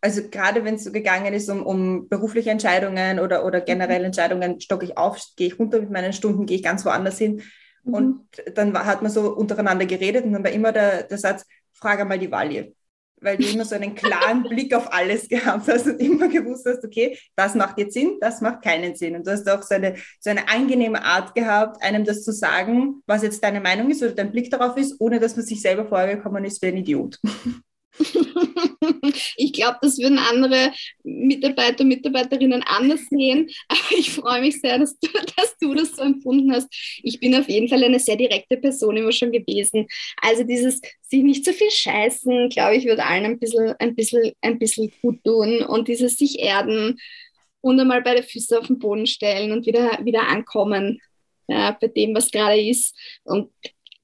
also 0.00 0.22
gerade 0.28 0.64
wenn 0.64 0.76
es 0.76 0.84
so 0.84 0.92
gegangen 0.92 1.34
ist 1.34 1.48
um, 1.48 1.64
um 1.64 2.08
berufliche 2.08 2.50
Entscheidungen 2.50 3.18
oder, 3.18 3.44
oder 3.44 3.60
generell 3.60 4.00
mhm. 4.00 4.06
Entscheidungen, 4.06 4.60
stocke 4.60 4.84
ich 4.84 4.96
auf, 4.96 5.20
gehe 5.36 5.48
ich 5.48 5.58
runter 5.58 5.80
mit 5.80 5.90
meinen 5.90 6.12
Stunden, 6.12 6.46
gehe 6.46 6.56
ich 6.56 6.62
ganz 6.62 6.84
woanders 6.84 7.18
hin. 7.18 7.42
Mhm. 7.84 7.94
Und 7.94 8.28
dann 8.54 8.72
war, 8.72 8.86
hat 8.86 9.02
man 9.02 9.10
so 9.10 9.34
untereinander 9.34 9.86
geredet 9.86 10.24
und 10.24 10.32
dann 10.32 10.44
war 10.44 10.50
immer 10.50 10.72
der, 10.72 11.04
der 11.04 11.18
Satz, 11.18 11.44
frage 11.72 12.04
mal 12.04 12.18
die 12.18 12.30
Walje. 12.30 12.74
Weil 13.20 13.36
du 13.36 13.48
immer 13.48 13.64
so 13.64 13.74
einen 13.74 13.94
klaren 13.96 14.44
Blick 14.44 14.72
auf 14.72 14.92
alles 14.92 15.28
gehabt 15.28 15.66
hast 15.66 15.86
und 15.86 16.00
immer 16.00 16.28
gewusst 16.28 16.64
hast, 16.66 16.84
okay, 16.84 17.18
das 17.34 17.56
macht 17.56 17.76
jetzt 17.78 17.94
Sinn, 17.94 18.18
das 18.20 18.40
macht 18.40 18.62
keinen 18.62 18.94
Sinn. 18.94 19.16
Und 19.16 19.26
du 19.26 19.32
hast 19.32 19.50
auch 19.50 19.62
so 19.62 19.74
eine, 19.74 19.96
so 20.20 20.30
eine 20.30 20.48
angenehme 20.48 21.02
Art 21.02 21.34
gehabt, 21.34 21.82
einem 21.82 22.04
das 22.04 22.22
zu 22.22 22.30
sagen, 22.30 23.02
was 23.06 23.24
jetzt 23.24 23.42
deine 23.42 23.60
Meinung 23.60 23.90
ist 23.90 24.04
oder 24.04 24.12
dein 24.12 24.30
Blick 24.30 24.52
darauf 24.52 24.76
ist, 24.76 25.00
ohne 25.00 25.18
dass 25.18 25.34
man 25.34 25.44
sich 25.44 25.60
selber 25.60 25.86
vorgekommen 25.86 26.44
ist 26.44 26.62
wie 26.62 26.66
ein 26.68 26.76
Idiot. 26.76 27.18
ich 29.36 29.52
glaube, 29.52 29.78
das 29.82 29.98
würden 29.98 30.18
andere 30.18 30.72
Mitarbeiter 31.02 31.82
und 31.82 31.88
Mitarbeiterinnen 31.88 32.62
anders 32.62 33.00
sehen. 33.10 33.48
Aber 33.68 33.98
ich 33.98 34.10
freue 34.10 34.40
mich 34.40 34.60
sehr, 34.60 34.78
dass 34.78 34.98
du, 34.98 35.08
dass 35.36 35.56
du 35.60 35.74
das 35.74 35.92
so 35.96 36.02
empfunden 36.02 36.52
hast. 36.52 36.68
Ich 37.02 37.20
bin 37.20 37.34
auf 37.34 37.48
jeden 37.48 37.68
Fall 37.68 37.82
eine 37.82 38.00
sehr 38.00 38.16
direkte 38.16 38.56
Person 38.56 38.96
immer 38.96 39.12
schon 39.12 39.32
gewesen. 39.32 39.86
Also 40.22 40.44
dieses 40.44 40.80
sich 41.02 41.22
nicht 41.22 41.44
so 41.44 41.52
viel 41.52 41.70
scheißen, 41.70 42.48
glaube 42.50 42.76
ich, 42.76 42.86
würde 42.86 43.04
allen 43.04 43.24
ein 43.24 43.38
bisschen, 43.38 43.74
ein, 43.78 43.94
bisschen, 43.94 44.32
ein 44.42 44.58
bisschen 44.58 44.92
gut 45.02 45.22
tun. 45.24 45.62
Und 45.62 45.88
dieses 45.88 46.16
sich 46.16 46.38
erden 46.38 46.98
und 47.60 47.80
einmal 47.80 48.02
beide 48.02 48.22
Füße 48.22 48.58
auf 48.58 48.66
den 48.68 48.78
Boden 48.78 49.06
stellen 49.06 49.52
und 49.52 49.66
wieder, 49.66 49.98
wieder 50.04 50.28
ankommen 50.28 51.00
ja, 51.48 51.76
bei 51.80 51.88
dem, 51.88 52.14
was 52.14 52.30
gerade 52.30 52.60
ist. 52.60 52.94
Und 53.24 53.50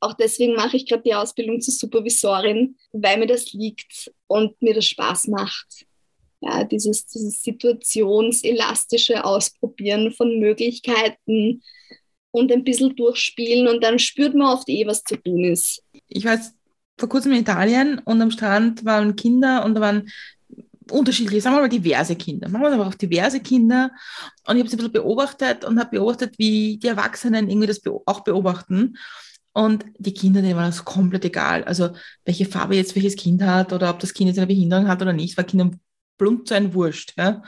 auch 0.05 0.15
deswegen 0.15 0.55
mache 0.55 0.77
ich 0.77 0.87
gerade 0.87 1.03
die 1.03 1.15
Ausbildung 1.15 1.61
zur 1.61 1.75
Supervisorin, 1.75 2.77
weil 2.93 3.19
mir 3.19 3.27
das 3.27 3.53
liegt 3.53 4.13
und 4.27 4.61
mir 4.61 4.75
das 4.75 4.87
Spaß 4.87 5.29
macht. 5.29 5.87
Ja, 6.41 6.65
dieses, 6.65 7.07
dieses 7.07 7.43
situationselastische 7.43 9.25
Ausprobieren 9.25 10.13
von 10.13 10.39
Möglichkeiten 10.39 11.63
und 12.31 12.53
ein 12.53 12.65
bisschen 12.65 12.95
durchspielen 12.97 13.67
und 13.67 13.83
dann 13.83 13.99
spürt 13.99 14.35
man 14.35 14.49
oft 14.49 14.69
eh, 14.69 14.87
was 14.87 15.05
zu 15.05 15.17
tun 15.17 15.45
ist. 15.45 15.83
Ich 16.09 16.25
war 16.25 16.35
jetzt 16.35 16.53
vor 16.99 17.09
kurzem 17.09 17.33
in 17.33 17.41
Italien 17.41 17.99
und 18.05 18.21
am 18.21 18.31
Strand 18.31 18.85
waren 18.85 19.17
Kinder 19.17 19.65
und 19.65 19.75
da 19.75 19.81
waren 19.81 20.11
unterschiedliche, 20.91 21.41
sagen 21.41 21.57
wir 21.57 21.63
mal 21.63 21.69
diverse 21.69 22.17
Kinder. 22.17 22.49
Machen 22.49 22.63
wir 22.63 22.73
aber 22.73 22.89
auch 22.89 22.95
diverse 22.95 23.41
Kinder. 23.41 23.91
Und 24.47 24.57
ich 24.57 24.61
habe 24.61 24.69
sie 24.69 24.77
ein 24.77 24.79
bisschen 24.79 24.93
beobachtet 24.93 25.65
und 25.65 25.79
habe 25.79 25.91
beobachtet, 25.99 26.35
wie 26.39 26.77
die 26.77 26.89
Erwachsenen 26.89 27.49
irgendwie 27.49 27.69
das 27.69 27.81
auch 28.07 28.21
beobachten. 28.21 28.97
Und 29.55 29.87
die 29.99 30.13
Kinder, 30.13 30.43
denen 30.43 30.57
war 30.57 30.67
das 30.67 30.85
komplett 30.85 31.25
egal. 31.25 31.63
Also 31.65 31.91
welche 32.25 32.45
Farbe 32.45 32.75
jetzt 32.75 32.97
welches 32.97 33.15
Kind 33.15 33.41
hat 33.43 33.73
oder 33.73 33.89
ob 33.89 34.01
das 34.01 34.13
Kind 34.13 34.29
jetzt 34.29 34.39
eine 34.39 34.49
Behinderung 34.49 34.89
hat 34.89 35.01
oder 35.01 35.13
nicht, 35.13 35.37
war 35.37 35.45
Kindern 35.45 35.79
plump 36.19 36.49
zu 36.49 36.55
ein 36.55 36.75
Wurscht. 36.75 37.15
Ja? 37.17 37.41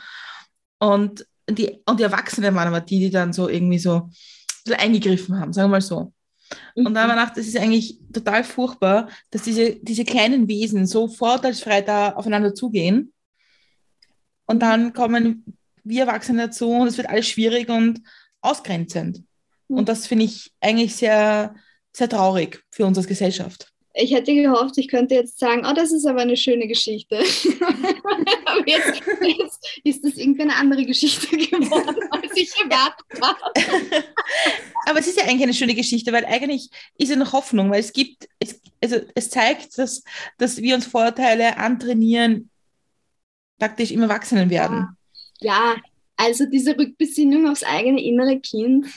Und, 0.79 1.27
die, 1.51 1.83
und 1.85 1.99
die 1.99 2.05
Erwachsenen 2.05 2.55
waren 2.55 2.69
aber 2.69 2.81
die, 2.81 3.01
die 3.01 3.11
dann 3.11 3.33
so 3.33 3.49
irgendwie 3.49 3.81
so 3.81 4.09
eingegriffen 4.79 5.39
haben, 5.39 5.53
sagen 5.53 5.69
wir 5.69 5.73
mal 5.73 5.81
so. 5.81 6.13
Und 6.77 6.95
da 6.95 7.03
haben 7.03 7.09
wir 7.09 7.15
mhm. 7.15 7.19
gedacht, 7.19 7.37
das 7.37 7.47
ist 7.49 7.57
eigentlich 7.57 7.99
total 8.13 8.45
furchtbar, 8.45 9.09
dass 9.31 9.43
diese, 9.43 9.75
diese 9.75 10.05
kleinen 10.05 10.47
Wesen 10.47 10.87
so 10.87 11.09
vorteilsfrei 11.09 11.83
da 11.83 12.13
aufeinander 12.13 12.55
zugehen. 12.55 13.13
Und 14.47 14.61
dann 14.61 14.93
kommen 14.93 15.45
wir 15.83 16.03
Erwachsene 16.03 16.47
dazu 16.47 16.71
und 16.71 16.87
es 16.87 16.97
wird 16.97 17.09
alles 17.09 17.27
schwierig 17.27 17.69
und 17.69 18.01
ausgrenzend. 18.43 19.25
Und 19.67 19.83
mhm. 19.83 19.85
das 19.87 20.07
finde 20.07 20.27
ich 20.27 20.53
eigentlich 20.61 20.95
sehr, 20.95 21.57
sehr 21.97 22.09
traurig 22.09 22.63
für 22.71 22.85
uns 22.85 22.99
als 22.99 23.07
Gesellschaft. 23.07 23.73
Ich 23.99 24.13
hätte 24.13 24.35
gehofft, 24.35 24.77
ich 24.77 24.89
könnte 24.89 25.15
jetzt 25.15 25.39
sagen, 25.39 25.63
oh, 25.67 25.73
das 25.73 25.91
ist 25.91 26.05
aber 26.05 26.21
eine 26.21 26.37
schöne 26.37 26.69
Geschichte. 26.69 27.17
aber 28.45 28.69
jetzt, 28.69 29.03
jetzt, 29.23 29.81
ist 29.85 30.05
das 30.05 30.19
irgendwie 30.19 30.43
eine 30.43 30.55
andere 30.55 30.85
Geschichte 30.85 31.35
geworden, 31.35 31.97
als 32.11 32.37
ich 32.37 32.53
erwartet 32.59 33.07
habe. 33.23 34.05
aber 34.87 34.99
es 34.99 35.07
ist 35.07 35.17
ja 35.17 35.25
eigentlich 35.25 35.45
eine 35.45 35.55
schöne 35.55 35.75
Geschichte, 35.75 36.13
weil 36.13 36.27
eigentlich 36.27 36.69
ist 36.99 37.09
ja 37.09 37.17
noch 37.17 37.33
Hoffnung, 37.33 37.71
weil 37.71 37.81
es 37.81 37.95
gibt, 37.95 38.29
es, 38.39 38.61
also 38.83 38.97
es 39.15 39.31
zeigt, 39.31 39.79
dass, 39.79 40.05
dass 40.37 40.59
wir 40.59 40.75
uns 40.75 40.85
Vorteile 40.85 41.57
antrainieren, 41.57 42.51
praktisch 43.59 43.93
im 43.93 44.03
Erwachsenenwerden. 44.03 44.89
Ja, 45.41 45.77
also 46.17 46.45
diese 46.45 46.77
Rückbesinnung 46.77 47.49
aufs 47.49 47.65
eigene 47.65 48.03
innere 48.03 48.41
Kind 48.41 48.89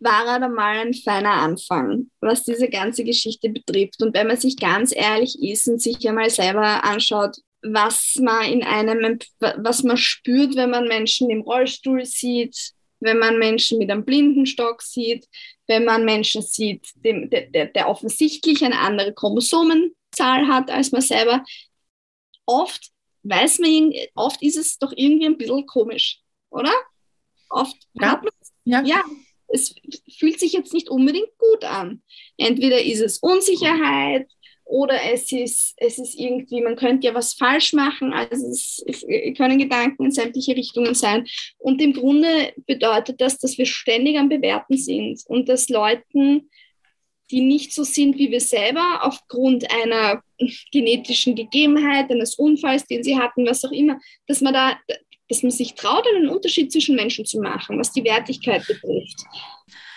war 0.00 0.26
er 0.26 0.40
dann 0.40 0.54
mal 0.54 0.78
ein 0.78 0.94
feiner 0.94 1.32
Anfang, 1.32 2.10
was 2.20 2.44
diese 2.44 2.68
ganze 2.68 3.04
Geschichte 3.04 3.48
betrifft. 3.48 4.02
Und 4.02 4.14
wenn 4.14 4.26
man 4.26 4.36
sich 4.36 4.56
ganz 4.56 4.94
ehrlich 4.94 5.42
ist 5.42 5.68
und 5.68 5.80
sich 5.80 6.06
einmal 6.08 6.30
selber 6.30 6.84
anschaut, 6.84 7.36
was 7.62 8.16
man 8.20 8.44
in 8.44 8.62
einem, 8.62 9.18
was 9.38 9.82
man 9.82 9.96
spürt, 9.96 10.54
wenn 10.56 10.70
man 10.70 10.86
Menschen 10.86 11.30
im 11.30 11.40
Rollstuhl 11.40 12.04
sieht, 12.04 12.72
wenn 13.00 13.18
man 13.18 13.38
Menschen 13.38 13.78
mit 13.78 13.90
einem 13.90 14.04
Blindenstock 14.04 14.82
sieht, 14.82 15.26
wenn 15.66 15.84
man 15.84 16.04
Menschen 16.04 16.42
sieht, 16.42 16.88
dem, 16.96 17.30
der, 17.30 17.66
der 17.66 17.88
offensichtlich 17.88 18.64
eine 18.64 18.78
andere 18.78 19.14
Chromosomenzahl 19.14 20.46
hat 20.48 20.70
als 20.70 20.92
man 20.92 21.00
selber. 21.00 21.44
Oft 22.46 22.90
weiß 23.22 23.60
man, 23.60 23.92
oft 24.14 24.42
ist 24.42 24.56
es 24.56 24.78
doch 24.78 24.92
irgendwie 24.94 25.26
ein 25.26 25.38
bisschen 25.38 25.66
komisch, 25.66 26.20
oder? 26.50 26.72
Oft 27.48 27.76
ja. 27.94 28.12
hat 28.12 28.24
man 28.24 28.32
ja. 28.64 28.82
ja, 28.82 29.04
es 29.54 29.74
fühlt 30.18 30.40
sich 30.40 30.52
jetzt 30.52 30.74
nicht 30.74 30.90
unbedingt 30.90 31.36
gut 31.38 31.64
an. 31.64 32.02
Entweder 32.36 32.82
ist 32.82 33.00
es 33.00 33.18
Unsicherheit 33.18 34.28
oder 34.64 34.98
es 35.12 35.30
ist, 35.30 35.74
es 35.76 35.98
ist 35.98 36.18
irgendwie, 36.18 36.60
man 36.60 36.76
könnte 36.76 37.06
ja 37.06 37.14
was 37.14 37.34
falsch 37.34 37.72
machen. 37.72 38.12
Also 38.12 38.46
es, 38.48 38.82
es 38.86 39.04
können 39.36 39.58
Gedanken 39.58 40.06
in 40.06 40.10
sämtliche 40.10 40.56
Richtungen 40.56 40.94
sein. 40.94 41.26
Und 41.58 41.80
im 41.80 41.92
Grunde 41.92 42.52
bedeutet 42.66 43.20
das, 43.20 43.38
dass 43.38 43.58
wir 43.58 43.66
ständig 43.66 44.18
am 44.18 44.28
Bewerten 44.28 44.76
sind 44.76 45.20
und 45.26 45.48
dass 45.48 45.68
Leuten, 45.68 46.50
die 47.30 47.40
nicht 47.40 47.72
so 47.72 47.84
sind 47.84 48.18
wie 48.18 48.30
wir 48.30 48.40
selber, 48.40 49.00
aufgrund 49.02 49.70
einer 49.70 50.22
genetischen 50.72 51.34
Gegebenheit, 51.34 52.10
eines 52.10 52.34
Unfalls, 52.34 52.86
den 52.86 53.02
sie 53.02 53.16
hatten, 53.16 53.46
was 53.46 53.64
auch 53.64 53.72
immer, 53.72 53.98
dass 54.26 54.40
man 54.40 54.52
da, 54.52 54.78
dass 55.28 55.42
man 55.42 55.50
sich 55.50 55.74
traut, 55.74 56.06
einen 56.06 56.28
Unterschied 56.28 56.70
zwischen 56.70 56.96
Menschen 56.96 57.24
zu 57.24 57.40
machen, 57.40 57.78
was 57.78 57.92
die 57.92 58.04
Wertigkeit 58.04 58.66
betrifft. 58.66 59.24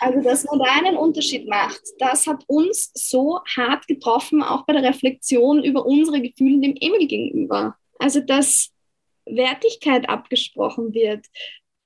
Also, 0.00 0.20
dass 0.22 0.44
man 0.44 0.58
da 0.58 0.64
einen 0.78 0.96
Unterschied 0.96 1.48
macht, 1.48 1.80
das 1.98 2.26
hat 2.26 2.44
uns 2.46 2.90
so 2.94 3.40
hart 3.56 3.86
getroffen, 3.86 4.42
auch 4.42 4.64
bei 4.64 4.72
der 4.72 4.84
Reflexion 4.84 5.62
über 5.62 5.84
unsere 5.84 6.22
Gefühle 6.22 6.60
dem 6.60 6.76
Emil 6.80 7.06
gegenüber. 7.06 7.76
Also, 7.98 8.20
dass 8.20 8.72
Wertigkeit 9.26 10.08
abgesprochen 10.08 10.94
wird. 10.94 11.26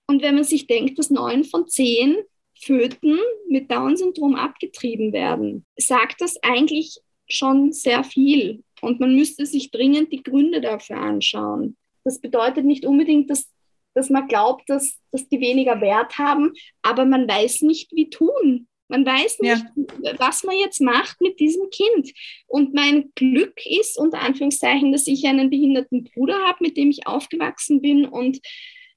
Und 0.07 0.22
wenn 0.22 0.34
man 0.34 0.45
sich 0.45 0.66
denkt, 0.66 0.99
dass 0.99 1.11
neun 1.11 1.45
von 1.45 1.68
zehn 1.68 2.16
Föten 2.61 3.18
mit 3.49 3.70
Down-Syndrom 3.70 4.36
abgetrieben 4.36 5.12
werden, 5.12 5.66
sagt 5.76 6.20
das 6.20 6.36
eigentlich 6.43 7.01
schon 7.28 7.72
sehr 7.72 8.05
viel. 8.05 8.62
Und 8.80 9.01
man 9.01 9.14
müsste 9.14 9.47
sich 9.47 9.70
dringend 9.70 10.12
die 10.12 10.22
Gründe 10.22 10.61
dafür 10.61 10.99
anschauen. 10.99 11.76
Das 12.05 12.20
bedeutet 12.20 12.64
nicht 12.64 12.84
unbedingt, 12.84 13.30
dass, 13.30 13.50
dass 13.94 14.11
man 14.11 14.28
glaubt, 14.28 14.68
dass, 14.68 14.98
dass 15.11 15.28
die 15.28 15.40
weniger 15.40 15.80
Wert 15.80 16.18
haben, 16.18 16.53
aber 16.82 17.05
man 17.05 17.28
weiß 17.28 17.62
nicht, 17.62 17.92
wie 17.92 18.11
tun. 18.11 18.66
Man 18.88 19.07
weiß 19.07 19.40
nicht, 19.40 19.64
ja. 19.74 20.12
was 20.18 20.44
man 20.44 20.59
jetzt 20.59 20.80
macht 20.80 21.18
mit 21.22 21.40
diesem 21.40 21.70
Kind. 21.70 22.12
Und 22.46 22.74
mein 22.74 23.11
Glück 23.14 23.59
ist, 23.64 23.98
unter 23.98 24.20
Anführungszeichen, 24.20 24.92
dass 24.92 25.07
ich 25.07 25.24
einen 25.24 25.48
behinderten 25.48 26.05
Bruder 26.05 26.36
habe, 26.46 26.59
mit 26.61 26.76
dem 26.76 26.90
ich 26.90 27.07
aufgewachsen 27.07 27.80
bin 27.80 28.05
und 28.05 28.40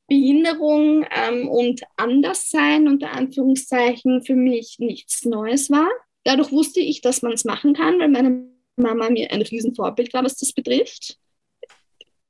Behinderung 0.08 1.06
ähm, 1.10 1.48
und 1.48 1.82
Anderssein, 1.96 2.90
unter 2.90 3.14
Anführungszeichen, 3.14 4.24
für 4.24 4.36
mich 4.36 4.76
nichts 4.80 5.24
Neues 5.24 5.72
war. 5.72 5.88
Dadurch 6.26 6.52
wusste 6.52 6.82
ich, 6.82 7.00
dass 7.00 7.22
man 7.22 7.32
es 7.32 7.46
machen 7.46 7.74
kann, 7.74 7.98
weil 7.98 8.10
meine 8.10 8.50
Mama 8.76 9.10
mir 9.10 9.32
ein 9.32 9.42
Riesenvorbild 9.42 10.14
war, 10.14 10.26
was 10.26 10.36
das 10.36 10.52
betrifft 10.52 11.18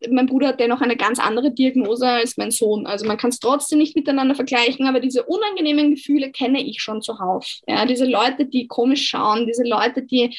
mein 0.10 0.26
Bruder 0.26 0.50
hat 0.50 0.60
dennoch 0.60 0.82
eine 0.82 0.98
ganz 0.98 1.20
andere 1.20 1.52
Diagnose 1.52 2.08
als 2.08 2.38
mein 2.38 2.52
Sohn. 2.52 2.86
Also 2.86 3.06
man 3.06 3.18
kann 3.18 3.30
es 3.30 3.39
trotzdem 3.39 3.80
nicht 3.80 3.96
miteinander 3.96 4.36
vergleichen, 4.36 4.88
aber 4.88 5.00
diese 5.00 5.24
unangenehmen 5.24 5.91
Gefühle 5.91 6.32
kenne 6.32 6.62
ich 6.62 6.82
schon 6.82 7.02
zuhauf. 7.02 7.60
Ja, 7.68 7.86
diese 7.86 8.06
Leute, 8.06 8.46
die 8.46 8.68
komisch 8.68 9.08
schauen, 9.08 9.48
diese 9.48 9.64
Leute, 9.64 10.04
die 10.04 10.36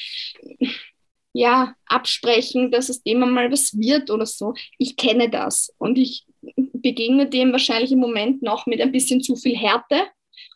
ja 1.32 1.74
absprechen, 1.86 2.70
dass 2.70 2.88
es 2.88 3.02
dem 3.02 3.20
mal 3.20 3.50
was 3.50 3.78
wird 3.78 4.10
oder 4.10 4.26
so. 4.26 4.54
Ich 4.78 4.96
kenne 4.96 5.28
das 5.28 5.72
und 5.78 5.98
ich 5.98 6.24
begegne 6.72 7.28
dem 7.28 7.52
wahrscheinlich 7.52 7.92
im 7.92 7.98
Moment 7.98 8.42
noch 8.42 8.66
mit 8.66 8.80
ein 8.80 8.92
bisschen 8.92 9.22
zu 9.22 9.36
viel 9.36 9.56
Härte 9.56 10.06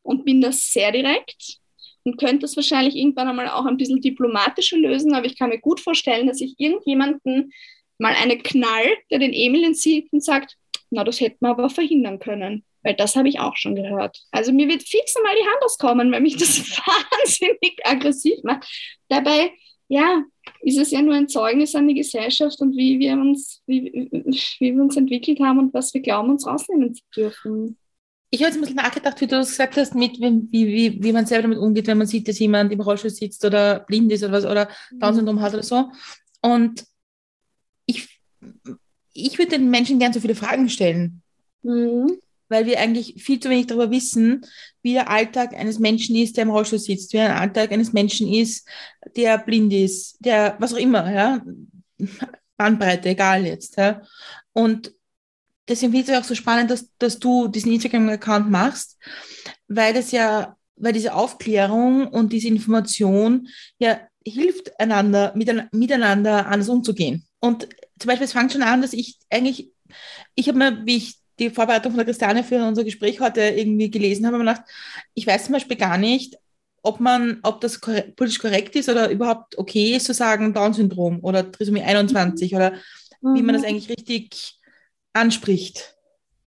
und 0.03 0.25
bin 0.25 0.41
das 0.41 0.71
sehr 0.71 0.93
direkt 0.93 1.59
und 2.05 2.19
könnte 2.19 2.41
das 2.41 2.57
wahrscheinlich 2.57 2.97
irgendwann 2.97 3.29
einmal 3.29 3.49
auch 3.49 3.67
ein 3.67 3.77
bisschen 3.77 4.01
diplomatischer 4.01 4.79
lösen, 4.79 5.15
aber 5.15 5.27
ich 5.27 5.39
kann 5.39 5.51
mir 5.51 5.61
gut 5.61 5.81
vorstellen, 5.81 6.27
dass 6.27 6.41
ich 6.41 6.55
irgendjemanden 6.59 7.53
mal 8.01 8.15
eine 8.15 8.39
Knall, 8.39 8.87
der 9.11 9.19
den 9.19 9.33
Emil 9.33 9.65
entzieht 9.65 10.13
und 10.13 10.25
sagt, 10.25 10.57
na, 10.91 11.05
das 11.05 11.21
hätten 11.21 11.39
wir 11.41 11.51
aber 11.51 11.71
verhindern 11.71 12.19
können. 12.19 12.65
Weil 12.83 12.95
das 12.95 13.15
habe 13.15 13.29
ich 13.29 13.39
auch 13.39 13.57
schon 13.57 13.77
gehört. 13.77 14.19
Also 14.31 14.53
mir 14.53 14.67
wird 14.67 14.83
fix 14.83 15.15
einmal 15.15 15.35
die 15.37 15.47
Hand 15.47 15.63
auskommen, 15.63 16.11
weil 16.11 16.23
mich 16.23 16.37
das 16.37 16.59
wahnsinnig 16.79 17.79
aggressiv 17.85 18.43
macht. 18.43 18.67
Dabei, 19.09 19.53
ja, 19.89 20.23
ist 20.63 20.79
es 20.79 20.91
ja 20.91 21.03
nur 21.03 21.15
ein 21.15 21.29
Zeugnis 21.29 21.75
an 21.75 21.89
die 21.89 21.95
Gesellschaft 21.95 22.59
und 22.61 22.75
wie 22.77 22.99
wir 22.99 23.13
uns, 23.13 23.63
wie, 23.67 24.09
wie 24.13 24.75
wir 24.75 24.83
uns 24.83 24.97
entwickelt 24.97 25.41
haben 25.41 25.59
und 25.59 25.75
was 25.75 25.93
wir 25.93 26.01
glauben, 26.01 26.31
uns 26.31 26.47
rausnehmen 26.47 26.95
zu 26.95 27.03
dürfen. 27.15 27.77
Ich 28.31 28.41
habe 28.41 28.49
jetzt 28.49 28.57
ein 28.57 28.61
bisschen 28.61 28.77
nachgedacht, 28.77 29.21
wie 29.21 29.27
du 29.27 29.37
das 29.37 29.51
gesagt 29.51 29.77
hast, 29.77 29.95
mit 29.95 30.19
wie, 30.19 30.49
wie, 30.51 31.03
wie 31.03 31.13
man 31.13 31.27
selber 31.27 31.43
damit 31.43 31.59
umgeht, 31.59 31.87
wenn 31.87 31.99
man 31.99 32.07
sieht, 32.07 32.29
dass 32.29 32.39
jemand 32.39 32.73
im 32.73 32.81
Rollstuhl 32.81 33.11
sitzt 33.11 33.45
oder 33.45 33.81
blind 33.81 34.11
ist 34.13 34.23
oder 34.23 34.33
was 34.33 34.47
oder 34.47 34.69
Down-Syndrom 34.93 35.41
hat 35.43 35.53
oder 35.53 35.65
so. 35.65 35.91
Und 36.41 36.85
ich 39.13 39.39
würde 39.39 39.59
den 39.59 39.71
Menschen 39.71 39.99
gern 39.99 40.13
so 40.13 40.21
viele 40.21 40.35
Fragen 40.35 40.69
stellen. 40.69 41.23
Mhm. 41.63 42.19
Weil 42.49 42.67
wir 42.67 42.81
eigentlich 42.81 43.23
viel 43.23 43.39
zu 43.39 43.49
wenig 43.49 43.69
darüber 43.69 43.91
wissen, 43.91 44.45
wie 44.83 44.95
der 44.95 45.09
Alltag 45.09 45.55
eines 45.55 45.79
Menschen 45.79 46.17
ist, 46.17 46.37
der 46.37 46.43
im 46.43 46.51
Rollstuhl 46.51 46.81
sitzt, 46.81 47.13
wie 47.13 47.19
der 47.19 47.41
Alltag 47.41 47.71
eines 47.71 47.93
Menschen 47.93 48.33
ist, 48.33 48.69
der 49.17 49.39
blind 49.39 49.73
ist, 49.73 50.17
der 50.21 50.57
was 50.59 50.75
auch 50.75 50.79
immer, 50.79 51.11
ja. 51.13 51.43
Bandbreite, 52.57 53.11
egal 53.11 53.47
jetzt. 53.47 53.77
Ja. 53.77 54.03
Und 54.53 54.93
deswegen 55.69 55.93
finde 55.93 56.11
ich 56.11 56.17
es 56.17 56.23
auch 56.23 56.29
so 56.29 56.35
spannend, 56.35 56.71
dass, 56.71 56.91
dass 56.99 57.19
du 57.19 57.49
diesen 57.49 57.73
Instagram-Account 57.73 58.51
machst, 58.51 58.99
weil 59.69 59.95
das 59.95 60.11
ja, 60.11 60.57
weil 60.77 60.93
diese 60.93 61.15
Aufklärung 61.15 62.09
und 62.09 62.33
diese 62.33 62.49
Information 62.49 63.49
ja 63.79 64.01
hilft 64.27 64.79
einander, 64.79 65.33
miteinander 65.35 66.47
anders 66.47 66.69
umzugehen. 66.69 67.25
Und 67.41 67.69
zum 68.01 68.09
Beispiel, 68.09 68.25
es 68.25 68.33
fängt 68.33 68.53
schon 68.53 68.63
an, 68.63 68.83
dass 68.83 68.93
ich 68.93 69.19
eigentlich, 69.31 69.71
ich 70.35 70.49
habe 70.49 70.59
mir, 70.59 70.87
wie 70.87 70.97
ich 70.97 71.21
die 71.39 71.51
Vorbereitung 71.51 71.93
von 71.93 71.99
der 71.99 72.07
Christiane 72.07 72.45
für 72.45 72.63
unser 72.65 72.85
Gespräch 72.85 73.21
heute 73.21 73.41
irgendwie 73.41 73.91
gelesen 73.91 74.27
habe, 74.27 74.39
mir 74.39 74.45
gedacht, 74.45 74.63
ich 75.15 75.27
weiß 75.27 75.45
zum 75.45 75.55
Beispiel 75.55 75.77
gar 75.77 75.99
nicht, 75.99 76.37
ob 76.83 77.01
man, 77.01 77.41
ob 77.43 77.61
das 77.61 77.81
korrekt, 77.81 78.17
politisch 78.17 78.39
korrekt 78.39 78.77
ist 78.77 78.89
oder 78.89 79.11
überhaupt 79.11 79.59
okay 79.59 79.97
ist 79.97 80.07
zu 80.07 80.15
sagen 80.15 80.55
Down-Syndrom 80.55 81.21
oder 81.23 81.51
Trisomie 81.51 81.83
21 81.83 82.55
oder 82.55 82.73
mhm. 83.21 83.35
wie 83.35 83.43
man 83.43 83.55
das 83.55 83.63
mhm. 83.63 83.69
eigentlich 83.69 83.91
richtig 83.91 84.59
anspricht. 85.13 85.97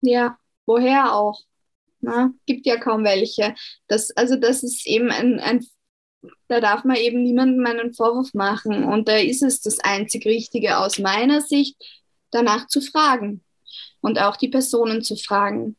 Ja, 0.00 0.38
woher 0.66 1.14
auch? 1.14 1.40
Na, 2.00 2.26
ne? 2.26 2.34
gibt 2.46 2.66
ja 2.66 2.78
kaum 2.78 3.04
welche. 3.04 3.54
Das, 3.86 4.10
also 4.16 4.36
das 4.36 4.62
ist 4.62 4.86
eben 4.86 5.10
ein, 5.10 5.38
ein, 5.38 5.64
da 6.48 6.60
darf 6.60 6.84
man 6.84 6.96
eben 6.96 7.22
niemandem 7.22 7.64
einen 7.66 7.94
Vorwurf 7.94 8.34
machen. 8.34 8.84
Und 8.84 9.08
da 9.08 9.16
ist 9.16 9.42
es 9.42 9.60
das 9.60 9.78
einzig 9.80 10.26
Richtige 10.26 10.78
aus 10.78 10.98
meiner 10.98 11.40
Sicht, 11.40 11.76
danach 12.30 12.66
zu 12.66 12.80
fragen 12.80 13.42
und 14.00 14.20
auch 14.20 14.36
die 14.36 14.48
Personen 14.48 15.02
zu 15.02 15.16
fragen. 15.16 15.76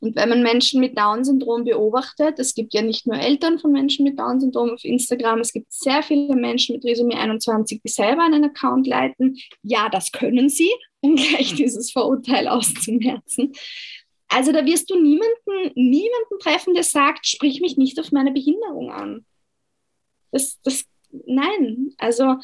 Und 0.00 0.14
wenn 0.14 0.28
man 0.28 0.42
Menschen 0.42 0.80
mit 0.80 0.96
Down-Syndrom 0.98 1.64
beobachtet, 1.64 2.38
es 2.38 2.54
gibt 2.54 2.74
ja 2.74 2.82
nicht 2.82 3.06
nur 3.06 3.16
Eltern 3.16 3.58
von 3.58 3.72
Menschen 3.72 4.04
mit 4.04 4.18
Down-Syndrom 4.18 4.70
auf 4.70 4.84
Instagram, 4.84 5.40
es 5.40 5.52
gibt 5.52 5.72
sehr 5.72 6.02
viele 6.02 6.36
Menschen 6.36 6.74
mit 6.74 6.82
Trisomie 6.82 7.16
21, 7.16 7.80
die 7.82 7.88
selber 7.88 8.22
einen 8.22 8.44
Account 8.44 8.86
leiten. 8.86 9.38
Ja, 9.62 9.88
das 9.88 10.12
können 10.12 10.48
sie, 10.48 10.70
um 11.00 11.16
gleich 11.16 11.54
dieses 11.54 11.90
Vorurteil 11.92 12.46
auszumerzen. 12.46 13.52
Also 14.28 14.52
da 14.52 14.64
wirst 14.66 14.90
du 14.90 15.00
niemanden, 15.00 15.72
niemanden 15.74 16.38
treffen, 16.40 16.74
der 16.74 16.82
sagt, 16.82 17.26
sprich 17.26 17.60
mich 17.60 17.76
nicht 17.76 17.98
auf 17.98 18.12
meine 18.12 18.32
Behinderung 18.32 18.90
an. 18.90 19.24
Das, 20.36 20.60
das, 20.62 20.84
nein. 21.26 21.94
Also, 21.96 22.36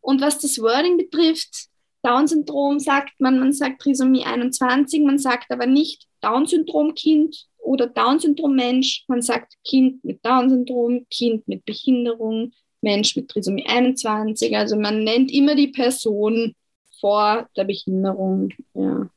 und 0.00 0.20
was 0.22 0.38
das 0.38 0.58
Wording 0.58 0.96
betrifft, 0.96 1.68
Down-Syndrom 2.02 2.80
sagt 2.80 3.12
man, 3.20 3.38
man 3.38 3.52
sagt 3.52 3.82
Trisomie 3.82 4.24
21, 4.24 5.02
man 5.02 5.18
sagt 5.18 5.50
aber 5.50 5.66
nicht 5.66 6.06
Down-Syndrom-Kind 6.22 7.46
oder 7.58 7.86
Down-Syndrom-Mensch, 7.86 9.04
man 9.08 9.20
sagt 9.20 9.54
Kind 9.62 10.02
mit 10.02 10.24
Down-Syndrom, 10.24 11.06
Kind 11.10 11.46
mit 11.46 11.64
Behinderung, 11.66 12.52
Mensch 12.80 13.14
mit 13.14 13.28
Trisomie 13.28 13.66
21. 13.66 14.56
Also 14.56 14.76
man 14.76 15.04
nennt 15.04 15.30
immer 15.30 15.54
die 15.54 15.68
Person 15.68 16.54
vor 16.98 17.48
der 17.56 17.64
Behinderung. 17.64 18.54
Ja. 18.74 19.08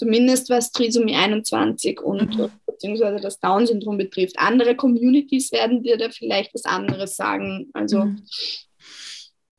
Zumindest 0.00 0.48
was 0.48 0.72
Trisomie 0.72 1.14
21 1.14 2.00
und 2.00 2.38
mhm. 2.38 2.48
beziehungsweise 2.64 3.20
das 3.20 3.38
Down-Syndrom 3.38 3.98
betrifft. 3.98 4.38
Andere 4.38 4.74
Communities 4.74 5.52
werden 5.52 5.82
dir 5.82 5.98
da 5.98 6.08
vielleicht 6.08 6.54
was 6.54 6.64
anderes 6.64 7.16
sagen. 7.16 7.68
Also 7.74 8.06
mhm. 8.06 8.22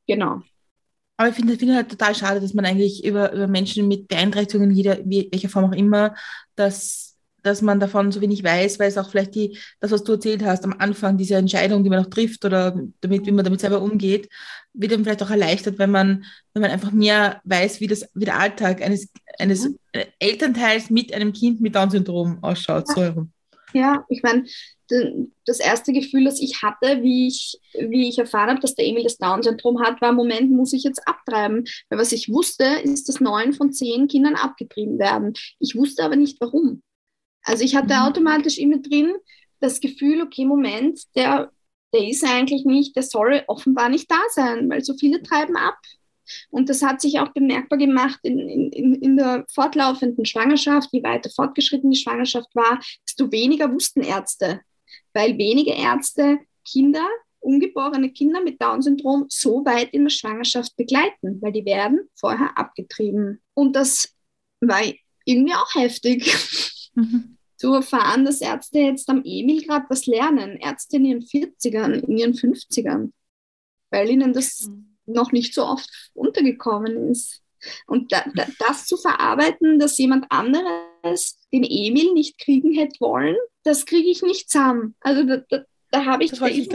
genau. 0.07 0.41
Aber 1.17 1.29
ich 1.29 1.35
finde 1.35 1.55
find 1.59 1.75
halt 1.75 1.89
total 1.89 2.15
schade, 2.15 2.41
dass 2.41 2.55
man 2.55 2.65
eigentlich 2.65 3.05
über, 3.05 3.31
über 3.33 3.45
Menschen 3.45 3.87
mit 3.87 4.07
Beeinträchtigungen, 4.07 4.71
jeder, 4.71 4.97
welcher 5.05 5.49
Form 5.49 5.65
auch 5.65 5.77
immer, 5.77 6.15
dass 6.55 7.10
dass 7.43 7.61
man 7.61 7.79
davon 7.79 8.11
so 8.11 8.21
wenig 8.21 8.43
weiß, 8.43 8.79
weil 8.79 8.87
es 8.87 8.97
auch 8.97 9.09
vielleicht 9.09 9.35
die, 9.35 9.57
das, 9.79 9.91
was 9.91 10.03
du 10.03 10.13
erzählt 10.13 10.43
hast 10.43 10.63
am 10.63 10.75
Anfang, 10.77 11.17
diese 11.17 11.35
Entscheidung, 11.35 11.83
die 11.83 11.89
man 11.89 12.03
noch 12.03 12.09
trifft 12.09 12.45
oder 12.45 12.79
damit, 13.01 13.25
wie 13.25 13.31
man 13.31 13.45
damit 13.45 13.61
selber 13.61 13.81
umgeht, 13.81 14.29
wird 14.73 14.91
dann 14.91 15.03
vielleicht 15.03 15.23
auch 15.23 15.29
erleichtert, 15.29 15.79
wenn 15.79 15.91
man, 15.91 16.23
wenn 16.53 16.61
man 16.61 16.71
einfach 16.71 16.91
mehr 16.91 17.41
weiß, 17.43 17.81
wie, 17.81 17.87
das, 17.87 18.09
wie 18.13 18.25
der 18.25 18.39
Alltag 18.39 18.81
eines, 18.81 19.09
eines 19.37 19.69
mhm. 19.69 19.77
Elternteils 20.19 20.89
mit 20.89 21.13
einem 21.13 21.33
Kind 21.33 21.61
mit 21.61 21.75
Down-Syndrom 21.75 22.39
ausschaut. 22.41 22.87
So 22.87 23.01
herum. 23.01 23.31
Ja, 23.73 24.05
ich 24.09 24.21
meine, 24.21 24.45
das 25.45 25.59
erste 25.59 25.93
Gefühl, 25.93 26.25
das 26.25 26.41
ich 26.41 26.61
hatte, 26.61 27.01
wie 27.01 27.27
ich, 27.27 27.57
wie 27.73 28.09
ich 28.09 28.17
erfahren 28.17 28.49
habe, 28.49 28.59
dass 28.59 28.75
der 28.75 28.85
Emil 28.85 29.03
das 29.03 29.17
Down-Syndrom 29.17 29.81
hat, 29.81 30.01
war, 30.01 30.11
Moment, 30.11 30.51
muss 30.51 30.73
ich 30.73 30.83
jetzt 30.83 31.07
abtreiben? 31.07 31.65
Weil 31.89 31.99
was 31.99 32.11
ich 32.11 32.29
wusste, 32.29 32.65
ist, 32.83 33.07
dass 33.07 33.21
neun 33.21 33.53
von 33.53 33.71
zehn 33.71 34.07
Kindern 34.07 34.35
abgetrieben 34.35 34.99
werden. 34.99 35.33
Ich 35.59 35.75
wusste 35.75 36.03
aber 36.03 36.15
nicht, 36.15 36.41
warum. 36.41 36.81
Also 37.43 37.63
ich 37.63 37.75
hatte 37.75 37.95
mhm. 37.95 38.01
automatisch 38.01 38.57
immer 38.57 38.77
drin 38.77 39.13
das 39.59 39.79
Gefühl, 39.79 40.21
okay, 40.21 40.45
Moment, 40.45 41.01
der, 41.15 41.51
der 41.93 42.07
ist 42.07 42.23
eigentlich 42.23 42.65
nicht, 42.65 42.95
der 42.95 43.03
soll 43.03 43.43
offenbar 43.47 43.89
nicht 43.89 44.09
da 44.09 44.19
sein, 44.29 44.69
weil 44.69 44.83
so 44.83 44.95
viele 44.95 45.21
treiben 45.21 45.55
ab. 45.55 45.77
Und 46.49 46.69
das 46.69 46.81
hat 46.81 47.01
sich 47.01 47.19
auch 47.19 47.29
bemerkbar 47.29 47.77
gemacht 47.77 48.19
in, 48.23 48.39
in, 48.39 48.95
in 48.95 49.17
der 49.17 49.45
fortlaufenden 49.53 50.25
Schwangerschaft. 50.25 50.89
Je 50.91 51.03
weiter 51.03 51.29
fortgeschritten 51.29 51.91
die 51.91 51.97
Schwangerschaft 51.97 52.53
war, 52.55 52.79
desto 53.07 53.31
weniger 53.31 53.71
wussten 53.71 54.01
Ärzte, 54.01 54.61
weil 55.13 55.37
wenige 55.37 55.73
Ärzte 55.73 56.39
Kinder, 56.65 57.05
ungeborene 57.39 58.11
Kinder 58.11 58.41
mit 58.41 58.61
Down-Syndrom 58.61 59.25
so 59.29 59.65
weit 59.65 59.93
in 59.93 60.03
der 60.03 60.11
Schwangerschaft 60.11 60.75
begleiten, 60.75 61.41
weil 61.41 61.51
die 61.51 61.65
werden 61.65 62.07
vorher 62.15 62.57
abgetrieben. 62.57 63.41
Und 63.53 63.75
das 63.75 64.15
war 64.61 64.81
irgendwie 65.25 65.55
auch 65.55 65.75
heftig. 65.75 66.33
Mhm. 66.93 67.37
Zu 67.57 67.73
erfahren, 67.73 68.25
dass 68.25 68.41
Ärzte 68.41 68.79
jetzt 68.79 69.09
am 69.09 69.21
Emil 69.23 69.65
gerade 69.65 69.85
was 69.89 70.07
lernen, 70.07 70.57
Ärzte 70.57 70.97
in 70.97 71.05
ihren 71.05 71.21
40ern, 71.21 71.93
in 71.93 72.17
ihren 72.17 72.33
50ern, 72.33 73.11
weil 73.91 74.09
ihnen 74.09 74.33
das 74.33 74.67
mhm. 74.67 74.97
noch 75.05 75.31
nicht 75.31 75.53
so 75.53 75.65
oft 75.65 75.89
untergekommen 76.13 77.11
ist. 77.11 77.41
Und 77.85 78.11
da, 78.11 78.25
da, 78.35 78.47
das 78.59 78.87
zu 78.87 78.97
verarbeiten, 78.97 79.77
dass 79.77 79.97
jemand 79.99 80.25
anderes 80.29 81.39
den 81.53 81.63
Emil 81.63 82.13
nicht 82.13 82.39
kriegen 82.39 82.73
hätte 82.73 82.99
wollen, 82.99 83.35
das 83.63 83.85
kriege 83.85 84.09
ich 84.09 84.23
nicht 84.23 84.49
zusammen. 84.49 84.95
Also 85.01 85.23
da, 85.23 85.63
da 85.91 86.05
habe 86.05 86.23
ich, 86.23 86.31
da 86.31 86.47
ich 86.47 86.69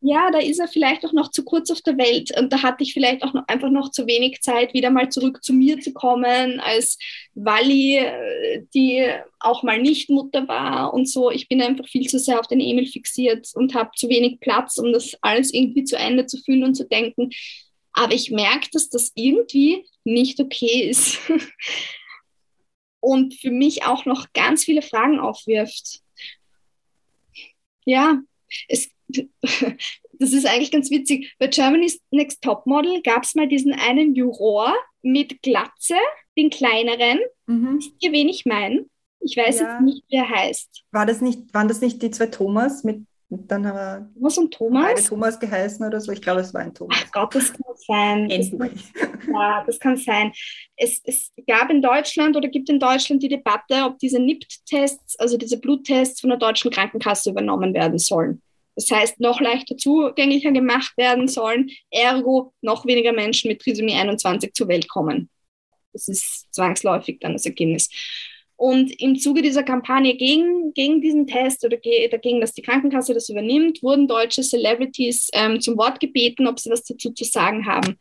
ja, 0.00 0.30
da 0.32 0.38
ist 0.38 0.58
er 0.58 0.66
vielleicht 0.66 1.04
auch 1.04 1.12
noch 1.12 1.30
zu 1.30 1.44
kurz 1.44 1.70
auf 1.70 1.80
der 1.82 1.96
Welt 1.96 2.36
und 2.36 2.52
da 2.52 2.62
hatte 2.62 2.82
ich 2.82 2.92
vielleicht 2.92 3.22
auch 3.22 3.32
noch, 3.32 3.46
einfach 3.46 3.70
noch 3.70 3.92
zu 3.92 4.06
wenig 4.08 4.40
Zeit, 4.40 4.74
wieder 4.74 4.90
mal 4.90 5.08
zurück 5.08 5.42
zu 5.44 5.52
mir 5.52 5.80
zu 5.80 5.92
kommen 5.92 6.58
als 6.58 6.98
Wally, 7.34 7.98
äh, 7.98 8.66
die 8.74 9.06
auch 9.38 9.62
mal 9.62 9.80
nicht 9.80 10.10
Mutter 10.10 10.48
war 10.48 10.92
und 10.92 11.08
so. 11.08 11.30
Ich 11.30 11.48
bin 11.48 11.62
einfach 11.62 11.86
viel 11.86 12.08
zu 12.08 12.18
sehr 12.18 12.40
auf 12.40 12.48
den 12.48 12.60
Emil 12.60 12.86
fixiert 12.86 13.48
und 13.54 13.74
habe 13.74 13.90
zu 13.94 14.08
wenig 14.08 14.40
Platz, 14.40 14.78
um 14.78 14.92
das 14.92 15.16
alles 15.20 15.54
irgendwie 15.54 15.84
zu 15.84 15.96
Ende 15.96 16.26
zu 16.26 16.38
fühlen 16.38 16.64
und 16.64 16.74
zu 16.74 16.88
denken. 16.88 17.30
Aber 17.92 18.12
ich 18.14 18.32
merke, 18.32 18.68
dass 18.72 18.88
das 18.88 19.12
irgendwie 19.14 19.86
nicht 20.02 20.40
okay 20.40 20.88
ist. 20.90 21.18
und 23.00 23.34
für 23.34 23.50
mich 23.50 23.84
auch 23.84 24.06
noch 24.06 24.32
ganz 24.32 24.64
viele 24.64 24.82
Fragen 24.82 25.20
aufwirft. 25.20 26.00
Ja, 27.84 28.20
es, 28.68 28.90
das 29.08 30.32
ist 30.32 30.46
eigentlich 30.46 30.70
ganz 30.70 30.90
witzig. 30.90 31.34
Bei 31.38 31.46
Germany's 31.46 32.00
Next 32.10 32.42
Top 32.42 32.66
Model 32.66 33.02
gab 33.02 33.24
es 33.24 33.34
mal 33.34 33.48
diesen 33.48 33.72
einen 33.72 34.14
Juror 34.14 34.74
mit 35.02 35.42
Glatze, 35.42 35.96
den 36.36 36.50
kleineren. 36.50 37.18
Mhm. 37.46 37.78
Wisst 37.78 37.92
ihr, 38.00 38.12
wen 38.12 38.28
ich 38.28 38.46
meine? 38.46 38.86
Ich 39.20 39.36
weiß 39.36 39.60
ja. 39.60 39.72
jetzt 39.72 39.82
nicht, 39.82 40.04
wie 40.08 40.16
er 40.16 40.28
heißt. 40.28 40.84
War 40.92 41.06
das 41.06 41.20
nicht, 41.20 41.52
waren 41.52 41.68
das 41.68 41.80
nicht 41.80 42.02
die 42.02 42.10
zwei 42.10 42.26
Thomas 42.26 42.84
mit 42.84 43.04
dann 43.30 43.64
haben 43.64 43.76
wir 43.76 44.10
Thomas 44.14 44.38
und 44.38 44.52
Thomas. 44.52 45.04
Thomas 45.04 45.38
geheißen 45.38 45.86
oder 45.86 46.00
so. 46.00 46.10
Ich 46.10 46.20
glaube, 46.20 46.40
es 46.40 46.52
war 46.52 46.62
ein 46.62 46.74
Thomas. 46.74 46.96
Ach 47.00 47.12
Gott, 47.12 47.34
das 47.36 47.52
kann 47.52 47.76
sein. 47.86 48.28
Das, 48.28 48.50
ja, 48.50 49.64
das 49.64 49.78
kann 49.78 49.96
sein. 49.96 50.32
Es, 50.76 51.00
es 51.04 51.32
gab 51.46 51.70
in 51.70 51.80
Deutschland 51.80 52.36
oder 52.36 52.48
gibt 52.48 52.68
in 52.68 52.80
Deutschland 52.80 53.22
die 53.22 53.28
Debatte, 53.28 53.84
ob 53.84 53.98
diese 54.00 54.18
NIPT-Tests, 54.18 55.18
also 55.20 55.36
diese 55.36 55.58
Bluttests 55.60 56.20
von 56.20 56.30
der 56.30 56.38
deutschen 56.40 56.72
Krankenkasse 56.72 57.30
übernommen 57.30 57.72
werden 57.72 58.00
sollen. 58.00 58.42
Das 58.74 58.90
heißt, 58.90 59.20
noch 59.20 59.40
leichter 59.40 59.76
zugänglicher 59.76 60.50
gemacht 60.50 60.96
werden 60.96 61.28
sollen, 61.28 61.70
ergo 61.90 62.52
noch 62.62 62.84
weniger 62.84 63.12
Menschen 63.12 63.48
mit 63.48 63.60
Trisomie 63.60 63.94
21 63.94 64.54
zur 64.54 64.68
Welt 64.68 64.88
kommen. 64.88 65.28
Das 65.92 66.08
ist 66.08 66.52
zwangsläufig 66.52 67.18
dann 67.20 67.34
das 67.34 67.46
Ergebnis. 67.46 67.90
Und 68.60 68.92
im 69.00 69.18
Zuge 69.18 69.40
dieser 69.40 69.62
Kampagne 69.62 70.14
gegen, 70.16 70.74
gegen 70.74 71.00
diesen 71.00 71.26
Test 71.26 71.64
oder 71.64 71.78
dagegen, 71.78 72.42
dass 72.42 72.52
die 72.52 72.60
Krankenkasse 72.60 73.14
das 73.14 73.30
übernimmt, 73.30 73.82
wurden 73.82 74.06
deutsche 74.06 74.42
Celebrities 74.42 75.30
ähm, 75.32 75.62
zum 75.62 75.78
Wort 75.78 75.98
gebeten, 75.98 76.46
ob 76.46 76.60
sie 76.60 76.68
was 76.68 76.84
dazu 76.84 77.10
zu 77.10 77.24
sagen 77.24 77.64
haben. 77.64 77.96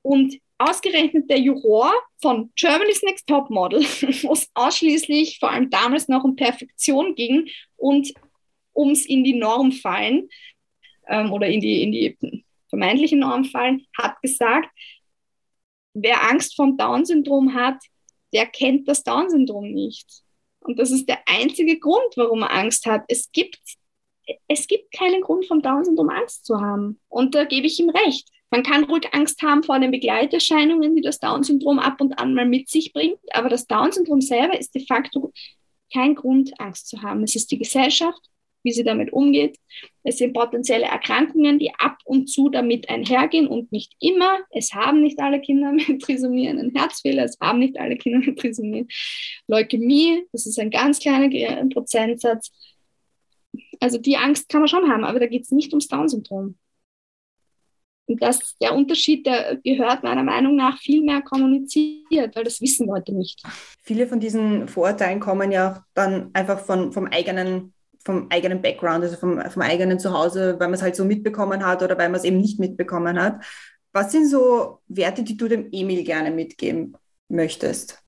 Und 0.00 0.38
ausgerechnet 0.56 1.28
der 1.28 1.38
Juror 1.38 1.92
von 2.22 2.50
Germany's 2.56 3.02
Next 3.02 3.26
Top 3.26 3.50
Model, 3.50 3.80
wo 4.22 4.32
es 4.32 4.48
ausschließlich 4.54 5.38
vor 5.38 5.50
allem 5.50 5.68
damals 5.68 6.08
noch 6.08 6.24
um 6.24 6.34
Perfektion 6.34 7.14
ging 7.14 7.50
und 7.76 8.10
ums 8.74 9.04
in 9.04 9.22
die 9.22 9.34
Norm 9.34 9.70
fallen 9.70 10.30
ähm, 11.08 11.30
oder 11.30 11.46
in 11.46 11.60
die, 11.60 11.82
in 11.82 11.92
die 11.92 12.44
vermeintliche 12.70 13.16
Norm 13.16 13.44
fallen, 13.44 13.84
hat 13.98 14.18
gesagt, 14.22 14.70
wer 15.92 16.26
Angst 16.26 16.56
vor 16.56 16.72
Down-Syndrom 16.74 17.52
hat, 17.52 17.76
der 18.32 18.46
kennt 18.46 18.88
das 18.88 19.02
Down-Syndrom 19.02 19.70
nicht. 19.72 20.22
Und 20.60 20.78
das 20.78 20.90
ist 20.90 21.08
der 21.08 21.18
einzige 21.26 21.78
Grund, 21.78 22.16
warum 22.16 22.42
er 22.42 22.52
Angst 22.52 22.86
hat. 22.86 23.04
Es 23.08 23.30
gibt, 23.32 23.58
es 24.46 24.66
gibt 24.66 24.92
keinen 24.92 25.22
Grund, 25.22 25.46
vom 25.46 25.62
Down-Syndrom 25.62 26.10
Angst 26.10 26.44
zu 26.44 26.60
haben. 26.60 27.00
Und 27.08 27.34
da 27.34 27.44
gebe 27.44 27.66
ich 27.66 27.80
ihm 27.80 27.90
recht. 27.90 28.28
Man 28.50 28.64
kann 28.64 28.84
ruhig 28.84 29.14
Angst 29.14 29.40
haben 29.42 29.62
vor 29.62 29.78
den 29.78 29.92
Begleiterscheinungen, 29.92 30.96
die 30.96 31.02
das 31.02 31.20
Down-Syndrom 31.20 31.78
ab 31.78 32.00
und 32.00 32.18
an 32.18 32.34
mal 32.34 32.46
mit 32.46 32.68
sich 32.68 32.92
bringt, 32.92 33.20
aber 33.32 33.48
das 33.48 33.66
Down-Syndrom 33.66 34.20
selber 34.20 34.58
ist 34.58 34.74
de 34.74 34.84
facto 34.84 35.32
kein 35.92 36.14
Grund, 36.14 36.52
Angst 36.58 36.88
zu 36.88 37.02
haben. 37.02 37.22
Es 37.22 37.36
ist 37.36 37.50
die 37.50 37.58
Gesellschaft, 37.58 38.20
wie 38.62 38.72
sie 38.72 38.84
damit 38.84 39.12
umgeht. 39.12 39.58
Es 40.02 40.18
sind 40.18 40.32
potenzielle 40.32 40.86
Erkrankungen, 40.86 41.58
die 41.58 41.72
ab 41.74 41.98
und 42.04 42.28
zu 42.28 42.48
damit 42.48 42.88
einhergehen 42.88 43.46
und 43.46 43.72
nicht 43.72 43.94
immer. 44.00 44.38
Es 44.50 44.72
haben 44.74 45.02
nicht 45.02 45.18
alle 45.18 45.40
Kinder 45.40 45.72
mit 45.88 46.02
Trisomie 46.02 46.48
einen 46.48 46.74
Herzfehler, 46.74 47.24
es 47.24 47.38
haben 47.40 47.58
nicht 47.58 47.78
alle 47.78 47.96
Kinder 47.96 48.18
mit 48.18 48.38
Trisomie 48.38 48.86
Leukämie, 49.46 50.24
das 50.32 50.46
ist 50.46 50.58
ein 50.58 50.70
ganz 50.70 50.98
kleiner 50.98 51.28
Prozentsatz. 51.68 52.52
Also 53.80 53.98
die 53.98 54.16
Angst 54.16 54.48
kann 54.48 54.60
man 54.60 54.68
schon 54.68 54.90
haben, 54.90 55.04
aber 55.04 55.20
da 55.20 55.26
geht 55.26 55.42
es 55.42 55.50
nicht 55.50 55.72
ums 55.72 55.88
Down-Syndrom. 55.88 56.56
Und 58.10 58.20
das, 58.20 58.56
der 58.58 58.74
Unterschied, 58.74 59.24
der 59.24 59.58
gehört 59.62 60.02
meiner 60.02 60.24
Meinung 60.24 60.56
nach 60.56 60.78
viel 60.78 61.00
mehr 61.02 61.22
kommuniziert, 61.22 62.34
weil 62.34 62.42
das 62.42 62.60
wissen 62.60 62.88
Leute 62.88 63.14
nicht. 63.14 63.40
Viele 63.84 64.08
von 64.08 64.18
diesen 64.18 64.66
Vorurteilen 64.66 65.20
kommen 65.20 65.52
ja 65.52 65.84
dann 65.94 66.30
einfach 66.34 66.58
von, 66.58 66.92
vom 66.92 67.06
eigenen 67.06 67.72
vom 68.04 68.26
eigenen 68.30 68.62
Background, 68.62 69.04
also 69.04 69.16
vom, 69.16 69.40
vom 69.50 69.62
eigenen 69.62 69.98
Zuhause, 69.98 70.58
weil 70.58 70.68
man 70.68 70.74
es 70.74 70.82
halt 70.82 70.96
so 70.96 71.04
mitbekommen 71.04 71.64
hat 71.64 71.82
oder 71.82 71.98
weil 71.98 72.08
man 72.08 72.18
es 72.18 72.24
eben 72.24 72.38
nicht 72.38 72.58
mitbekommen 72.58 73.20
hat. 73.20 73.44
Was 73.92 74.12
sind 74.12 74.28
so 74.28 74.80
Werte, 74.88 75.22
die 75.22 75.36
du 75.36 75.48
dem 75.48 75.68
Emil 75.72 76.04
gerne 76.04 76.30
mitgeben 76.30 76.96
möchtest? 77.28 78.02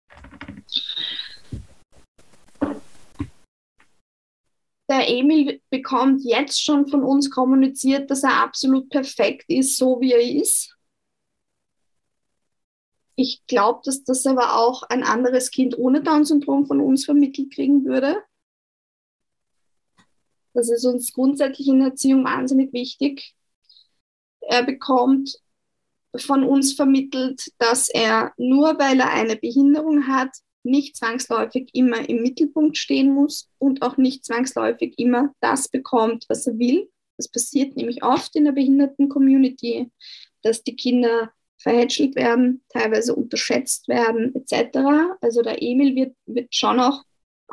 Der 4.89 5.09
Emil 5.09 5.61
bekommt 5.71 6.23
jetzt 6.23 6.63
schon 6.63 6.87
von 6.87 7.03
uns 7.03 7.31
kommuniziert, 7.31 8.11
dass 8.11 8.25
er 8.25 8.43
absolut 8.43 8.91
perfekt 8.91 9.47
ist, 9.49 9.77
so 9.77 10.01
wie 10.01 10.13
er 10.13 10.21
ist. 10.21 10.77
Ich 13.15 13.43
glaube, 13.47 13.81
dass 13.85 14.05
das 14.05 14.27
aber 14.27 14.55
auch 14.55 14.83
ein 14.85 15.03
anderes 15.03 15.51
Kind 15.51 15.79
ohne 15.79 16.03
Down-Syndrom 16.03 16.67
von 16.67 16.81
uns 16.81 17.05
vermittelt 17.05 17.53
kriegen 17.53 17.85
würde. 17.85 18.23
Das 20.55 20.71
ist 20.71 20.85
uns 20.85 21.13
grundsätzlich 21.13 21.69
in 21.69 21.79
der 21.79 21.89
Erziehung 21.89 22.25
wahnsinnig 22.25 22.73
wichtig. 22.73 23.35
Er 24.41 24.63
bekommt 24.63 25.39
von 26.17 26.45
uns 26.45 26.75
vermittelt, 26.75 27.51
dass 27.59 27.89
er 27.89 28.33
nur 28.37 28.79
weil 28.79 29.01
er 29.01 29.11
eine 29.11 29.37
Behinderung 29.37 30.07
hat, 30.07 30.31
nicht 30.65 30.97
zwangsläufig 30.97 31.71
immer 31.73 32.09
im 32.09 32.23
Mittelpunkt 32.23 32.77
stehen 32.77 33.13
muss 33.13 33.49
und 33.59 33.83
auch 33.83 33.97
nicht 33.97 34.25
zwangsläufig 34.25 34.99
immer 34.99 35.33
das 35.41 35.69
bekommt, 35.69 36.27
was 36.29 36.47
er 36.47 36.59
will. 36.59 36.89
Das 37.17 37.29
passiert 37.29 37.77
nämlich 37.77 38.05
oft 38.05 38.35
in 38.37 38.45
der 38.45 38.53
Behinderten-Community, 38.53 39.91
dass 40.43 40.63
die 40.63 40.77
Kinder 40.77 41.33
verhätschelt 41.59 42.17
werden, 42.17 42.63
teilweise 42.69 43.15
unterschätzt 43.15 43.89
werden, 43.89 44.35
etc. 44.35 44.79
Also 45.21 45.43
der 45.43 45.63
Emil 45.63 45.95
wird, 45.95 46.17
wird 46.27 46.55
schon 46.55 46.81
auch 46.81 47.03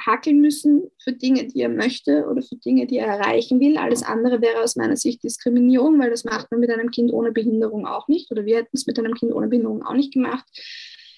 hackeln 0.05 0.39
müssen 0.39 0.89
für 1.01 1.13
Dinge, 1.13 1.47
die 1.47 1.61
er 1.61 1.69
möchte 1.69 2.25
oder 2.27 2.41
für 2.41 2.55
Dinge, 2.55 2.87
die 2.87 2.97
er 2.97 3.07
erreichen 3.07 3.59
will. 3.59 3.77
Alles 3.77 4.03
andere 4.03 4.41
wäre 4.41 4.61
aus 4.63 4.75
meiner 4.75 4.97
Sicht 4.97 5.23
Diskriminierung, 5.23 5.99
weil 5.99 6.09
das 6.09 6.23
macht 6.23 6.51
man 6.51 6.59
mit 6.59 6.69
einem 6.69 6.91
Kind 6.91 7.11
ohne 7.13 7.31
Behinderung 7.31 7.85
auch 7.85 8.07
nicht 8.07 8.31
oder 8.31 8.45
wir 8.45 8.57
hätten 8.57 8.75
es 8.75 8.87
mit 8.87 8.97
einem 8.99 9.13
Kind 9.13 9.33
ohne 9.33 9.47
Behinderung 9.47 9.83
auch 9.83 9.93
nicht 9.93 10.13
gemacht. 10.13 10.45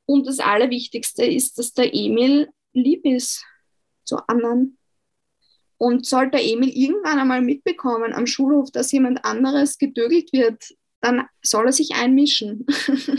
Und 0.05 0.27
das 0.27 0.39
Allerwichtigste 0.39 1.25
ist, 1.25 1.57
dass 1.57 1.73
der 1.73 1.93
Emil 1.93 2.49
lieb 2.73 3.05
ist 3.05 3.45
zu 4.03 4.17
anderen. 4.27 4.77
Und 5.77 6.05
sollte 6.05 6.37
Emil 6.37 6.69
irgendwann 6.69 7.17
einmal 7.17 7.41
mitbekommen 7.41 8.13
am 8.13 8.27
Schulhof, 8.27 8.69
dass 8.71 8.91
jemand 8.91 9.25
anderes 9.25 9.79
gedögelt 9.79 10.31
wird, 10.31 10.75
dann 11.01 11.25
soll 11.41 11.65
er 11.65 11.71
sich 11.71 11.95
einmischen. 11.95 12.65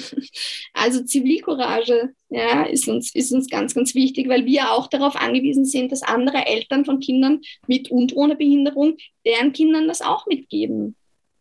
also 0.73 1.03
Zivilcourage 1.03 2.15
ja, 2.29 2.63
ist, 2.63 2.89
uns, 2.89 3.15
ist 3.15 3.33
uns 3.33 3.51
ganz, 3.51 3.75
ganz 3.75 3.95
wichtig, 3.95 4.29
weil 4.29 4.47
wir 4.47 4.71
auch 4.71 4.87
darauf 4.87 5.17
angewiesen 5.17 5.65
sind, 5.65 5.91
dass 5.91 6.03
andere 6.03 6.47
Eltern 6.47 6.85
von 6.85 7.01
Kindern 7.01 7.41
mit 7.67 7.91
und 7.91 8.17
ohne 8.17 8.37
Behinderung 8.37 8.97
deren 9.27 9.53
Kindern 9.53 9.89
das 9.89 10.01
auch 10.01 10.27
mitgeben. 10.27 10.95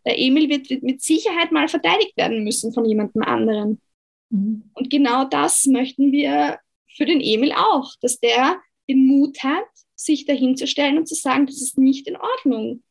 Der 0.05 0.19
Emil 0.19 0.49
wird, 0.49 0.69
wird 0.71 0.81
mit 0.81 1.01
Sicherheit 1.03 1.51
mal 1.51 1.67
verteidigt 1.67 2.17
werden 2.17 2.43
müssen 2.43 2.73
von 2.73 2.85
jemandem 2.85 3.21
anderen. 3.21 3.79
Mhm. 4.29 4.63
Und 4.73 4.89
genau 4.89 5.25
das 5.25 5.67
möchten 5.67 6.11
wir 6.11 6.59
für 6.89 7.05
den 7.05 7.21
Emil 7.21 7.51
auch, 7.51 7.93
dass 8.01 8.19
der 8.19 8.59
den 8.89 9.05
Mut 9.05 9.43
hat, 9.43 9.63
sich 9.95 10.25
dahinzustellen 10.25 10.97
und 10.97 11.07
zu 11.07 11.13
sagen, 11.13 11.45
das 11.45 11.61
ist 11.61 11.77
nicht 11.77 12.07
in 12.07 12.17
Ordnung. 12.17 12.81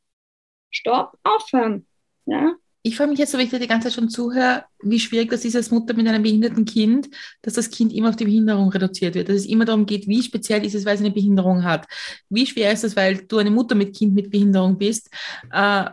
Stopp, 0.70 1.18
aufhören. 1.24 1.86
Ja? 2.26 2.54
Ich 2.82 2.96
freue 2.96 3.08
mich 3.08 3.18
jetzt, 3.18 3.32
so 3.32 3.38
wie 3.38 3.42
ich 3.42 3.50
dir 3.50 3.58
die 3.58 3.66
ganze 3.66 3.88
Zeit 3.88 3.94
schon 3.94 4.08
zuhöre, 4.08 4.64
wie 4.82 4.98
schwierig 4.98 5.30
das 5.30 5.44
ist 5.44 5.54
als 5.54 5.70
Mutter 5.70 5.92
mit 5.92 6.08
einem 6.08 6.22
behinderten 6.22 6.64
Kind, 6.64 7.10
dass 7.42 7.54
das 7.54 7.70
Kind 7.70 7.92
immer 7.92 8.08
auf 8.08 8.16
die 8.16 8.24
Behinderung 8.24 8.70
reduziert 8.70 9.14
wird. 9.14 9.28
Dass 9.28 9.36
es 9.36 9.46
immer 9.46 9.66
darum 9.66 9.84
geht, 9.84 10.08
wie 10.08 10.22
speziell 10.22 10.64
ist 10.64 10.74
es, 10.74 10.86
weil 10.86 10.94
es 10.94 11.00
eine 11.00 11.10
Behinderung 11.10 11.62
hat. 11.62 11.86
Wie 12.30 12.46
schwer 12.46 12.72
ist 12.72 12.84
es, 12.84 12.96
weil 12.96 13.18
du 13.18 13.36
eine 13.36 13.50
Mutter 13.50 13.74
mit 13.74 13.94
Kind 13.94 14.14
mit 14.14 14.30
Behinderung 14.30 14.78
bist 14.78 15.10
äh, 15.52 15.84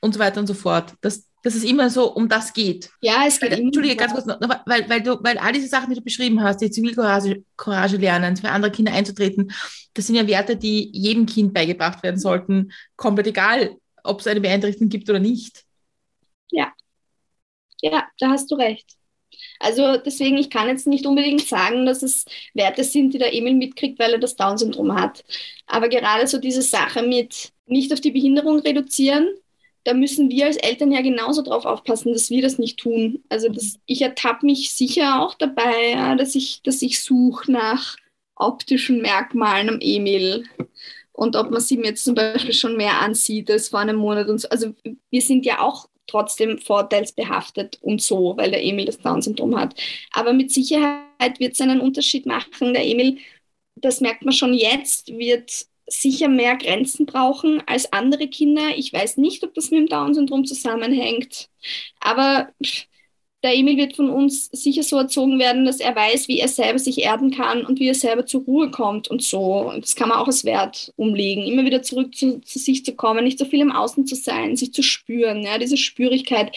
und 0.00 0.14
so 0.14 0.20
weiter 0.20 0.40
und 0.40 0.46
so 0.46 0.54
fort. 0.54 0.94
Dass, 1.02 1.28
dass 1.42 1.54
es 1.54 1.64
immer 1.64 1.90
so 1.90 2.14
um 2.14 2.30
das 2.30 2.54
geht. 2.54 2.88
Ja, 3.02 3.24
es 3.26 3.38
geht 3.38 3.50
weil, 3.50 3.60
Entschuldige, 3.60 3.96
ganz 3.96 4.14
kurz, 4.14 4.24
noch, 4.24 4.40
weil, 4.40 4.88
weil, 4.88 5.02
du, 5.02 5.18
weil 5.22 5.36
all 5.36 5.52
diese 5.52 5.68
Sachen, 5.68 5.90
die 5.90 5.96
du 5.96 6.02
beschrieben 6.02 6.42
hast, 6.42 6.62
die 6.62 6.70
Zivilcourage 6.70 7.44
Courage 7.56 7.98
lernen, 7.98 8.38
für 8.38 8.48
andere 8.48 8.72
Kinder 8.72 8.92
einzutreten, 8.92 9.52
das 9.92 10.06
sind 10.06 10.16
ja 10.16 10.26
Werte, 10.26 10.56
die 10.56 10.90
jedem 10.94 11.26
Kind 11.26 11.52
beigebracht 11.52 12.02
werden 12.02 12.18
sollten, 12.18 12.72
komplett 12.96 13.26
egal, 13.26 13.76
ob 14.02 14.20
es 14.20 14.26
eine 14.26 14.40
Beeinträchtigung 14.40 14.88
gibt 14.88 15.10
oder 15.10 15.18
nicht. 15.18 15.66
Ja. 16.52 16.72
Ja, 17.82 18.06
da 18.18 18.30
hast 18.30 18.50
du 18.50 18.54
recht. 18.54 18.86
Also 19.58 19.96
deswegen, 19.96 20.38
ich 20.38 20.50
kann 20.50 20.68
jetzt 20.68 20.86
nicht 20.86 21.06
unbedingt 21.06 21.42
sagen, 21.46 21.86
dass 21.86 22.02
es 22.02 22.26
Werte 22.54 22.84
sind, 22.84 23.14
die 23.14 23.18
der 23.18 23.34
Emil 23.34 23.54
mitkriegt, 23.54 23.98
weil 23.98 24.12
er 24.12 24.18
das 24.18 24.36
Down-Syndrom 24.36 24.94
hat. 24.94 25.24
Aber 25.66 25.88
gerade 25.88 26.26
so 26.26 26.38
diese 26.38 26.62
Sache 26.62 27.02
mit 27.02 27.52
nicht 27.66 27.92
auf 27.92 28.00
die 28.00 28.10
Behinderung 28.12 28.60
reduzieren, 28.60 29.28
da 29.84 29.94
müssen 29.94 30.30
wir 30.30 30.46
als 30.46 30.56
Eltern 30.58 30.92
ja 30.92 31.02
genauso 31.02 31.42
drauf 31.42 31.64
aufpassen, 31.64 32.12
dass 32.12 32.30
wir 32.30 32.42
das 32.42 32.58
nicht 32.58 32.78
tun. 32.78 33.24
Also 33.28 33.48
das, 33.48 33.80
ich 33.86 34.02
ertappe 34.02 34.46
mich 34.46 34.74
sicher 34.74 35.20
auch 35.22 35.34
dabei, 35.34 35.90
ja, 35.92 36.14
dass 36.14 36.34
ich, 36.36 36.62
dass 36.62 36.82
ich 36.82 37.02
suche 37.02 37.50
nach 37.50 37.96
optischen 38.36 39.02
Merkmalen 39.02 39.68
am 39.68 39.78
Emil 39.80 40.44
und 41.12 41.36
ob 41.36 41.50
man 41.50 41.60
sie 41.60 41.76
mir 41.76 41.88
jetzt 41.88 42.04
zum 42.04 42.14
Beispiel 42.14 42.54
schon 42.54 42.76
mehr 42.76 43.00
ansieht 43.00 43.50
als 43.50 43.68
vor 43.68 43.80
einem 43.80 43.96
Monat 43.96 44.28
und 44.28 44.40
so. 44.40 44.48
Also 44.48 44.74
wir 45.10 45.22
sind 45.22 45.44
ja 45.44 45.60
auch 45.60 45.88
trotzdem 46.06 46.58
vorteilsbehaftet 46.58 47.78
und 47.80 48.02
so, 48.02 48.36
weil 48.36 48.50
der 48.50 48.64
Emil 48.64 48.86
das 48.86 48.98
Down-Syndrom 48.98 49.58
hat. 49.58 49.74
Aber 50.12 50.32
mit 50.32 50.50
Sicherheit 50.50 51.38
wird 51.38 51.54
es 51.54 51.60
einen 51.60 51.80
Unterschied 51.80 52.26
machen. 52.26 52.74
Der 52.74 52.84
Emil, 52.86 53.18
das 53.76 54.00
merkt 54.00 54.24
man 54.24 54.34
schon 54.34 54.54
jetzt, 54.54 55.08
wird 55.16 55.66
sicher 55.86 56.28
mehr 56.28 56.56
Grenzen 56.56 57.06
brauchen 57.06 57.62
als 57.66 57.92
andere 57.92 58.28
Kinder. 58.28 58.76
Ich 58.76 58.92
weiß 58.92 59.16
nicht, 59.16 59.42
ob 59.44 59.54
das 59.54 59.70
mit 59.70 59.80
dem 59.80 59.86
Down-Syndrom 59.88 60.44
zusammenhängt. 60.44 61.48
Aber 62.00 62.52
der 63.42 63.54
Emil 63.56 63.76
wird 63.76 63.96
von 63.96 64.08
uns 64.08 64.46
sicher 64.52 64.82
so 64.82 64.96
erzogen 64.98 65.38
werden, 65.38 65.64
dass 65.64 65.80
er 65.80 65.96
weiß, 65.96 66.28
wie 66.28 66.38
er 66.38 66.48
selber 66.48 66.78
sich 66.78 66.98
erden 66.98 67.32
kann 67.32 67.66
und 67.66 67.80
wie 67.80 67.88
er 67.88 67.94
selber 67.94 68.24
zur 68.24 68.42
Ruhe 68.42 68.70
kommt 68.70 69.08
und 69.08 69.22
so. 69.22 69.72
Das 69.80 69.96
kann 69.96 70.08
man 70.08 70.18
auch 70.18 70.28
als 70.28 70.44
Wert 70.44 70.92
umlegen. 70.96 71.44
Immer 71.44 71.64
wieder 71.64 71.82
zurück 71.82 72.14
zu, 72.14 72.40
zu 72.40 72.58
sich 72.58 72.84
zu 72.84 72.94
kommen, 72.94 73.24
nicht 73.24 73.38
so 73.38 73.44
viel 73.44 73.60
im 73.60 73.72
Außen 73.72 74.06
zu 74.06 74.14
sein, 74.14 74.56
sich 74.56 74.72
zu 74.72 74.82
spüren, 74.82 75.42
ja, 75.42 75.58
diese 75.58 75.76
Spürigkeit. 75.76 76.56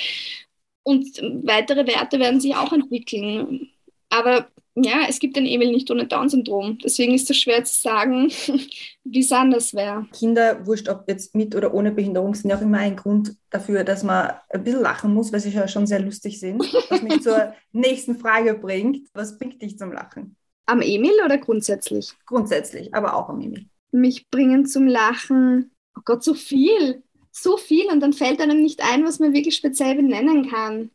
Und 0.84 1.20
weitere 1.44 1.88
Werte 1.88 2.20
werden 2.20 2.40
sich 2.40 2.56
auch 2.56 2.72
entwickeln. 2.72 3.70
Aber 4.10 4.48
ja, 4.76 5.06
es 5.08 5.20
gibt 5.20 5.38
den 5.38 5.46
Emil 5.46 5.72
nicht 5.72 5.90
ohne 5.90 6.06
Down-Syndrom. 6.06 6.80
Deswegen 6.84 7.14
ist 7.14 7.30
es 7.30 7.38
schwer 7.38 7.64
zu 7.64 7.74
sagen, 7.74 8.30
wie 9.06 9.20
es 9.20 9.32
anders 9.32 9.74
wäre. 9.74 10.06
Kinder, 10.12 10.66
wurscht 10.68 10.90
ob 10.90 11.08
jetzt 11.08 11.34
mit 11.34 11.56
oder 11.56 11.74
ohne 11.74 11.92
Behinderung, 11.92 12.36
sind 12.36 12.50
ja 12.50 12.58
auch 12.58 12.62
immer 12.62 12.80
ein 12.80 12.98
Grund 12.98 13.38
dafür, 13.50 13.86
dass 13.86 14.04
man 14.04 14.34
ein 14.50 14.64
bisschen 14.64 14.82
lachen 14.82 15.14
muss, 15.14 15.32
weil 15.32 15.40
sie 15.40 15.52
ja 15.52 15.68
schon 15.68 15.88
sehr 15.88 16.02
lustig 16.02 16.40
sind. 16.40 16.62
Was 16.90 17.02
mich 17.02 17.22
zur 17.22 17.54
nächsten 17.72 18.18
Frage 18.18 18.56
bringt. 18.56 19.08
Was 19.14 19.38
bringt 19.38 19.62
dich 19.62 19.78
zum 19.78 19.94
Lachen? 19.94 20.36
Am 20.66 20.82
Emil 20.82 21.14
oder 21.24 21.38
grundsätzlich? 21.38 22.12
Grundsätzlich, 22.26 22.94
aber 22.94 23.16
auch 23.16 23.30
am 23.30 23.40
Emil. 23.40 23.68
Mich 23.92 24.30
bringen 24.30 24.66
zum 24.66 24.88
Lachen, 24.88 25.72
oh 25.98 26.02
Gott, 26.04 26.24
so 26.24 26.34
viel. 26.34 27.02
So 27.32 27.58
viel 27.58 27.86
und 27.88 28.00
dann 28.00 28.14
fällt 28.14 28.42
einem 28.42 28.62
nicht 28.62 28.82
ein, 28.82 29.06
was 29.06 29.20
man 29.20 29.34
wirklich 29.34 29.56
speziell 29.56 29.96
benennen 29.96 30.50
kann. 30.50 30.90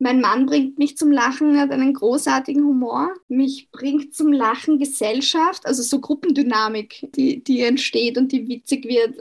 Mein 0.00 0.20
Mann 0.20 0.46
bringt 0.46 0.78
mich 0.78 0.96
zum 0.96 1.10
Lachen, 1.10 1.58
hat 1.58 1.72
einen 1.72 1.92
großartigen 1.92 2.64
Humor. 2.64 3.14
Mich 3.28 3.70
bringt 3.72 4.14
zum 4.14 4.32
Lachen 4.32 4.78
Gesellschaft, 4.78 5.66
also 5.66 5.82
so 5.82 6.00
Gruppendynamik, 6.00 7.08
die, 7.16 7.42
die 7.42 7.62
entsteht 7.62 8.16
und 8.16 8.30
die 8.30 8.46
witzig 8.48 8.84
wird. 8.84 9.16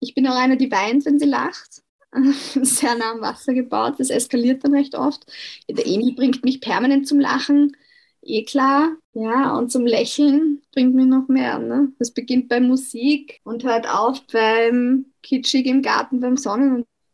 Ich 0.00 0.14
bin 0.14 0.26
auch 0.26 0.36
eine, 0.36 0.56
die 0.56 0.70
weint, 0.70 1.04
wenn 1.04 1.18
sie 1.18 1.26
lacht. 1.26 1.82
Sehr 2.62 2.94
nah 2.96 3.12
am 3.12 3.20
Wasser 3.20 3.52
gebaut, 3.54 3.94
das 3.98 4.10
eskaliert 4.10 4.64
dann 4.64 4.74
recht 4.74 4.94
oft. 4.94 5.26
Der 5.68 5.86
Emil 5.86 6.14
bringt 6.14 6.42
mich 6.44 6.60
permanent 6.60 7.06
zum 7.06 7.20
Lachen. 7.20 7.76
Eh 8.22 8.44
klar, 8.44 8.96
ja, 9.14 9.56
und 9.56 9.70
zum 9.70 9.86
Lächeln 9.86 10.62
bringt 10.72 10.94
mich 10.94 11.06
noch 11.06 11.28
mehr. 11.28 11.58
Ne? 11.58 11.92
Das 11.98 12.12
beginnt 12.12 12.48
bei 12.48 12.60
Musik 12.60 13.40
und 13.44 13.64
hört 13.64 13.88
auf 13.88 14.22
beim 14.32 15.06
Kitschig 15.22 15.66
im 15.66 15.82
Garten 15.82 16.20
beim 16.20 16.36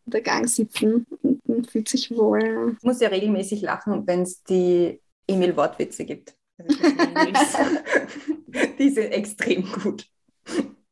Sonnenuntergang 0.06 0.46
sitzen 0.46 1.06
und 1.46 1.70
fühlt 1.70 1.88
sich 1.88 2.10
wohl. 2.10 2.76
Ich 2.78 2.84
muss 2.84 3.00
ja 3.00 3.08
regelmäßig 3.08 3.62
lachen, 3.62 4.06
wenn 4.06 4.22
es 4.22 4.42
die 4.44 5.00
Emil-Wortwitze 5.26 6.04
gibt. 6.04 6.36
Also 6.58 6.76
die 8.78 8.90
sind 8.90 9.12
extrem 9.12 9.70
gut. 9.72 10.06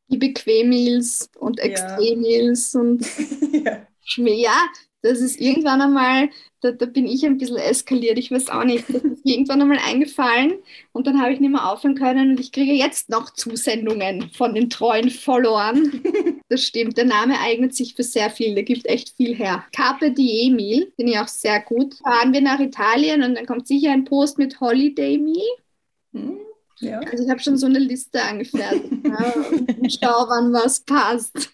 Die 0.09 0.19
Bequemils 0.19 1.31
und 1.39 1.61
Extremils 1.61 2.73
ja. 2.73 2.81
und 2.81 3.07
ja. 3.53 3.87
ja, 4.17 4.67
das 5.05 5.21
ist 5.21 5.39
irgendwann 5.39 5.83
einmal, 5.83 6.31
da, 6.63 6.73
da 6.73 6.87
bin 6.87 7.07
ich 7.07 7.27
ein 7.27 7.37
bisschen 7.37 7.59
eskaliert, 7.59 8.19
ich 8.19 8.31
weiß 8.31 8.49
auch 8.49 8.65
nicht, 8.65 8.89
das 8.89 9.03
ist 9.05 9.21
irgendwann 9.23 9.61
einmal 9.61 9.79
eingefallen 9.79 10.55
und 10.93 11.07
dann 11.07 11.21
habe 11.21 11.31
ich 11.35 11.41
nicht 11.41 11.51
mehr 11.51 11.71
aufhören 11.71 11.95
können 11.95 12.31
und 12.31 12.41
ich 12.41 12.53
kriege 12.53 12.73
jetzt 12.73 13.11
noch 13.11 13.31
Zusendungen 13.35 14.31
von 14.31 14.55
den 14.55 14.71
treuen 14.71 15.11
Followern. 15.11 16.03
Das 16.51 16.63
stimmt, 16.63 16.99
der 16.99 17.07
Name 17.07 17.41
eignet 17.41 17.75
sich 17.75 17.95
für 17.95 18.03
sehr 18.03 18.29
viel, 18.29 18.55
der 18.55 18.65
gibt 18.65 18.87
echt 18.87 19.17
viel 19.17 19.35
her. 19.35 19.65
Carpe 19.75 20.13
Diem, 20.13 20.59
finde 20.95 21.13
ich 21.13 21.19
auch 21.19 21.27
sehr 21.27 21.59
gut. 21.61 21.95
Fahren 21.95 22.35
wir 22.35 22.43
nach 22.43 22.61
Italien 22.61 23.23
und 23.23 23.35
dann 23.35 23.47
kommt 23.47 23.67
sicher 23.67 23.91
ein 23.91 24.05
Post 24.05 24.39
mit 24.39 24.61
Holiday 24.61 25.19
Meal. 25.19 25.43
Hm? 26.13 26.37
Ja. 26.81 27.01
Also 27.01 27.25
ich 27.25 27.31
habe 27.31 27.41
schon 27.41 27.57
so 27.57 27.67
eine 27.67 27.79
Liste 27.79 28.23
angefertigt. 28.23 28.85
ja, 29.05 29.35
schau, 29.89 30.29
wann 30.29 30.53
was 30.53 30.81
passt. 30.81 31.51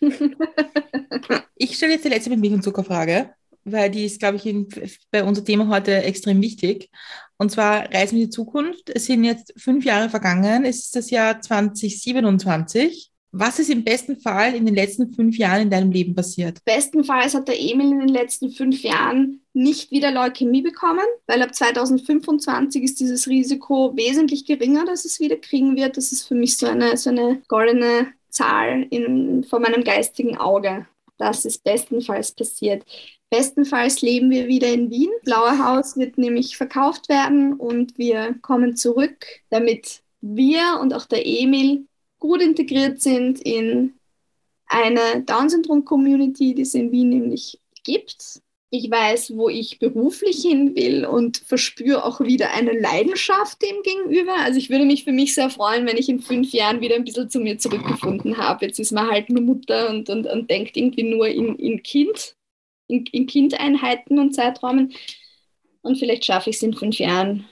ich 1.55 1.77
stelle 1.77 1.93
jetzt 1.93 2.05
die 2.05 2.09
letzte 2.09 2.31
mit 2.31 2.41
Milch 2.41 2.55
und 2.55 2.65
Zuckerfrage 2.65 3.31
weil 3.65 3.91
die 3.91 4.05
ist, 4.05 4.21
glaube 4.21 4.37
ich, 4.37 4.47
in, 4.47 4.69
bei 5.11 5.25
unserem 5.25 5.47
Thema 5.47 5.69
heute 5.69 6.03
extrem 6.03 6.41
wichtig. 6.41 6.91
Und 7.39 7.51
zwar 7.51 7.93
Reisen 7.93 8.19
in 8.19 8.25
die 8.27 8.31
Zukunft. 8.31 8.91
Es 8.91 9.07
sind 9.07 9.25
jetzt 9.25 9.53
fünf 9.57 9.85
Jahre 9.85 10.11
vergangen. 10.11 10.65
Es 10.65 10.81
ist 10.81 10.97
das 10.97 11.11
Jahr 11.11 11.41
2027. 11.41 13.11
Was 13.33 13.61
ist 13.61 13.71
im 13.71 13.85
besten 13.85 14.21
Fall 14.21 14.57
in 14.57 14.67
den 14.67 14.75
letzten 14.75 15.13
fünf 15.13 15.39
Jahren 15.39 15.63
in 15.63 15.71
deinem 15.71 15.93
Leben 15.93 16.17
passiert? 16.17 16.59
Bestenfalls 16.65 17.35
hat 17.35 17.47
der 17.47 17.61
Emil 17.61 17.93
in 17.93 18.01
den 18.01 18.09
letzten 18.09 18.51
fünf 18.51 18.83
Jahren 18.83 19.41
nicht 19.53 19.93
wieder 19.93 20.11
Leukämie 20.11 20.63
bekommen, 20.63 21.05
weil 21.29 21.41
ab 21.43 21.55
2025 21.55 22.83
ist 22.83 22.99
dieses 22.99 23.29
Risiko 23.29 23.97
wesentlich 23.97 24.47
geringer, 24.47 24.85
dass 24.85 25.05
es 25.05 25.21
wieder 25.21 25.37
kriegen 25.37 25.77
wird. 25.77 25.97
Das 25.97 26.11
ist 26.11 26.27
für 26.27 26.35
mich 26.35 26.57
so 26.57 26.67
eine, 26.67 26.97
so 26.97 27.11
eine 27.11 27.41
goldene 27.47 28.09
Zahl 28.31 28.87
in, 28.91 29.45
vor 29.45 29.61
meinem 29.61 29.85
geistigen 29.85 30.37
Auge. 30.37 30.87
Das 31.21 31.45
ist 31.45 31.63
bestenfalls 31.63 32.33
passiert. 32.33 32.83
Bestenfalls 33.29 34.01
leben 34.01 34.31
wir 34.31 34.49
wieder 34.49 34.69
in 34.69 34.91
Wien. 34.91 35.11
Blauer 35.23 35.59
Haus 35.59 35.99
wird 35.99 36.17
nämlich 36.17 36.57
verkauft 36.57 37.11
werden 37.11 37.53
und 37.53 37.99
wir 37.99 38.35
kommen 38.41 38.75
zurück, 38.75 39.27
damit 39.51 40.03
wir 40.23 40.79
und 40.81 40.95
auch 40.95 41.05
der 41.05 41.27
Emil 41.27 41.87
gut 42.19 42.41
integriert 42.41 43.03
sind 43.03 43.39
in 43.43 43.95
eine 44.67 45.23
Down-Syndrom-Community, 45.27 46.55
die 46.55 46.63
es 46.63 46.75
in 46.75 46.91
Wien 46.91 47.11
nämlich 47.11 47.61
gibt. 47.85 48.41
Ich 48.73 48.89
weiß, 48.89 49.37
wo 49.37 49.49
ich 49.49 49.81
beruflich 49.81 50.43
hin 50.43 50.77
will 50.77 51.05
und 51.05 51.39
verspüre 51.39 52.05
auch 52.05 52.21
wieder 52.21 52.53
eine 52.53 52.79
Leidenschaft 52.79 53.61
dem 53.63 53.83
gegenüber. 53.83 54.35
Also 54.45 54.59
ich 54.59 54.71
würde 54.71 54.85
mich 54.85 55.03
für 55.03 55.13
mich 55.13 55.35
sehr 55.35 55.51
freuen, 55.51 55.87
wenn 55.87 55.97
ich 55.97 56.09
in 56.09 56.21
fünf 56.21 56.53
Jahren 56.53 56.81
wieder 56.81 56.95
ein 56.95 57.05
bisschen 57.05 57.29
zu 57.29 57.41
mir 57.41 57.59
zurückgefunden 57.59 58.39
habe. 58.39 58.67
Jetzt 58.67 58.79
ist 58.79 58.93
man 58.93 59.11
halt 59.11 59.29
nur 59.29 59.43
Mutter 59.43 59.91
und, 59.91 60.09
und, 60.09 60.27
und 60.27 60.49
denkt 60.49 60.77
irgendwie 60.77 61.03
nur 61.03 61.27
in, 61.27 61.57
in 61.57 61.83
Kind 61.83 62.37
in, 62.91 63.07
in 63.13 63.27
Kindeinheiten 63.27 64.19
und 64.19 64.35
Zeiträumen. 64.35 64.93
Und 65.83 65.99
vielleicht 65.99 66.25
schaffe 66.25 66.51
ich 66.51 66.57
es 66.57 66.63
in 66.63 66.75
fünf 66.75 66.99
Jahren, 66.99 67.47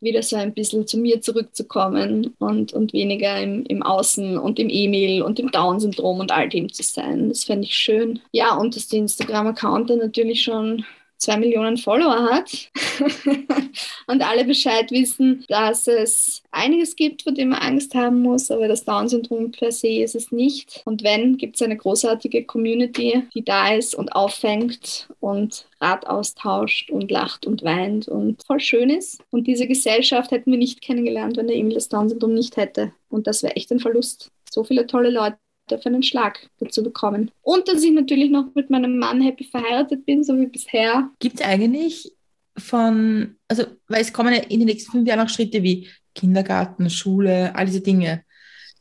wieder 0.00 0.22
so 0.22 0.36
ein 0.36 0.54
bisschen 0.54 0.86
zu 0.86 0.98
mir 0.98 1.20
zurückzukommen 1.20 2.34
und, 2.38 2.72
und 2.72 2.92
weniger 2.92 3.40
im, 3.40 3.64
im 3.66 3.82
Außen 3.82 4.38
und 4.38 4.58
im 4.58 4.68
E-Mail 4.70 5.22
und 5.22 5.38
im 5.38 5.50
Down-Syndrom 5.50 6.20
und 6.20 6.32
all 6.32 6.48
dem 6.48 6.72
zu 6.72 6.82
sein. 6.82 7.28
Das 7.28 7.44
fände 7.44 7.64
ich 7.64 7.74
schön. 7.74 8.20
Ja, 8.32 8.54
und 8.56 8.76
dass 8.76 8.88
der 8.88 9.00
Instagram-Account 9.00 9.90
dann 9.90 9.98
natürlich 9.98 10.42
schon 10.42 10.84
zwei 11.20 11.36
Millionen 11.36 11.76
Follower 11.76 12.28
hat 12.32 12.70
und 14.06 14.22
alle 14.22 14.44
Bescheid 14.44 14.90
wissen, 14.90 15.44
dass 15.48 15.86
es 15.86 16.42
einiges 16.50 16.96
gibt, 16.96 17.22
vor 17.22 17.32
dem 17.32 17.50
man 17.50 17.60
Angst 17.60 17.94
haben 17.94 18.22
muss, 18.22 18.50
aber 18.50 18.68
das 18.68 18.84
Down-Syndrom 18.84 19.52
per 19.52 19.70
se 19.70 20.02
ist 20.02 20.14
es 20.14 20.32
nicht. 20.32 20.82
Und 20.86 21.04
wenn, 21.04 21.36
gibt 21.36 21.56
es 21.56 21.62
eine 21.62 21.76
großartige 21.76 22.44
Community, 22.44 23.22
die 23.34 23.44
da 23.44 23.74
ist 23.74 23.94
und 23.94 24.12
auffängt 24.12 25.08
und 25.20 25.66
Rat 25.80 26.06
austauscht 26.06 26.90
und 26.90 27.10
lacht 27.10 27.46
und 27.46 27.62
weint 27.62 28.08
und 28.08 28.42
voll 28.44 28.60
schön 28.60 28.90
ist. 28.90 29.22
Und 29.30 29.46
diese 29.46 29.66
Gesellschaft 29.66 30.30
hätten 30.30 30.50
wir 30.50 30.58
nicht 30.58 30.80
kennengelernt, 30.80 31.36
wenn 31.36 31.46
der 31.46 31.56
Emil 31.56 31.74
das 31.74 31.88
Down-Syndrom 31.88 32.34
nicht 32.34 32.56
hätte. 32.56 32.92
Und 33.10 33.26
das 33.26 33.42
wäre 33.42 33.56
echt 33.56 33.70
ein 33.70 33.80
Verlust. 33.80 34.30
So 34.50 34.64
viele 34.64 34.86
tolle 34.86 35.10
Leute 35.10 35.36
für 35.78 35.88
einen 35.88 36.02
Schlag 36.02 36.48
dazu 36.58 36.82
bekommen. 36.82 37.30
Und 37.42 37.68
dass 37.68 37.82
ich 37.82 37.92
natürlich 37.92 38.30
noch 38.30 38.54
mit 38.54 38.70
meinem 38.70 38.98
Mann 38.98 39.20
happy 39.20 39.44
verheiratet 39.44 40.06
bin, 40.06 40.24
so 40.24 40.38
wie 40.38 40.46
bisher. 40.46 41.10
Gibt 41.18 41.40
es 41.40 41.46
eigentlich 41.46 42.12
von, 42.56 43.36
also, 43.48 43.64
weil 43.88 44.02
es 44.02 44.12
kommen 44.12 44.34
ja 44.34 44.40
in 44.40 44.60
den 44.60 44.66
nächsten 44.66 44.92
fünf 44.92 45.08
Jahren 45.08 45.20
auch 45.20 45.28
Schritte 45.28 45.62
wie 45.62 45.88
Kindergarten, 46.14 46.90
Schule, 46.90 47.54
all 47.54 47.66
diese 47.66 47.80
Dinge. 47.80 48.24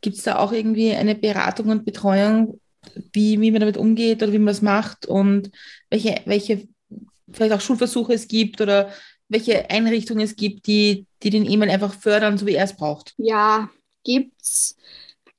Gibt 0.01 0.17
es 0.17 0.23
da 0.23 0.39
auch 0.39 0.51
irgendwie 0.51 0.91
eine 0.91 1.15
Beratung 1.15 1.69
und 1.69 1.85
Betreuung, 1.85 2.59
wie, 3.13 3.39
wie 3.39 3.51
man 3.51 3.59
damit 3.59 3.77
umgeht 3.77 4.23
oder 4.23 4.31
wie 4.31 4.39
man 4.39 4.47
das 4.47 4.61
macht 4.61 5.05
und 5.05 5.51
welche, 5.89 6.21
welche 6.25 6.67
vielleicht 7.31 7.53
auch 7.53 7.61
Schulversuche 7.61 8.13
es 8.13 8.27
gibt 8.27 8.61
oder 8.61 8.91
welche 9.27 9.69
Einrichtungen 9.69 10.23
es 10.23 10.35
gibt, 10.35 10.65
die, 10.67 11.05
die 11.21 11.29
den 11.29 11.49
E-Mail 11.49 11.69
einfach 11.69 11.93
fördern, 11.93 12.37
so 12.37 12.45
wie 12.45 12.55
er 12.55 12.65
es 12.65 12.75
braucht? 12.75 13.13
Ja, 13.17 13.69
gibt's 14.03 14.75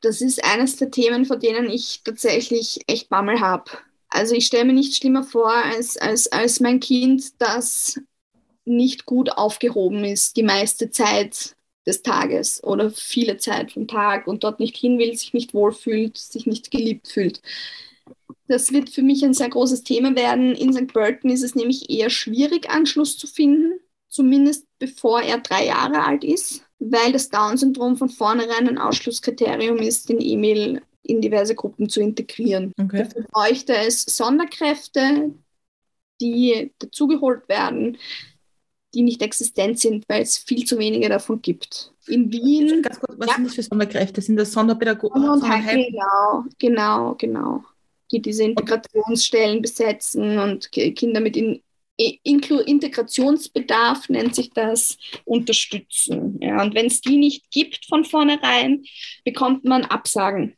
das 0.01 0.21
ist 0.21 0.45
eines 0.45 0.77
der 0.77 0.91
Themen, 0.91 1.25
vor 1.25 1.37
denen 1.37 1.71
ich 1.71 2.03
tatsächlich 2.05 2.81
echt 2.87 3.09
Bammel 3.09 3.41
habe. 3.41 3.71
Also 4.09 4.35
ich 4.35 4.47
stelle 4.47 4.65
mir 4.65 4.73
nicht 4.73 4.97
schlimmer 4.97 5.23
vor, 5.23 5.53
als, 5.53 5.97
als, 5.97 6.31
als 6.33 6.61
mein 6.61 6.81
Kind, 6.81 7.41
das 7.41 8.01
nicht 8.65 9.07
gut 9.07 9.33
aufgehoben 9.33 10.05
ist 10.05 10.37
die 10.37 10.43
meiste 10.43 10.91
Zeit 10.91 11.57
des 11.87 12.03
Tages 12.03 12.63
oder 12.63 12.91
viele 12.91 13.39
Zeit 13.39 13.73
vom 13.73 13.89
Tag 13.89 14.27
und 14.27 14.45
dort 14.45 14.61
nicht 14.61 14.77
hin 14.77 14.99
will, 14.99 15.17
sich 15.17 15.33
nicht 15.33 15.55
wohlfühlt, 15.55 16.19
sich 16.19 16.47
nicht 16.47 16.71
geliebt 16.71 17.09
fühlt. 17.09 17.41
Das 18.49 18.73
wird 18.73 18.91
für 18.91 19.03
mich 19.03 19.25
ein 19.25 19.35
sehr 19.35 19.49
großes 19.49 19.85
Thema 19.85 20.15
werden. 20.15 20.55
In 20.55 20.73
St. 20.73 20.93
Burton 20.93 21.31
ist 21.31 21.43
es 21.43 21.55
nämlich 21.55 21.89
eher 21.89 22.11
schwierig, 22.11 22.69
Anschluss 22.69 23.17
zu 23.17 23.27
finden, 23.27 23.81
zumindest 24.09 24.67
bevor 24.79 25.23
er 25.23 25.39
drei 25.39 25.67
Jahre 25.67 26.05
alt 26.05 26.25
ist 26.25 26.65
weil 26.81 27.13
das 27.13 27.29
Down-Syndrom 27.29 27.97
von 27.97 28.09
vornherein 28.09 28.69
ein 28.69 28.79
Ausschlusskriterium 28.79 29.77
ist, 29.79 30.09
den 30.09 30.21
E-Mail 30.21 30.83
in 31.03 31.21
diverse 31.21 31.55
Gruppen 31.55 31.89
zu 31.89 32.01
integrieren. 32.01 32.73
Okay. 32.81 33.05
Dafür 33.05 33.25
bräuchte 33.31 33.75
es 33.77 34.03
Sonderkräfte, 34.03 35.35
die 36.21 36.73
dazugeholt 36.79 37.49
werden, 37.49 37.99
die 38.95 39.03
nicht 39.03 39.23
existent 39.23 39.79
sind, 39.79 40.09
weil 40.09 40.23
es 40.23 40.39
viel 40.39 40.65
zu 40.65 40.79
wenige 40.79 41.09
davon 41.09 41.41
gibt. 41.41 41.93
In 42.07 42.33
Wien. 42.33 42.83
Ganz 42.83 42.99
kurz, 42.99 43.19
was 43.19 43.29
ja. 43.29 43.35
sind 43.37 43.47
das 43.47 43.55
für 43.55 43.63
Sonderkräfte? 43.63 44.21
Sind 44.21 44.37
das 44.37 44.53
Sonderpädagogen? 44.53 45.23
Genau, 45.23 46.45
genau, 46.59 47.15
genau. 47.15 47.65
Die 48.11 48.21
diese 48.21 48.43
Integrationsstellen 48.43 49.63
besetzen 49.63 50.39
und 50.39 50.73
Kinder 50.73 51.21
mit 51.21 51.37
in 51.37 51.63
Integrationsbedarf 52.01 54.09
nennt 54.09 54.35
sich 54.35 54.51
das, 54.51 54.97
unterstützen. 55.25 56.39
Ja, 56.41 56.63
und 56.63 56.75
wenn 56.75 56.87
es 56.87 57.01
die 57.01 57.17
nicht 57.17 57.51
gibt 57.51 57.87
von 57.87 58.05
vornherein, 58.05 58.85
bekommt 59.25 59.65
man 59.65 59.85
Absagen, 59.85 60.55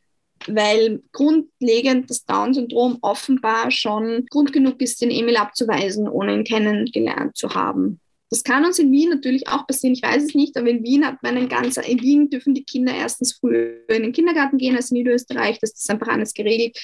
weil 0.47 1.01
grundlegend 1.11 2.09
das 2.09 2.25
Down-Syndrom 2.25 2.97
offenbar 3.01 3.71
schon 3.71 4.25
Grund 4.29 4.53
genug 4.53 4.81
ist, 4.81 5.01
den 5.01 5.11
Emil 5.11 5.37
abzuweisen, 5.37 6.07
ohne 6.07 6.33
ihn 6.33 6.43
kennengelernt 6.43 7.35
zu 7.35 7.53
haben. 7.53 7.99
Das 8.29 8.43
kann 8.43 8.65
uns 8.65 8.79
in 8.79 8.91
Wien 8.91 9.11
natürlich 9.11 9.47
auch 9.47 9.67
passieren, 9.67 9.93
ich 9.93 10.01
weiß 10.01 10.23
es 10.23 10.33
nicht, 10.33 10.57
aber 10.57 10.67
in 10.67 10.83
Wien 10.83 11.05
hat 11.05 11.21
man 11.21 11.37
einen 11.37 11.49
ganz, 11.49 11.77
in 11.77 12.01
Wien 12.01 12.31
dürfen 12.31 12.55
die 12.55 12.63
Kinder 12.63 12.91
erstens 12.91 13.33
früher 13.33 13.87
in 13.89 14.01
den 14.01 14.11
Kindergarten 14.11 14.57
gehen 14.57 14.75
als 14.75 14.89
in 14.89 14.97
Niederösterreich, 14.97 15.59
das 15.59 15.73
ist 15.73 15.89
einfach 15.91 16.07
anders 16.07 16.33
geregelt. 16.33 16.75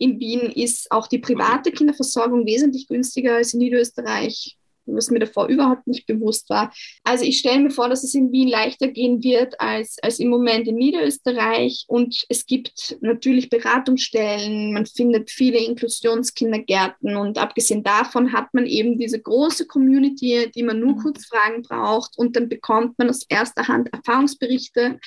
In 0.00 0.18
Wien 0.18 0.40
ist 0.40 0.90
auch 0.90 1.08
die 1.08 1.18
private 1.18 1.70
Kinderversorgung 1.70 2.46
wesentlich 2.46 2.88
günstiger 2.88 3.34
als 3.34 3.52
in 3.52 3.58
Niederösterreich, 3.60 4.56
was 4.86 5.10
mir 5.10 5.18
davor 5.18 5.48
überhaupt 5.48 5.86
nicht 5.86 6.06
bewusst 6.06 6.48
war. 6.48 6.72
Also 7.04 7.26
ich 7.26 7.38
stelle 7.38 7.60
mir 7.60 7.70
vor, 7.70 7.90
dass 7.90 8.02
es 8.02 8.14
in 8.14 8.32
Wien 8.32 8.48
leichter 8.48 8.88
gehen 8.88 9.22
wird 9.22 9.60
als, 9.60 9.98
als 10.02 10.18
im 10.18 10.30
Moment 10.30 10.66
in 10.66 10.76
Niederösterreich. 10.76 11.84
Und 11.86 12.24
es 12.30 12.46
gibt 12.46 12.96
natürlich 13.02 13.50
Beratungsstellen, 13.50 14.72
man 14.72 14.86
findet 14.86 15.30
viele 15.30 15.58
Inklusionskindergärten 15.58 17.16
und 17.16 17.36
abgesehen 17.36 17.82
davon 17.82 18.32
hat 18.32 18.54
man 18.54 18.64
eben 18.64 18.98
diese 18.98 19.20
große 19.20 19.66
Community, 19.66 20.50
die 20.54 20.62
man 20.62 20.80
nur 20.80 20.94
mhm. 20.94 21.02
kurz 21.02 21.26
fragen 21.26 21.60
braucht 21.60 22.16
und 22.16 22.36
dann 22.36 22.48
bekommt 22.48 22.98
man 22.98 23.10
aus 23.10 23.26
erster 23.28 23.68
Hand 23.68 23.92
Erfahrungsberichte 23.92 24.98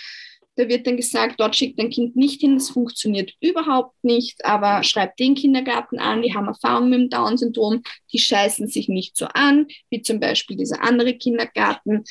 da 0.55 0.67
wird 0.67 0.85
dann 0.85 0.97
gesagt, 0.97 1.39
dort 1.39 1.55
schickt 1.55 1.79
dein 1.79 1.89
Kind 1.89 2.15
nicht 2.15 2.41
hin, 2.41 2.55
das 2.55 2.69
funktioniert 2.69 3.33
überhaupt 3.41 3.95
nicht, 4.03 4.45
aber 4.45 4.83
schreibt 4.83 5.19
den 5.19 5.35
Kindergarten 5.35 5.99
an, 5.99 6.21
die 6.21 6.33
haben 6.33 6.47
Erfahrung 6.47 6.89
mit 6.89 6.99
dem 6.99 7.09
Down-Syndrom, 7.09 7.81
die 8.11 8.19
scheißen 8.19 8.67
sich 8.67 8.87
nicht 8.87 9.17
so 9.17 9.25
an, 9.25 9.67
wie 9.89 10.01
zum 10.01 10.19
Beispiel 10.19 10.55
dieser 10.57 10.83
andere 10.83 11.15
Kindergarten. 11.15 12.03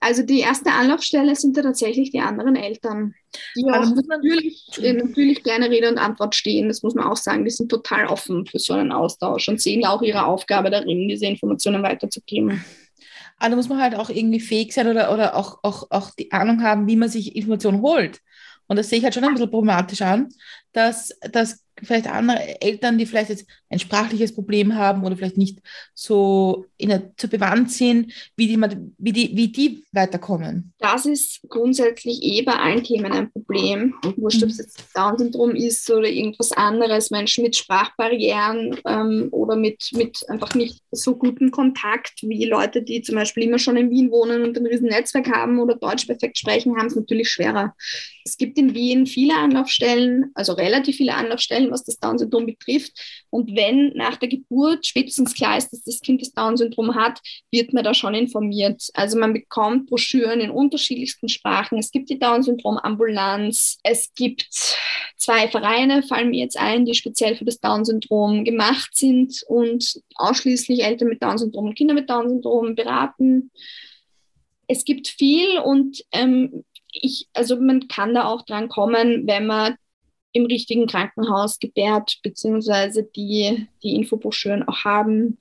Also 0.00 0.22
die 0.22 0.40
erste 0.40 0.70
Anlaufstelle 0.70 1.34
sind 1.34 1.56
da 1.56 1.62
tatsächlich 1.62 2.10
die 2.10 2.20
anderen 2.20 2.56
Eltern, 2.56 3.14
die 3.56 3.64
auch 3.64 3.90
natürlich, 4.06 4.68
natürlich 4.76 5.42
gerne 5.42 5.70
Rede 5.70 5.88
und 5.88 5.98
Antwort 5.98 6.34
stehen, 6.34 6.68
das 6.68 6.82
muss 6.82 6.94
man 6.94 7.06
auch 7.06 7.16
sagen, 7.16 7.44
die 7.44 7.50
sind 7.50 7.70
total 7.70 8.06
offen 8.06 8.46
für 8.46 8.58
so 8.58 8.74
einen 8.74 8.92
Austausch 8.92 9.48
und 9.48 9.60
sehen 9.60 9.84
auch 9.84 10.02
ihre 10.02 10.26
Aufgabe 10.26 10.70
darin, 10.70 11.08
diese 11.08 11.26
Informationen 11.26 11.82
weiterzugeben. 11.82 12.64
Aber 13.38 13.50
da 13.50 13.56
muss 13.56 13.68
man 13.68 13.80
halt 13.80 13.94
auch 13.94 14.10
irgendwie 14.10 14.40
fähig 14.40 14.72
sein 14.72 14.88
oder, 14.88 15.12
oder 15.12 15.36
auch, 15.36 15.58
auch, 15.62 15.90
auch 15.90 16.10
die 16.10 16.32
Ahnung 16.32 16.62
haben, 16.62 16.86
wie 16.86 16.96
man 16.96 17.08
sich 17.08 17.36
Informationen 17.36 17.82
holt. 17.82 18.20
Und 18.66 18.76
das 18.76 18.88
sehe 18.88 18.98
ich 18.98 19.04
halt 19.04 19.14
schon 19.14 19.24
ein 19.24 19.34
bisschen 19.34 19.50
problematisch 19.50 20.02
an, 20.02 20.28
dass, 20.72 21.10
dass 21.30 21.64
vielleicht 21.82 22.06
andere 22.06 22.62
Eltern, 22.62 22.98
die 22.98 23.06
vielleicht 23.06 23.30
jetzt 23.30 23.46
ein 23.68 23.78
sprachliches 23.78 24.34
Problem 24.34 24.74
haben 24.74 25.04
oder 25.04 25.16
vielleicht 25.16 25.36
nicht 25.36 25.60
so 25.92 26.66
in 26.84 27.12
so 27.18 27.28
bewandt 27.28 27.70
sind, 27.70 28.12
wie 28.36 28.46
die, 28.46 28.60
wie, 28.98 29.12
die, 29.12 29.36
wie 29.36 29.48
die 29.48 29.84
weiterkommen? 29.92 30.72
Das 30.78 31.06
ist 31.06 31.40
grundsätzlich 31.48 32.22
eh 32.22 32.42
bei 32.42 32.52
allen 32.52 32.84
Themen 32.84 33.10
ein 33.12 33.30
Problem. 33.30 33.94
Wurscht, 34.16 34.42
ob 34.42 34.50
es 34.50 34.58
jetzt 34.58 34.84
Down-Syndrom 34.94 35.54
ist 35.54 35.90
oder 35.90 36.08
irgendwas 36.08 36.52
anderes, 36.52 37.10
Menschen 37.10 37.44
mit 37.44 37.56
Sprachbarrieren 37.56 38.78
ähm, 38.86 39.28
oder 39.30 39.56
mit, 39.56 39.90
mit 39.92 40.18
einfach 40.28 40.54
nicht 40.54 40.82
so 40.90 41.16
gutem 41.16 41.50
Kontakt 41.50 42.22
wie 42.22 42.44
Leute, 42.44 42.82
die 42.82 43.02
zum 43.02 43.14
Beispiel 43.14 43.44
immer 43.44 43.58
schon 43.58 43.76
in 43.76 43.90
Wien 43.90 44.10
wohnen 44.10 44.42
und 44.42 44.56
ein 44.56 44.66
riesen 44.66 44.88
Netzwerk 44.88 45.32
haben 45.34 45.58
oder 45.58 45.76
Deutsch 45.76 46.06
perfekt 46.06 46.38
sprechen, 46.38 46.76
haben 46.76 46.86
es 46.86 46.96
natürlich 46.96 47.30
schwerer. 47.30 47.74
Es 48.26 48.36
gibt 48.36 48.58
in 48.58 48.74
Wien 48.74 49.06
viele 49.06 49.36
Anlaufstellen, 49.36 50.30
also 50.34 50.52
relativ 50.52 50.96
viele 50.96 51.14
Anlaufstellen, 51.14 51.70
was 51.70 51.84
das 51.84 51.98
Down-Syndrom 51.98 52.46
betrifft. 52.46 52.92
Und 53.30 53.54
wenn 53.56 53.92
nach 53.94 54.16
der 54.16 54.28
Geburt 54.28 54.86
spätestens 54.86 55.34
klar 55.34 55.58
ist, 55.58 55.70
dass 55.72 55.82
das 55.82 56.00
Kind 56.00 56.22
das 56.22 56.32
Down-Syndrom 56.32 56.73
hat, 56.94 57.20
wird 57.50 57.72
man 57.72 57.84
da 57.84 57.94
schon 57.94 58.14
informiert. 58.14 58.88
Also 58.94 59.18
man 59.18 59.32
bekommt 59.32 59.86
Broschüren 59.86 60.40
in 60.40 60.50
unterschiedlichsten 60.50 61.28
Sprachen. 61.28 61.78
Es 61.78 61.90
gibt 61.90 62.10
die 62.10 62.18
Down-Syndrom-Ambulanz. 62.18 63.78
Es 63.82 64.12
gibt 64.14 64.48
zwei 65.16 65.48
Vereine, 65.48 66.02
fallen 66.02 66.30
mir 66.30 66.40
jetzt 66.40 66.58
ein, 66.58 66.84
die 66.84 66.94
speziell 66.94 67.36
für 67.36 67.44
das 67.44 67.60
Down-Syndrom 67.60 68.44
gemacht 68.44 68.90
sind 68.94 69.42
und 69.48 70.00
ausschließlich 70.16 70.84
Eltern 70.84 71.08
mit 71.08 71.22
Down-Syndrom 71.22 71.66
und 71.66 71.74
Kinder 71.74 71.94
mit 71.94 72.10
Down-Syndrom 72.10 72.74
beraten. 72.74 73.50
Es 74.66 74.84
gibt 74.84 75.08
viel 75.08 75.58
und 75.58 76.04
ähm, 76.12 76.64
ich, 76.92 77.28
also 77.32 77.56
man 77.60 77.88
kann 77.88 78.14
da 78.14 78.24
auch 78.24 78.42
dran 78.42 78.68
kommen, 78.68 79.26
wenn 79.26 79.46
man 79.46 79.76
im 80.32 80.46
richtigen 80.46 80.86
Krankenhaus 80.86 81.58
gebärt, 81.58 82.18
beziehungsweise 82.22 83.04
die 83.04 83.68
die 83.82 83.94
Infobroschüren 83.94 84.66
auch 84.68 84.84
haben, 84.84 85.38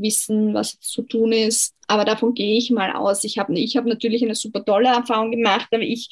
wissen, 0.00 0.54
was 0.54 0.78
zu 0.80 1.02
tun 1.02 1.32
ist. 1.32 1.74
Aber 1.86 2.04
davon 2.04 2.34
gehe 2.34 2.56
ich 2.56 2.70
mal 2.70 2.92
aus. 2.92 3.24
Ich 3.24 3.38
habe 3.38 3.58
ich 3.58 3.76
hab 3.76 3.86
natürlich 3.86 4.22
eine 4.22 4.34
super 4.34 4.64
tolle 4.64 4.88
Erfahrung 4.88 5.30
gemacht, 5.30 5.68
aber 5.72 5.82
ich 5.82 6.08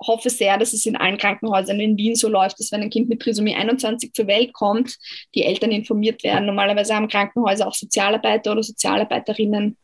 hoffe 0.00 0.30
sehr, 0.30 0.58
dass 0.58 0.72
es 0.72 0.86
in 0.86 0.96
allen 0.96 1.18
Krankenhäusern 1.18 1.80
in 1.80 1.96
Wien 1.96 2.14
so 2.14 2.28
läuft, 2.28 2.58
dass 2.58 2.72
wenn 2.72 2.82
ein 2.82 2.90
Kind 2.90 3.08
mit 3.08 3.20
Trisomie 3.20 3.54
21 3.54 4.12
zur 4.12 4.26
Welt 4.26 4.52
kommt, 4.52 4.96
die 5.34 5.44
Eltern 5.44 5.70
informiert 5.70 6.22
werden. 6.24 6.46
Normalerweise 6.46 6.94
haben 6.94 7.08
Krankenhäuser 7.08 7.66
auch 7.66 7.74
Sozialarbeiter 7.74 8.52
oder 8.52 8.62
Sozialarbeiterinnen, 8.62 9.76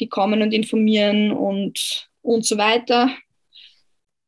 die 0.00 0.08
kommen 0.08 0.42
und 0.42 0.52
informieren 0.52 1.32
und, 1.32 2.08
und 2.22 2.44
so 2.44 2.56
weiter. 2.58 3.10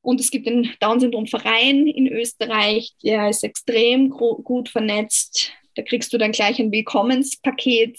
Und 0.02 0.20
es 0.20 0.30
gibt 0.30 0.46
den 0.46 0.70
Down-Syndrom-Verein 0.80 1.86
in 1.86 2.06
Österreich, 2.06 2.92
der 3.02 3.28
ist 3.28 3.44
extrem 3.44 4.10
gut 4.10 4.68
vernetzt. 4.68 5.52
Da 5.74 5.82
kriegst 5.82 6.12
du 6.12 6.18
dann 6.18 6.32
gleich 6.32 6.58
ein 6.58 6.72
Willkommenspaket, 6.72 7.98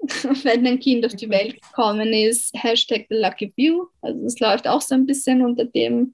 wenn 0.44 0.64
dein 0.64 0.80
Kind 0.80 1.04
auf 1.04 1.14
die 1.14 1.28
Welt 1.28 1.60
gekommen 1.60 2.12
ist. 2.12 2.54
Hashtag 2.54 3.06
the 3.08 3.16
Lucky 3.16 3.52
View. 3.56 3.86
Also 4.00 4.22
das 4.22 4.38
läuft 4.38 4.66
auch 4.66 4.80
so 4.80 4.94
ein 4.94 5.06
bisschen 5.06 5.42
unter 5.42 5.64
dem, 5.64 6.12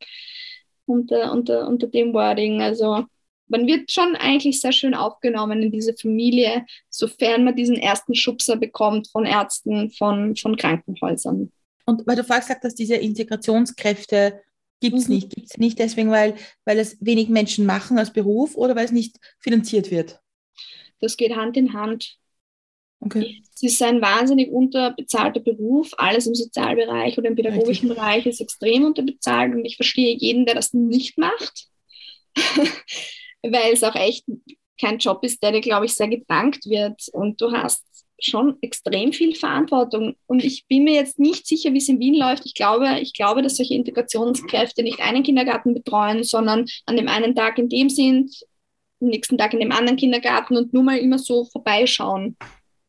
unter, 0.86 1.32
unter, 1.32 1.68
unter 1.68 1.86
dem 1.86 2.12
Wording. 2.12 2.62
Also 2.62 3.04
man 3.48 3.66
wird 3.66 3.90
schon 3.90 4.16
eigentlich 4.16 4.60
sehr 4.60 4.72
schön 4.72 4.94
aufgenommen 4.94 5.62
in 5.62 5.70
diese 5.70 5.94
Familie, 5.94 6.66
sofern 6.90 7.44
man 7.44 7.54
diesen 7.54 7.76
ersten 7.76 8.14
Schubser 8.14 8.56
bekommt 8.56 9.08
von 9.08 9.24
Ärzten, 9.24 9.90
von, 9.90 10.34
von 10.36 10.56
Krankenhäusern. 10.56 11.52
Und 11.84 12.06
weil 12.06 12.16
du 12.16 12.24
vorhin 12.24 12.42
gesagt 12.42 12.64
hast, 12.64 12.74
diese 12.74 12.96
Integrationskräfte 12.96 14.40
gibt 14.80 14.96
es 14.96 15.08
mhm. 15.08 15.14
nicht. 15.14 15.30
Gibt 15.30 15.50
es 15.50 15.58
nicht 15.58 15.78
deswegen, 15.78 16.10
weil, 16.10 16.34
weil 16.64 16.78
es 16.78 16.96
wenig 17.00 17.28
Menschen 17.28 17.66
machen 17.66 17.98
als 17.98 18.12
Beruf 18.12 18.56
oder 18.56 18.74
weil 18.74 18.84
es 18.84 18.92
nicht 18.92 19.16
finanziert 19.38 19.92
wird? 19.92 20.20
Das 21.00 21.16
geht 21.16 21.36
Hand 21.36 21.56
in 21.56 21.72
Hand. 21.72 22.18
Okay. 23.00 23.42
Es 23.54 23.62
ist 23.62 23.82
ein 23.82 24.02
wahnsinnig 24.02 24.50
unterbezahlter 24.50 25.40
Beruf. 25.40 25.92
Alles 25.96 26.26
im 26.26 26.34
Sozialbereich 26.34 27.16
oder 27.16 27.28
im 27.28 27.36
pädagogischen 27.36 27.88
Richtig. 27.88 27.96
Bereich 27.96 28.26
ist 28.26 28.40
extrem 28.40 28.84
unterbezahlt 28.84 29.54
und 29.54 29.64
ich 29.64 29.76
verstehe 29.76 30.14
jeden, 30.16 30.44
der 30.44 30.54
das 30.54 30.72
nicht 30.72 31.18
macht, 31.18 31.68
weil 33.42 33.72
es 33.72 33.82
auch 33.82 33.94
echt 33.94 34.24
kein 34.80 34.98
Job 34.98 35.24
ist, 35.24 35.42
der 35.42 35.52
dir, 35.52 35.60
glaube 35.60 35.86
ich, 35.86 35.94
sehr 35.94 36.08
gedankt 36.08 36.66
wird. 36.66 37.08
Und 37.12 37.40
du 37.40 37.52
hast 37.52 37.84
schon 38.18 38.56
extrem 38.60 39.12
viel 39.12 39.34
Verantwortung. 39.34 40.16
Und 40.26 40.44
ich 40.44 40.66
bin 40.66 40.84
mir 40.84 40.94
jetzt 40.94 41.18
nicht 41.18 41.46
sicher, 41.46 41.72
wie 41.72 41.78
es 41.78 41.88
in 41.88 42.00
Wien 42.00 42.14
läuft. 42.14 42.46
Ich 42.46 42.54
glaube, 42.54 42.98
ich 43.00 43.12
glaube, 43.12 43.42
dass 43.42 43.56
solche 43.56 43.74
Integrationskräfte 43.74 44.82
nicht 44.82 45.00
einen 45.00 45.22
Kindergarten 45.22 45.74
betreuen, 45.74 46.24
sondern 46.24 46.66
an 46.86 46.96
dem 46.96 47.08
einen 47.08 47.34
Tag 47.34 47.58
in 47.58 47.68
dem 47.68 47.88
sind, 47.88 48.34
am 49.00 49.08
nächsten 49.08 49.36
Tag 49.36 49.52
in 49.52 49.60
dem 49.60 49.72
anderen 49.72 49.98
Kindergarten 49.98 50.56
und 50.56 50.72
nur 50.72 50.82
mal 50.82 50.98
immer 50.98 51.18
so 51.18 51.44
vorbeischauen. 51.44 52.36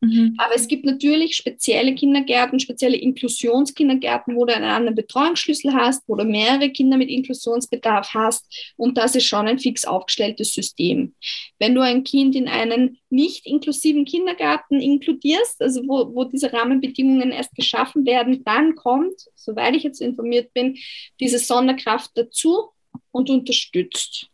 Mhm. 0.00 0.34
Aber 0.38 0.54
es 0.54 0.68
gibt 0.68 0.84
natürlich 0.84 1.34
spezielle 1.34 1.94
Kindergärten, 1.94 2.60
spezielle 2.60 2.96
Inklusionskindergärten, 2.96 4.36
wo 4.36 4.44
du 4.44 4.54
einen 4.54 4.64
anderen 4.64 4.94
Betreuungsschlüssel 4.94 5.74
hast, 5.74 6.08
wo 6.08 6.14
du 6.14 6.24
mehrere 6.24 6.70
Kinder 6.70 6.96
mit 6.96 7.08
Inklusionsbedarf 7.08 8.14
hast. 8.14 8.72
Und 8.76 8.96
das 8.96 9.16
ist 9.16 9.24
schon 9.24 9.48
ein 9.48 9.58
fix 9.58 9.84
aufgestelltes 9.84 10.52
System. 10.52 11.14
Wenn 11.58 11.74
du 11.74 11.80
ein 11.80 12.04
Kind 12.04 12.36
in 12.36 12.46
einen 12.46 12.98
nicht 13.10 13.44
inklusiven 13.46 14.04
Kindergarten 14.04 14.80
inkludierst, 14.80 15.60
also 15.60 15.82
wo, 15.88 16.14
wo 16.14 16.24
diese 16.24 16.52
Rahmenbedingungen 16.52 17.32
erst 17.32 17.54
geschaffen 17.56 18.06
werden, 18.06 18.44
dann 18.44 18.76
kommt, 18.76 19.14
soweit 19.34 19.74
ich 19.74 19.82
jetzt 19.82 20.00
informiert 20.00 20.54
bin, 20.54 20.78
diese 21.18 21.38
Sonderkraft 21.38 22.12
dazu 22.14 22.70
und 23.10 23.30
unterstützt. 23.30 24.28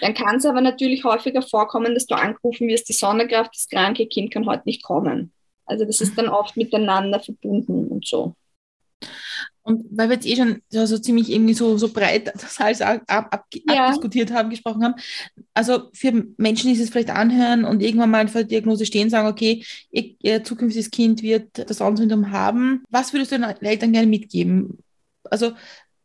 Dann 0.00 0.14
kann 0.14 0.36
es 0.36 0.46
aber 0.46 0.60
natürlich 0.60 1.04
häufiger 1.04 1.42
vorkommen, 1.42 1.94
dass 1.94 2.06
du 2.06 2.14
angerufen 2.14 2.68
wirst, 2.68 2.88
die 2.88 2.94
Sonderkraft, 2.94 3.54
das 3.54 3.68
kranke 3.68 4.06
Kind 4.06 4.32
kann 4.32 4.46
heute 4.46 4.62
nicht 4.66 4.82
kommen. 4.82 5.32
Also 5.64 5.84
das 5.84 6.00
ist 6.00 6.16
dann 6.18 6.28
oft 6.28 6.56
miteinander 6.56 7.20
verbunden 7.20 7.88
und 7.88 8.06
so. 8.06 8.34
Und 9.64 9.84
weil 9.90 10.08
wir 10.08 10.16
jetzt 10.16 10.26
eh 10.26 10.34
schon 10.34 10.60
so, 10.70 10.84
so 10.86 10.98
ziemlich 10.98 11.30
irgendwie 11.30 11.54
so, 11.54 11.78
so 11.78 11.88
breit 11.88 12.32
das 12.34 12.58
alles 12.58 12.80
ab, 12.80 13.02
ab, 13.06 13.46
ja. 13.52 13.86
abdiskutiert 13.86 14.32
haben, 14.32 14.50
gesprochen 14.50 14.82
haben, 14.82 14.94
also 15.54 15.88
für 15.94 16.24
Menschen, 16.36 16.72
die 16.72 16.80
es 16.80 16.90
vielleicht 16.90 17.10
anhören 17.10 17.64
und 17.64 17.80
irgendwann 17.80 18.10
mal 18.10 18.26
vor 18.26 18.40
der 18.40 18.48
Diagnose 18.48 18.86
stehen, 18.86 19.08
sagen, 19.08 19.28
okay, 19.28 19.64
ihr, 19.92 20.16
ihr 20.20 20.44
zukünftiges 20.44 20.90
Kind 20.90 21.22
wird 21.22 21.70
das 21.70 21.78
Down-Syndrom 21.78 22.32
haben, 22.32 22.82
was 22.90 23.12
würdest 23.12 23.30
du 23.30 23.38
den 23.38 23.44
Eltern 23.44 23.92
gerne 23.92 24.08
mitgeben? 24.08 24.78
Also 25.30 25.52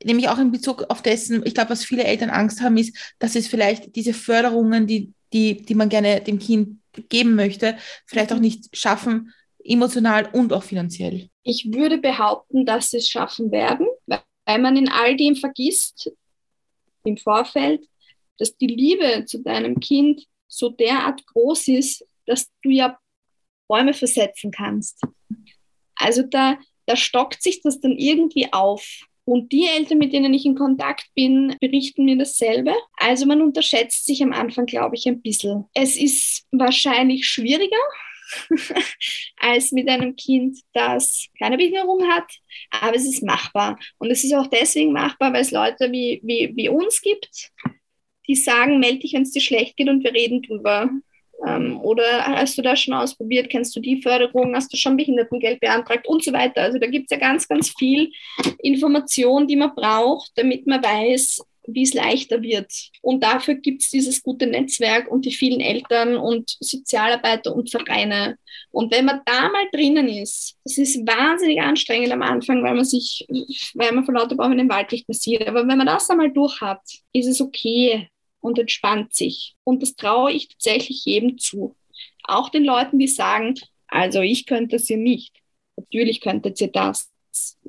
nämlich 0.04 0.30
auch 0.30 0.38
in 0.38 0.52
Bezug 0.52 0.86
auf 0.89 1.02
dessen, 1.02 1.45
ich 1.45 1.54
glaube, 1.54 1.72
was 1.72 1.86
viele 1.86 2.04
Eltern 2.04 2.30
Angst 2.30 2.62
haben, 2.62 2.78
ist, 2.78 3.16
dass 3.20 3.36
es 3.36 3.48
vielleicht 3.48 3.95
diese 3.95 4.14
Förderungen, 4.14 4.88
die, 4.88 5.14
die, 5.34 5.62
die 5.64 5.76
man 5.76 5.89
gerne 5.89 6.22
dem 6.22 6.39
Kind 6.39 6.80
geben 7.10 7.36
möchte, 7.36 7.78
vielleicht 8.06 8.34
auch 8.34 8.39
nicht 8.39 8.76
schaffen, 8.76 9.34
emotional 9.64 10.30
und 10.34 10.54
auch 10.54 10.64
finanziell. 10.64 11.30
Ich 11.43 11.72
würde 11.72 11.98
behaupten, 11.98 12.66
dass 12.66 12.91
sie 12.91 12.98
es 12.98 13.10
schaffen 13.10 13.52
werden, 13.52 13.88
weil 14.06 14.60
man 14.60 14.78
in 14.78 14.89
all 14.89 15.16
dem 15.16 15.36
vergisst, 15.36 16.12
im 17.04 17.18
Vorfeld, 17.18 17.86
dass 18.38 18.56
die 18.58 18.68
Liebe 18.68 19.26
zu 19.26 19.41
deinem 19.41 19.80
Kind 19.80 20.26
so 20.48 20.70
derart 20.70 21.26
groß 21.28 21.70
ist, 21.70 22.06
dass 22.26 22.50
du 22.64 22.70
ja 22.70 22.98
Bäume 23.68 23.93
versetzen 23.93 24.52
kannst. 24.52 25.02
Also 25.95 26.24
da, 26.24 26.58
da 26.86 26.95
stockt 26.95 27.41
sich 27.41 27.62
das 27.62 27.80
dann 27.80 27.98
irgendwie 27.98 28.52
auf. 28.54 29.02
Und 29.28 29.51
die 29.51 29.65
Eltern, 29.67 29.97
mit 29.97 30.13
denen 30.13 30.34
ich 30.34 30.45
in 30.45 30.55
Kontakt 30.55 31.09
bin, 31.13 31.53
berichten 31.59 32.05
mir 32.05 32.17
dasselbe. 32.17 32.73
Also 32.95 33.25
man 33.25 33.41
unterschätzt 33.41 34.05
sich 34.05 34.23
am 34.23 34.32
Anfang, 34.32 34.65
glaube 34.65 34.95
ich, 34.95 35.05
ein 35.05 35.21
bisschen. 35.21 35.65
Es 35.73 35.97
ist 35.97 36.47
wahrscheinlich 36.53 37.28
schwieriger 37.28 37.75
als 39.36 39.73
mit 39.73 39.89
einem 39.89 40.15
Kind, 40.15 40.59
das 40.71 41.28
keine 41.38 41.57
Behinderung 41.57 42.07
hat, 42.07 42.23
aber 42.71 42.95
es 42.95 43.05
ist 43.05 43.21
machbar. 43.21 43.78
Und 43.97 44.11
es 44.11 44.23
ist 44.23 44.34
auch 44.34 44.47
deswegen 44.47 44.93
machbar, 44.93 45.34
weil 45.34 45.41
es 45.41 45.51
Leute 45.51 45.91
wie, 45.91 46.21
wie, 46.23 46.53
wie 46.55 46.69
uns 46.69 47.01
gibt, 47.01 47.51
die 48.30 48.36
sagen, 48.36 48.80
melde 48.80 48.99
dich, 48.99 49.11
wenn 49.11 49.23
es 49.23 49.32
dir 49.32 49.41
schlecht 49.41 49.75
geht 49.75 49.89
und 49.89 50.05
wir 50.05 50.13
reden 50.13 50.41
drüber. 50.41 50.89
Ähm, 51.46 51.80
oder 51.82 52.26
hast 52.26 52.58
du 52.58 52.62
das 52.62 52.80
schon 52.80 52.94
ausprobiert? 52.94 53.50
Kennst 53.50 53.76
du 53.76 53.80
die 53.80 54.02
Förderung? 54.02 54.56
Hast 54.56 54.72
du 54.74 54.78
schon 54.78 54.98
Behindertengeld 54.98 55.60
beantragt 55.60 56.08
und 56.08 56.24
so 56.24 56.34
weiter? 56.34 56.62
Also 56.62 56.80
da 56.80 56.88
gibt 56.88 57.12
es 57.12 57.16
ja 57.16 57.20
ganz, 57.20 57.48
ganz 57.48 57.74
viel 57.78 58.12
Information, 58.60 59.48
die 59.48 59.56
man 59.56 59.76
braucht, 59.76 60.32
damit 60.36 60.66
man 60.66 60.84
weiß, 60.84 61.42
wie 61.68 61.84
es 61.84 61.94
leichter 61.94 62.42
wird. 62.42 62.72
Und 63.02 63.24
dafür 63.24 63.56
gibt 63.56 63.84
es 63.84 63.90
dieses 63.90 64.24
gute 64.24 64.48
Netzwerk 64.48 65.12
und 65.12 65.26
die 65.26 65.34
vielen 65.34 65.60
Eltern 65.60 66.16
und 66.16 66.56
Sozialarbeiter 66.60 67.54
und 67.54 67.70
Vereine. 67.70 68.38
Und 68.72 68.94
wenn 68.94 69.06
man 69.06 69.22
da 69.26 69.50
mal 69.50 69.68
drinnen 69.72 70.08
ist, 70.08 70.56
das 70.64 70.78
ist 70.78 71.06
wahnsinnig 71.06 71.62
anstrengend 71.62 72.12
am 72.12 72.22
Anfang, 72.22 72.64
weil 72.64 72.74
man 72.74 72.86
sich, 72.86 73.28
weil 73.76 73.92
man 73.92 74.06
von 74.06 74.16
lauter 74.16 74.36
Bäumen 74.36 74.58
den 74.58 74.70
Wald 74.70 74.92
nicht 74.92 75.06
sieht. 75.14 75.46
Aber 75.46 75.68
wenn 75.68 75.78
man 75.78 75.88
das 75.88 76.10
einmal 76.10 76.32
durch 76.32 76.62
hat, 76.62 76.82
ist 77.12 77.28
es 77.28 77.42
okay 77.42 78.08
und 78.42 78.60
entspannt 78.60 79.14
sich. 79.14 79.56
Und 79.64 79.82
das 79.82 79.96
traue 79.96 80.32
ich 80.32 80.50
tatsächlich 80.50 81.06
jedem 81.06 81.38
zu. 81.38 81.76
Auch 82.24 82.50
den 82.50 82.64
Leuten, 82.64 83.00
die 83.00 83.08
sagen, 83.08 83.56
also 83.88 84.22
ich 84.22 84.46
könnte 84.46 84.76
es 84.76 84.90
ja 84.90 84.98
nicht. 84.98 85.36
Natürlich 85.76 86.22
könntet 86.22 86.60
ihr 86.62 86.68
das. 86.68 87.12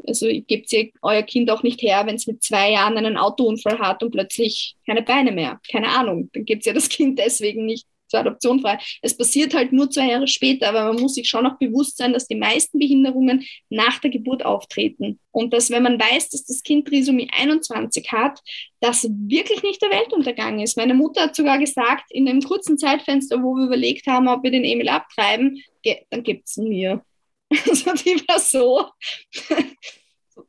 Also 0.07 0.27
gebt 0.27 0.73
ihr 0.73 0.91
euer 1.03 1.23
Kind 1.23 1.51
auch 1.51 1.63
nicht 1.63 1.83
her, 1.83 2.07
wenn 2.07 2.17
es 2.17 2.27
mit 2.27 2.43
zwei 2.43 2.73
Jahren 2.73 2.97
einen 2.97 3.19
Autounfall 3.19 3.79
hat 3.79 4.03
und 4.03 4.13
plötzlich 4.13 4.77
keine 4.87 5.03
Beine 5.03 5.31
mehr. 5.33 5.61
Keine 5.71 5.89
Ahnung. 5.89 6.31
Dann 6.33 6.45
gebt 6.45 6.65
ihr 6.65 6.75
das 6.75 6.89
Kind 6.89 7.19
deswegen 7.19 7.67
nicht 7.67 7.87
zur 8.09 8.21
Adoption 8.21 8.61
frei. 8.61 8.79
Es 9.03 9.17
passiert 9.17 9.55
halt 9.55 9.73
nur 9.73 9.91
zwei 9.91 10.11
Jahre 10.11 10.27
später, 10.27 10.69
aber 10.69 10.93
man 10.93 11.03
muss 11.03 11.15
sich 11.15 11.29
schon 11.29 11.47
auch 11.47 11.59
bewusst 11.59 11.97
sein, 11.97 12.13
dass 12.13 12.27
die 12.27 12.37
meisten 12.37 12.79
Behinderungen 12.79 13.45
nach 13.71 13.99
der 13.99 14.11
Geburt 14.11 14.45
auftreten. 14.45 15.21
Und 15.31 15.53
dass, 15.53 15.71
wenn 15.71 15.83
man 15.83 16.01
weiß, 16.01 16.31
dass 16.31 16.45
das 16.47 16.63
Kind 16.63 16.89
Trisomie 16.89 17.31
21 17.33 18.11
hat, 18.13 18.41
das 18.81 19.05
wirklich 19.05 19.63
nicht 19.63 19.83
der 19.83 19.91
Weltuntergang 19.91 20.61
ist. 20.61 20.77
Meine 20.77 20.95
Mutter 20.95 21.23
hat 21.23 21.37
sogar 21.37 21.59
gesagt, 21.59 22.05
in 22.11 22.29
einem 22.29 22.43
kurzen 22.43 22.79
Zeitfenster, 22.79 23.43
wo 23.43 23.55
wir 23.55 23.67
überlegt 23.67 24.07
haben, 24.07 24.29
ob 24.29 24.43
wir 24.43 24.51
den 24.51 24.65
Emil 24.65 24.89
abtreiben, 24.89 25.63
dann 26.11 26.23
gibt 26.23 26.49
es 26.49 26.57
mir. 26.57 27.03
Also 27.67 27.93
die 27.95 28.23
war 28.29 28.39
so, 28.41 28.89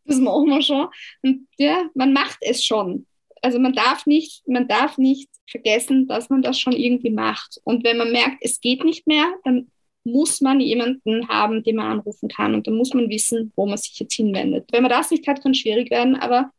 das 0.03 0.17
machen 0.17 0.49
wir 0.49 0.61
schon. 0.61 0.89
Und 1.21 1.47
ja, 1.57 1.89
man 1.93 2.11
macht 2.11 2.39
es 2.41 2.65
schon. 2.65 3.05
Also 3.41 3.57
man 3.57 3.73
darf 3.73 4.05
nicht, 4.05 4.45
man 4.47 4.67
darf 4.67 4.97
nicht 4.97 5.29
vergessen, 5.49 6.07
dass 6.07 6.29
man 6.29 6.41
das 6.41 6.59
schon 6.59 6.73
irgendwie 6.73 7.09
macht. 7.09 7.59
Und 7.63 7.83
wenn 7.83 7.97
man 7.97 8.11
merkt, 8.11 8.37
es 8.41 8.61
geht 8.61 8.83
nicht 8.83 9.07
mehr, 9.07 9.25
dann 9.43 9.71
muss 10.03 10.41
man 10.41 10.59
jemanden 10.59 11.27
haben, 11.27 11.63
den 11.63 11.75
man 11.75 11.91
anrufen 11.91 12.29
kann. 12.29 12.53
Und 12.53 12.67
dann 12.67 12.75
muss 12.75 12.93
man 12.93 13.09
wissen, 13.09 13.51
wo 13.55 13.65
man 13.65 13.77
sich 13.77 13.99
jetzt 13.99 14.13
hinwendet. 14.13 14.69
Wenn 14.71 14.83
man 14.83 14.91
das 14.91 15.11
nicht 15.11 15.27
hat, 15.27 15.41
kann 15.41 15.51
es 15.51 15.59
schwierig 15.59 15.91
werden, 15.91 16.15
aber 16.15 16.51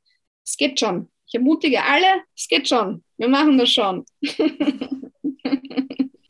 es 0.45 0.57
geht 0.57 0.79
schon. 0.79 1.09
Ich 1.27 1.35
ermutige 1.35 1.83
alle, 1.83 2.23
es 2.37 2.49
geht 2.49 2.69
schon. 2.69 3.03
Wir 3.17 3.29
machen 3.29 3.57
das 3.57 3.71
schon. 3.71 4.05
ich 4.21 4.35
habe 4.35 4.59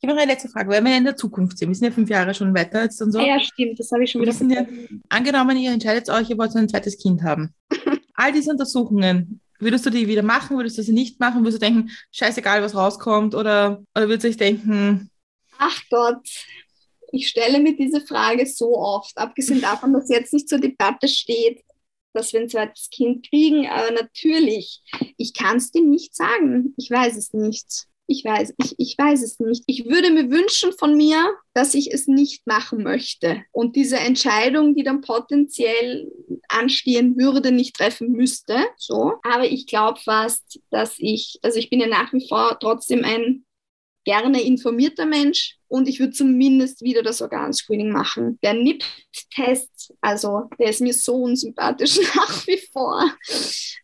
noch 0.02 0.16
eine 0.16 0.32
letzte 0.32 0.48
Frage, 0.48 0.68
weil 0.68 0.84
wir 0.84 0.90
ja 0.90 0.98
in 0.98 1.04
der 1.04 1.16
Zukunft 1.16 1.58
sind. 1.58 1.68
Wir 1.68 1.74
sind 1.74 1.86
ja 1.86 1.92
fünf 1.92 2.11
Jahre 2.11 2.34
schon 2.34 2.54
weiter 2.54 2.82
jetzt 2.82 3.00
und 3.00 3.12
so. 3.12 3.20
Ja, 3.20 3.40
stimmt, 3.40 3.78
das 3.78 3.90
habe 3.92 4.04
ich 4.04 4.11
schon 4.11 4.20
wieder 4.20 4.34
ja, 4.54 4.66
Angenommen, 5.08 5.56
ihr 5.56 5.72
entscheidet 5.72 6.08
euch, 6.11 6.30
ihr 6.30 6.38
wollt 6.38 6.54
ein 6.54 6.68
zweites 6.68 6.98
Kind 6.98 7.22
haben. 7.22 7.54
All 8.14 8.32
diese 8.32 8.50
Untersuchungen, 8.50 9.39
Würdest 9.61 9.86
du 9.86 9.90
die 9.90 10.08
wieder 10.08 10.22
machen? 10.22 10.56
Würdest 10.56 10.78
du 10.78 10.82
sie 10.82 10.92
nicht 10.92 11.20
machen? 11.20 11.42
Würdest 11.42 11.62
du 11.62 11.66
denken, 11.66 11.90
scheißegal, 12.11 12.62
was 12.62 12.74
rauskommt? 12.74 13.34
Oder, 13.34 13.82
oder 13.94 14.08
würdest 14.08 14.24
du 14.24 14.28
dich 14.28 14.36
denken, 14.36 15.11
ach 15.58 15.80
Gott, 15.90 16.26
ich 17.12 17.28
stelle 17.28 17.61
mir 17.61 17.76
diese 17.76 18.00
Frage 18.00 18.46
so 18.46 18.76
oft, 18.76 19.16
abgesehen 19.18 19.61
davon, 19.61 19.92
dass 19.92 20.08
jetzt 20.08 20.32
nicht 20.32 20.48
zur 20.48 20.58
Debatte 20.58 21.08
steht, 21.08 21.62
dass 22.12 22.32
wir 22.32 22.40
ein 22.40 22.48
zweites 22.48 22.88
Kind 22.90 23.28
kriegen. 23.28 23.66
Aber 23.68 23.90
natürlich, 23.90 24.82
ich 25.16 25.34
kann 25.34 25.58
es 25.58 25.70
dir 25.70 25.84
nicht 25.84 26.14
sagen. 26.14 26.74
Ich 26.76 26.90
weiß 26.90 27.16
es 27.16 27.32
nicht. 27.32 27.86
Ich 28.12 28.24
weiß, 28.24 28.54
ich, 28.56 28.74
ich 28.76 28.98
weiß 28.98 29.22
es 29.22 29.38
nicht. 29.38 29.62
Ich 29.68 29.84
würde 29.84 30.11
mir 30.11 30.28
wünschen 30.32 30.72
von 30.72 30.96
mir, 30.96 31.32
dass 31.54 31.74
ich 31.74 31.94
es 31.94 32.08
nicht 32.08 32.44
machen 32.44 32.82
möchte 32.82 33.44
und 33.52 33.76
diese 33.76 33.98
Entscheidung, 33.98 34.74
die 34.74 34.82
dann 34.82 35.00
potenziell 35.00 36.11
anstehen 36.48 37.16
würde, 37.16 37.52
nicht 37.52 37.76
treffen 37.76 38.11
müsste. 38.11 38.56
So. 38.76 39.14
Aber 39.22 39.44
ich 39.44 39.68
glaube 39.68 40.00
fast, 40.00 40.58
dass 40.70 40.96
ich, 40.98 41.38
also 41.42 41.61
ich 41.61 41.70
bin 41.70 41.78
ja 41.78 41.86
nach 41.86 42.12
wie 42.12 42.26
vor 42.26 42.58
trotzdem 42.58 43.04
ein 43.04 43.44
gerne 44.04 44.42
informierter 44.42 45.06
Mensch 45.06 45.59
und 45.70 45.88
ich 45.88 46.00
würde 46.00 46.12
zumindest 46.12 46.82
wieder 46.82 47.02
das 47.02 47.22
Organscreening 47.22 47.90
machen. 47.90 48.40
Der 48.42 48.54
NIPT-Test, 48.54 49.94
also 50.00 50.50
der 50.58 50.70
ist 50.70 50.80
mir 50.80 50.92
so 50.92 51.14
unsympathisch 51.14 51.98
nach 52.16 52.46
wie 52.48 52.60
vor. 52.72 53.08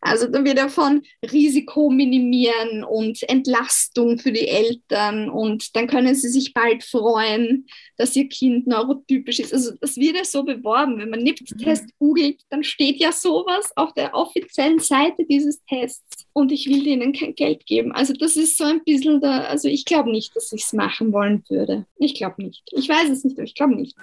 Also 0.01 0.26
da 0.26 0.45
wird 0.45 0.59
er 0.59 0.68
von 0.68 1.03
Risiko 1.30 1.89
minimieren 1.89 2.82
und 2.82 3.22
Entlastung 3.28 4.18
für 4.18 4.32
die 4.32 4.49
Eltern 4.49 5.30
und 5.30 5.76
dann 5.76 5.87
können 5.87 6.16
sie 6.16 6.28
sich 6.28 6.53
bald 6.53 6.82
freuen, 6.82 7.66
dass 7.97 8.16
ihr 8.16 8.28
Kind 8.28 8.66
neurotypisch 8.66 9.39
ist. 9.39 9.55
Also 9.55 9.70
das 9.80 9.97
wird 9.97 10.16
ja 10.16 10.24
so 10.24 10.43
beworben. 10.43 10.99
Wenn 10.99 11.11
man 11.11 11.22
NIPT-Test 11.22 11.84
mhm. 11.84 11.91
googelt, 12.01 12.43
dann 12.51 12.64
steht 12.64 12.97
ja 12.97 13.12
sowas 13.12 13.70
auf 13.76 13.95
der 13.95 14.12
offiziellen 14.12 14.80
Seite 14.80 15.24
dieses 15.24 15.62
Tests 15.66 16.26
und 16.37 16.53
ich 16.53 16.68
will 16.68 16.84
denen 16.84 17.14
kein 17.14 17.34
Geld 17.34 17.64
geben. 17.64 17.93
Also 17.93 18.12
das 18.12 18.37
ist 18.37 18.59
so 18.59 18.64
ein 18.64 18.84
bisschen 18.84 19.22
da, 19.22 19.45
also 19.45 19.68
ich 19.68 19.87
glaube 19.87 20.11
nicht, 20.11 20.37
dass 20.37 20.53
ich 20.53 20.64
es 20.64 20.74
machen 20.74 21.14
wollen 21.14 21.43
würde. 21.49 21.87
Ich 21.97 22.14
glaube 22.14 22.43
nicht. 22.43 22.62
Ich 22.72 22.91
weiß 22.91 23.09
es 23.09 23.24
nicht, 23.24 23.39
aber 23.39 23.45
ich 23.45 23.55
glaube 23.55 23.74
nicht. 23.74 23.97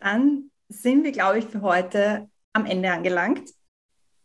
Dann 0.00 0.50
sind 0.68 1.04
wir, 1.04 1.12
glaube 1.12 1.38
ich, 1.38 1.44
für 1.44 1.62
heute 1.62 2.28
am 2.52 2.66
Ende 2.66 2.90
angelangt. 2.90 3.48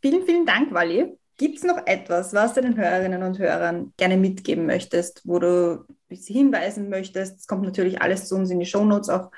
Vielen, 0.01 0.26
vielen 0.26 0.47
Dank, 0.47 0.74
Wally. 0.74 1.15
Gibt 1.38 1.59
es 1.59 1.63
noch 1.63 1.86
etwas, 1.86 2.34
was 2.34 2.55
du 2.55 2.61
den 2.61 2.76
Hörerinnen 2.76 3.22
und 3.22 3.38
Hörern 3.38 3.93
gerne 3.97 4.17
mitgeben 4.17 4.65
möchtest, 4.65 5.22
wo 5.26 5.38
du 5.38 5.86
sie 6.09 6.34
hinweisen 6.34 6.89
möchtest? 6.89 7.38
Es 7.38 7.45
kommt 7.45 7.61
natürlich 7.61 8.01
alles 8.01 8.28
zu 8.28 8.36
uns 8.36 8.49
in 8.49 8.59
die 8.59 8.65
Shownotes 8.65 9.09
auch, 9.09 9.30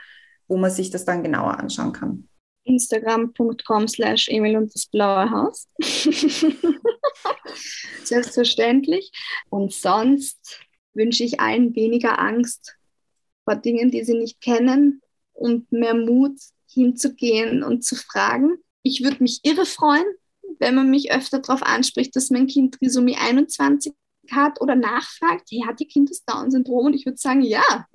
wo 0.47 0.55
man 0.55 0.71
sich 0.71 0.89
das 0.89 1.03
dann 1.03 1.21
genauer 1.21 1.59
anschauen 1.59 1.91
kann. 1.91 2.29
Instagram.com 2.66 3.88
slash 3.88 4.28
Emil 4.30 4.57
und 4.57 4.74
das 4.74 4.88
blaue 4.88 5.30
Haus. 5.30 5.68
Selbstverständlich. 8.03 9.11
Und 9.49 9.74
sonst 9.74 10.59
wünsche 10.93 11.24
ich 11.24 11.39
allen 11.39 11.76
weniger 11.76 12.20
Angst 12.20 12.76
vor 13.43 13.55
Dingen, 13.55 13.91
die 13.91 14.03
sie 14.03 14.18
nicht 14.18 14.41
kennen 14.41 15.01
und 15.34 15.72
mehr 15.72 15.95
Mut, 15.95 16.39
hinzugehen 16.68 17.64
und 17.64 17.84
zu 17.84 17.95
fragen. 17.95 18.57
Ich 18.84 19.03
würde 19.03 19.22
mich 19.22 19.41
irre 19.43 19.66
freuen, 19.66 20.05
wenn 20.59 20.76
man 20.76 20.89
mich 20.89 21.11
öfter 21.11 21.39
darauf 21.39 21.64
anspricht, 21.64 22.16
dass 22.16 22.30
mein 22.30 22.47
Kind 22.47 22.76
Trisomie 22.76 23.18
21 23.18 23.93
hat 24.32 24.61
oder 24.61 24.76
nachfragt, 24.76 25.49
hey, 25.51 25.64
hat 25.68 25.82
ihr 25.82 25.88
Kind 25.88 26.09
das 26.09 26.24
Down-Syndrom? 26.26 26.88
Und 26.88 26.93
ich 26.93 27.05
würde 27.05 27.18
sagen, 27.18 27.41
ja, 27.41 27.86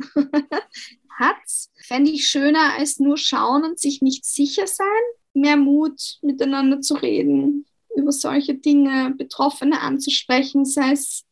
hat's. 1.18 1.70
Fände 1.76 2.10
ich 2.10 2.26
schöner 2.26 2.74
als 2.78 2.98
nur 2.98 3.16
schauen 3.16 3.64
und 3.64 3.78
sich 3.78 4.02
nicht 4.02 4.24
sicher 4.24 4.66
sein. 4.66 4.86
Mehr 5.34 5.56
Mut, 5.56 6.18
miteinander 6.22 6.80
zu 6.80 6.94
reden, 6.94 7.66
über 7.96 8.12
solche 8.12 8.54
Dinge, 8.54 9.14
Betroffene 9.16 9.80
anzusprechen, 9.80 10.64
sei 10.64 10.92
es 10.92 11.24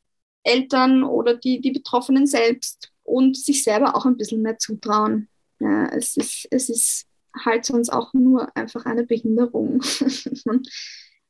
Eltern 0.42 1.02
oder 1.02 1.34
die, 1.34 1.60
die 1.60 1.72
Betroffenen 1.72 2.26
selbst 2.26 2.92
und 3.02 3.36
sich 3.36 3.64
selber 3.64 3.96
auch 3.96 4.06
ein 4.06 4.16
bisschen 4.16 4.42
mehr 4.42 4.58
zutrauen. 4.58 5.28
Ja, 5.58 5.86
es, 5.86 6.16
ist, 6.16 6.46
es 6.50 6.68
ist 6.68 7.06
halt 7.44 7.64
sonst 7.64 7.90
auch 7.90 8.12
nur 8.14 8.54
einfach 8.56 8.84
eine 8.86 9.04
Behinderung. 9.04 9.82
man, 10.44 10.62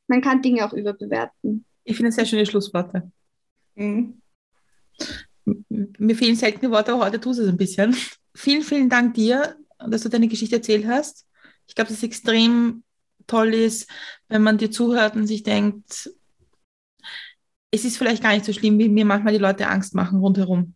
man 0.07 0.21
kann 0.21 0.41
Dinge 0.41 0.65
auch 0.65 0.73
überbewerten. 0.73 1.65
Ich 1.83 1.95
finde 1.95 2.11
sehr 2.11 2.25
schöne 2.25 2.45
Schlussworte. 2.45 3.11
Mhm. 3.75 4.21
Mir 5.69 6.15
fehlen 6.15 6.35
seltene 6.35 6.71
Worte, 6.71 6.93
aber 6.93 7.05
heute 7.05 7.21
tust 7.21 7.39
du 7.39 7.43
es 7.43 7.49
ein 7.49 7.57
bisschen. 7.57 7.95
Vielen, 8.37 8.61
vielen 8.61 8.87
Dank 8.87 9.15
dir, 9.15 9.55
dass 9.79 10.03
du 10.03 10.09
deine 10.09 10.27
Geschichte 10.27 10.57
erzählt 10.57 10.85
hast. 10.85 11.25
Ich 11.65 11.73
glaube, 11.73 11.87
das 11.87 11.97
ist 11.97 12.03
extrem 12.03 12.83
toll 13.25 13.55
ist, 13.55 13.89
wenn 14.29 14.43
man 14.43 14.59
dir 14.59 14.69
zuhört 14.69 15.15
und 15.15 15.25
sich 15.25 15.41
denkt, 15.41 16.11
es 17.71 17.83
ist 17.83 17.97
vielleicht 17.97 18.21
gar 18.21 18.33
nicht 18.33 18.45
so 18.45 18.53
schlimm, 18.53 18.77
wie 18.77 18.89
mir 18.89 19.05
manchmal 19.05 19.33
die 19.33 19.39
Leute 19.39 19.67
Angst 19.67 19.95
machen 19.95 20.19
rundherum. 20.19 20.75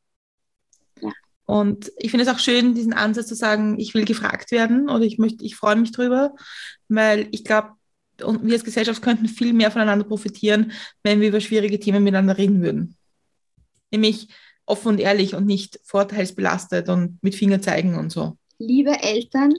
Ja. 1.02 1.12
Und 1.46 1.92
ich 1.98 2.10
finde 2.10 2.26
es 2.26 2.34
auch 2.34 2.40
schön, 2.40 2.74
diesen 2.74 2.94
Ansatz 2.94 3.28
zu 3.28 3.36
sagen, 3.36 3.80
ich 3.80 3.94
will 3.94 4.06
gefragt 4.06 4.52
werden 4.52 4.90
oder 4.90 5.06
ich 5.06 5.20
möchte, 5.20 5.46
ich 5.46 5.56
freue 5.56 5.76
mich 5.76 5.92
drüber, 5.92 6.34
weil 6.88 7.28
ich 7.32 7.44
glaube, 7.44 7.74
wir 8.18 8.54
als 8.54 8.64
Gesellschaft 8.64 9.04
könnten 9.04 9.28
viel 9.28 9.54
mehr 9.54 9.70
voneinander 9.70 10.06
profitieren, 10.06 10.72
wenn 11.04 11.22
wir 11.22 11.28
über 11.28 11.40
schwierige 11.40 11.80
Themen 11.80 12.04
miteinander 12.04 12.40
reden 12.40 12.64
würden. 12.64 12.98
Nämlich 13.92 14.30
offen 14.66 14.90
und 14.90 15.00
ehrlich 15.00 15.36
und 15.36 15.46
nicht 15.46 15.80
vorteilsbelastet 15.84 16.90
und 16.90 17.22
mit 17.22 17.36
Finger 17.36 17.62
zeigen 17.62 17.96
und 17.96 18.12
so. 18.12 18.38
Liebe 18.58 18.92
Eltern 19.02 19.54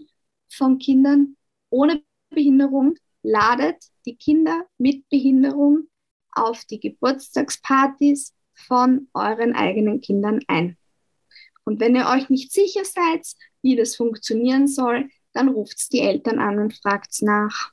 von 0.51 0.79
Kindern 0.79 1.37
ohne 1.71 2.03
Behinderung 2.31 2.95
ladet 3.23 3.77
die 4.07 4.17
Kinder 4.17 4.67
mit 4.79 5.09
Behinderung 5.09 5.89
auf 6.33 6.65
die 6.65 6.81
Geburtstagspartys 6.81 8.35
von 8.55 9.09
euren 9.15 9.55
eigenen 9.55 10.01
Kindern 10.01 10.41
ein. 10.49 10.77
Und 11.65 11.81
wenn 11.81 11.95
ihr 11.95 12.09
euch 12.09 12.29
nicht 12.29 12.53
sicher 12.53 12.85
seid, 12.85 13.27
wie 13.63 13.77
das 13.77 13.97
funktionieren 13.97 14.67
soll, 14.67 15.09
dann 15.33 15.49
ruft 15.49 15.93
die 15.93 16.01
Eltern 16.01 16.39
an 16.39 16.59
und 16.59 16.75
fragt 16.75 17.23
nach. 17.23 17.73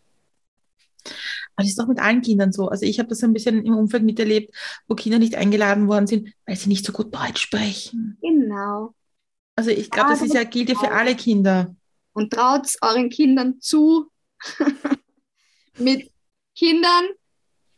Aber 1.60 1.64
das 1.66 1.72
ist 1.72 1.80
doch 1.80 1.88
mit 1.88 2.00
allen 2.00 2.22
Kindern 2.22 2.54
so. 2.54 2.70
Also 2.70 2.86
ich 2.86 3.00
habe 3.00 3.10
das 3.10 3.22
ein 3.22 3.34
bisschen 3.34 3.66
im 3.66 3.76
Umfeld 3.76 4.04
miterlebt, 4.04 4.56
wo 4.88 4.96
Kinder 4.96 5.20
nicht 5.20 5.36
eingeladen 5.36 5.90
worden 5.90 6.08
sind, 6.08 6.34
weil 6.46 6.56
sie 6.56 6.70
nicht 6.70 6.86
so 6.86 6.94
gut 6.94 7.14
Deutsch 7.14 7.42
sprechen. 7.42 8.18
Genau. 8.22 8.96
Also 9.58 9.70
ich 9.70 9.92
glaube, 9.92 10.12
das 10.12 10.22
ist 10.22 10.34
ja, 10.34 10.46
gilt 10.46 10.70
ja 10.70 10.80
für 10.80 10.92
alle 10.92 11.16
Kinder. 11.16 11.76
Und 12.14 12.32
traut 12.32 12.66
es 12.66 12.78
euren 12.82 13.10
Kindern 13.10 13.60
zu, 13.60 14.10
mit 15.78 16.10
Kindern, 16.56 17.10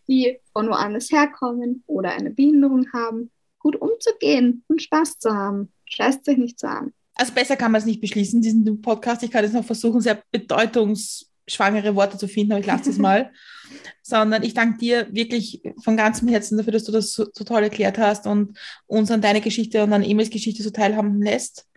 die 0.07 0.37
von 0.53 0.69
woanders 0.69 1.11
herkommen 1.11 1.83
oder 1.87 2.11
eine 2.11 2.29
Behinderung 2.29 2.85
haben, 2.93 3.31
gut 3.57 3.77
umzugehen 3.77 4.63
und 4.67 4.83
Spaß 4.83 5.17
zu 5.17 5.33
haben. 5.33 5.73
Scheißt 5.85 6.29
euch 6.29 6.37
nicht 6.37 6.59
so 6.59 6.67
an. 6.67 6.93
Also 7.15 7.33
besser 7.33 7.55
kann 7.55 7.71
man 7.71 7.79
es 7.79 7.87
nicht 7.87 7.99
beschließen, 7.99 8.43
diesen 8.43 8.79
Podcast. 8.79 9.23
Ich 9.23 9.31
kann 9.31 9.43
jetzt 9.43 9.53
noch 9.53 9.65
versuchen, 9.65 10.01
sehr 10.01 10.21
bedeutungsschwangere 11.45 11.95
Worte 11.95 12.17
zu 12.17 12.27
finden, 12.27 12.53
aber 12.53 12.61
ich 12.61 12.67
lasse 12.67 12.89
es 12.89 12.97
mal. 12.97 13.31
Sondern 14.03 14.43
ich 14.43 14.53
danke 14.53 14.79
dir 14.79 15.07
wirklich 15.11 15.61
von 15.83 15.95
ganzem 15.95 16.27
Herzen 16.27 16.57
dafür, 16.57 16.73
dass 16.73 16.83
du 16.83 16.91
das 16.91 17.13
so, 17.13 17.25
so 17.31 17.43
toll 17.43 17.63
erklärt 17.63 17.97
hast 17.97 18.27
und 18.27 18.57
uns 18.87 19.11
an 19.11 19.21
deine 19.21 19.41
Geschichte 19.41 19.83
und 19.83 19.93
an 19.93 20.03
Emils 20.03 20.29
Geschichte 20.29 20.63
so 20.63 20.71
teilhaben 20.71 21.21
lässt 21.21 21.67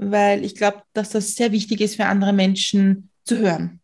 weil 0.00 0.44
ich 0.44 0.54
glaube, 0.54 0.82
dass 0.94 1.10
das 1.10 1.34
sehr 1.34 1.52
wichtig 1.52 1.80
ist 1.80 1.96
für 1.96 2.06
andere 2.06 2.32
Menschen 2.32 3.10
zu 3.24 3.36
hören. 3.36 3.80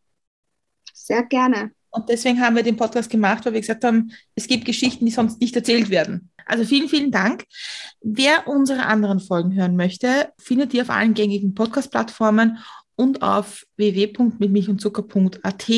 Sehr 0.95 1.23
gerne. 1.25 1.73
Und 1.91 2.09
deswegen 2.09 2.41
haben 2.41 2.57
wir 2.57 2.63
den 2.63 2.77
Podcast 2.77 3.11
gemacht, 3.11 3.45
weil 3.45 3.53
wir 3.53 3.61
gesagt 3.61 3.85
haben, 3.85 4.11
es 4.35 4.47
gibt 4.47 4.65
Geschichten, 4.65 5.05
die 5.05 5.13
sonst 5.13 5.41
nicht 5.41 5.55
erzählt 5.55 5.91
werden. 5.91 6.31
Also 6.47 6.65
vielen, 6.65 6.89
vielen 6.89 7.11
Dank. 7.11 7.45
Wer 8.01 8.49
unsere 8.49 8.87
anderen 8.87 9.21
Folgen 9.21 9.55
hören 9.55 9.77
möchte, 9.77 10.33
findet 10.39 10.73
ihr 10.75 10.83
auf 10.83 10.91
allen 10.91 11.15
gängigen 11.15 11.55
Podcast-Plattformen 11.55 12.59
und 12.97 13.23
auf 13.23 13.67
www.mitmilchundzucker.at. 13.77 15.71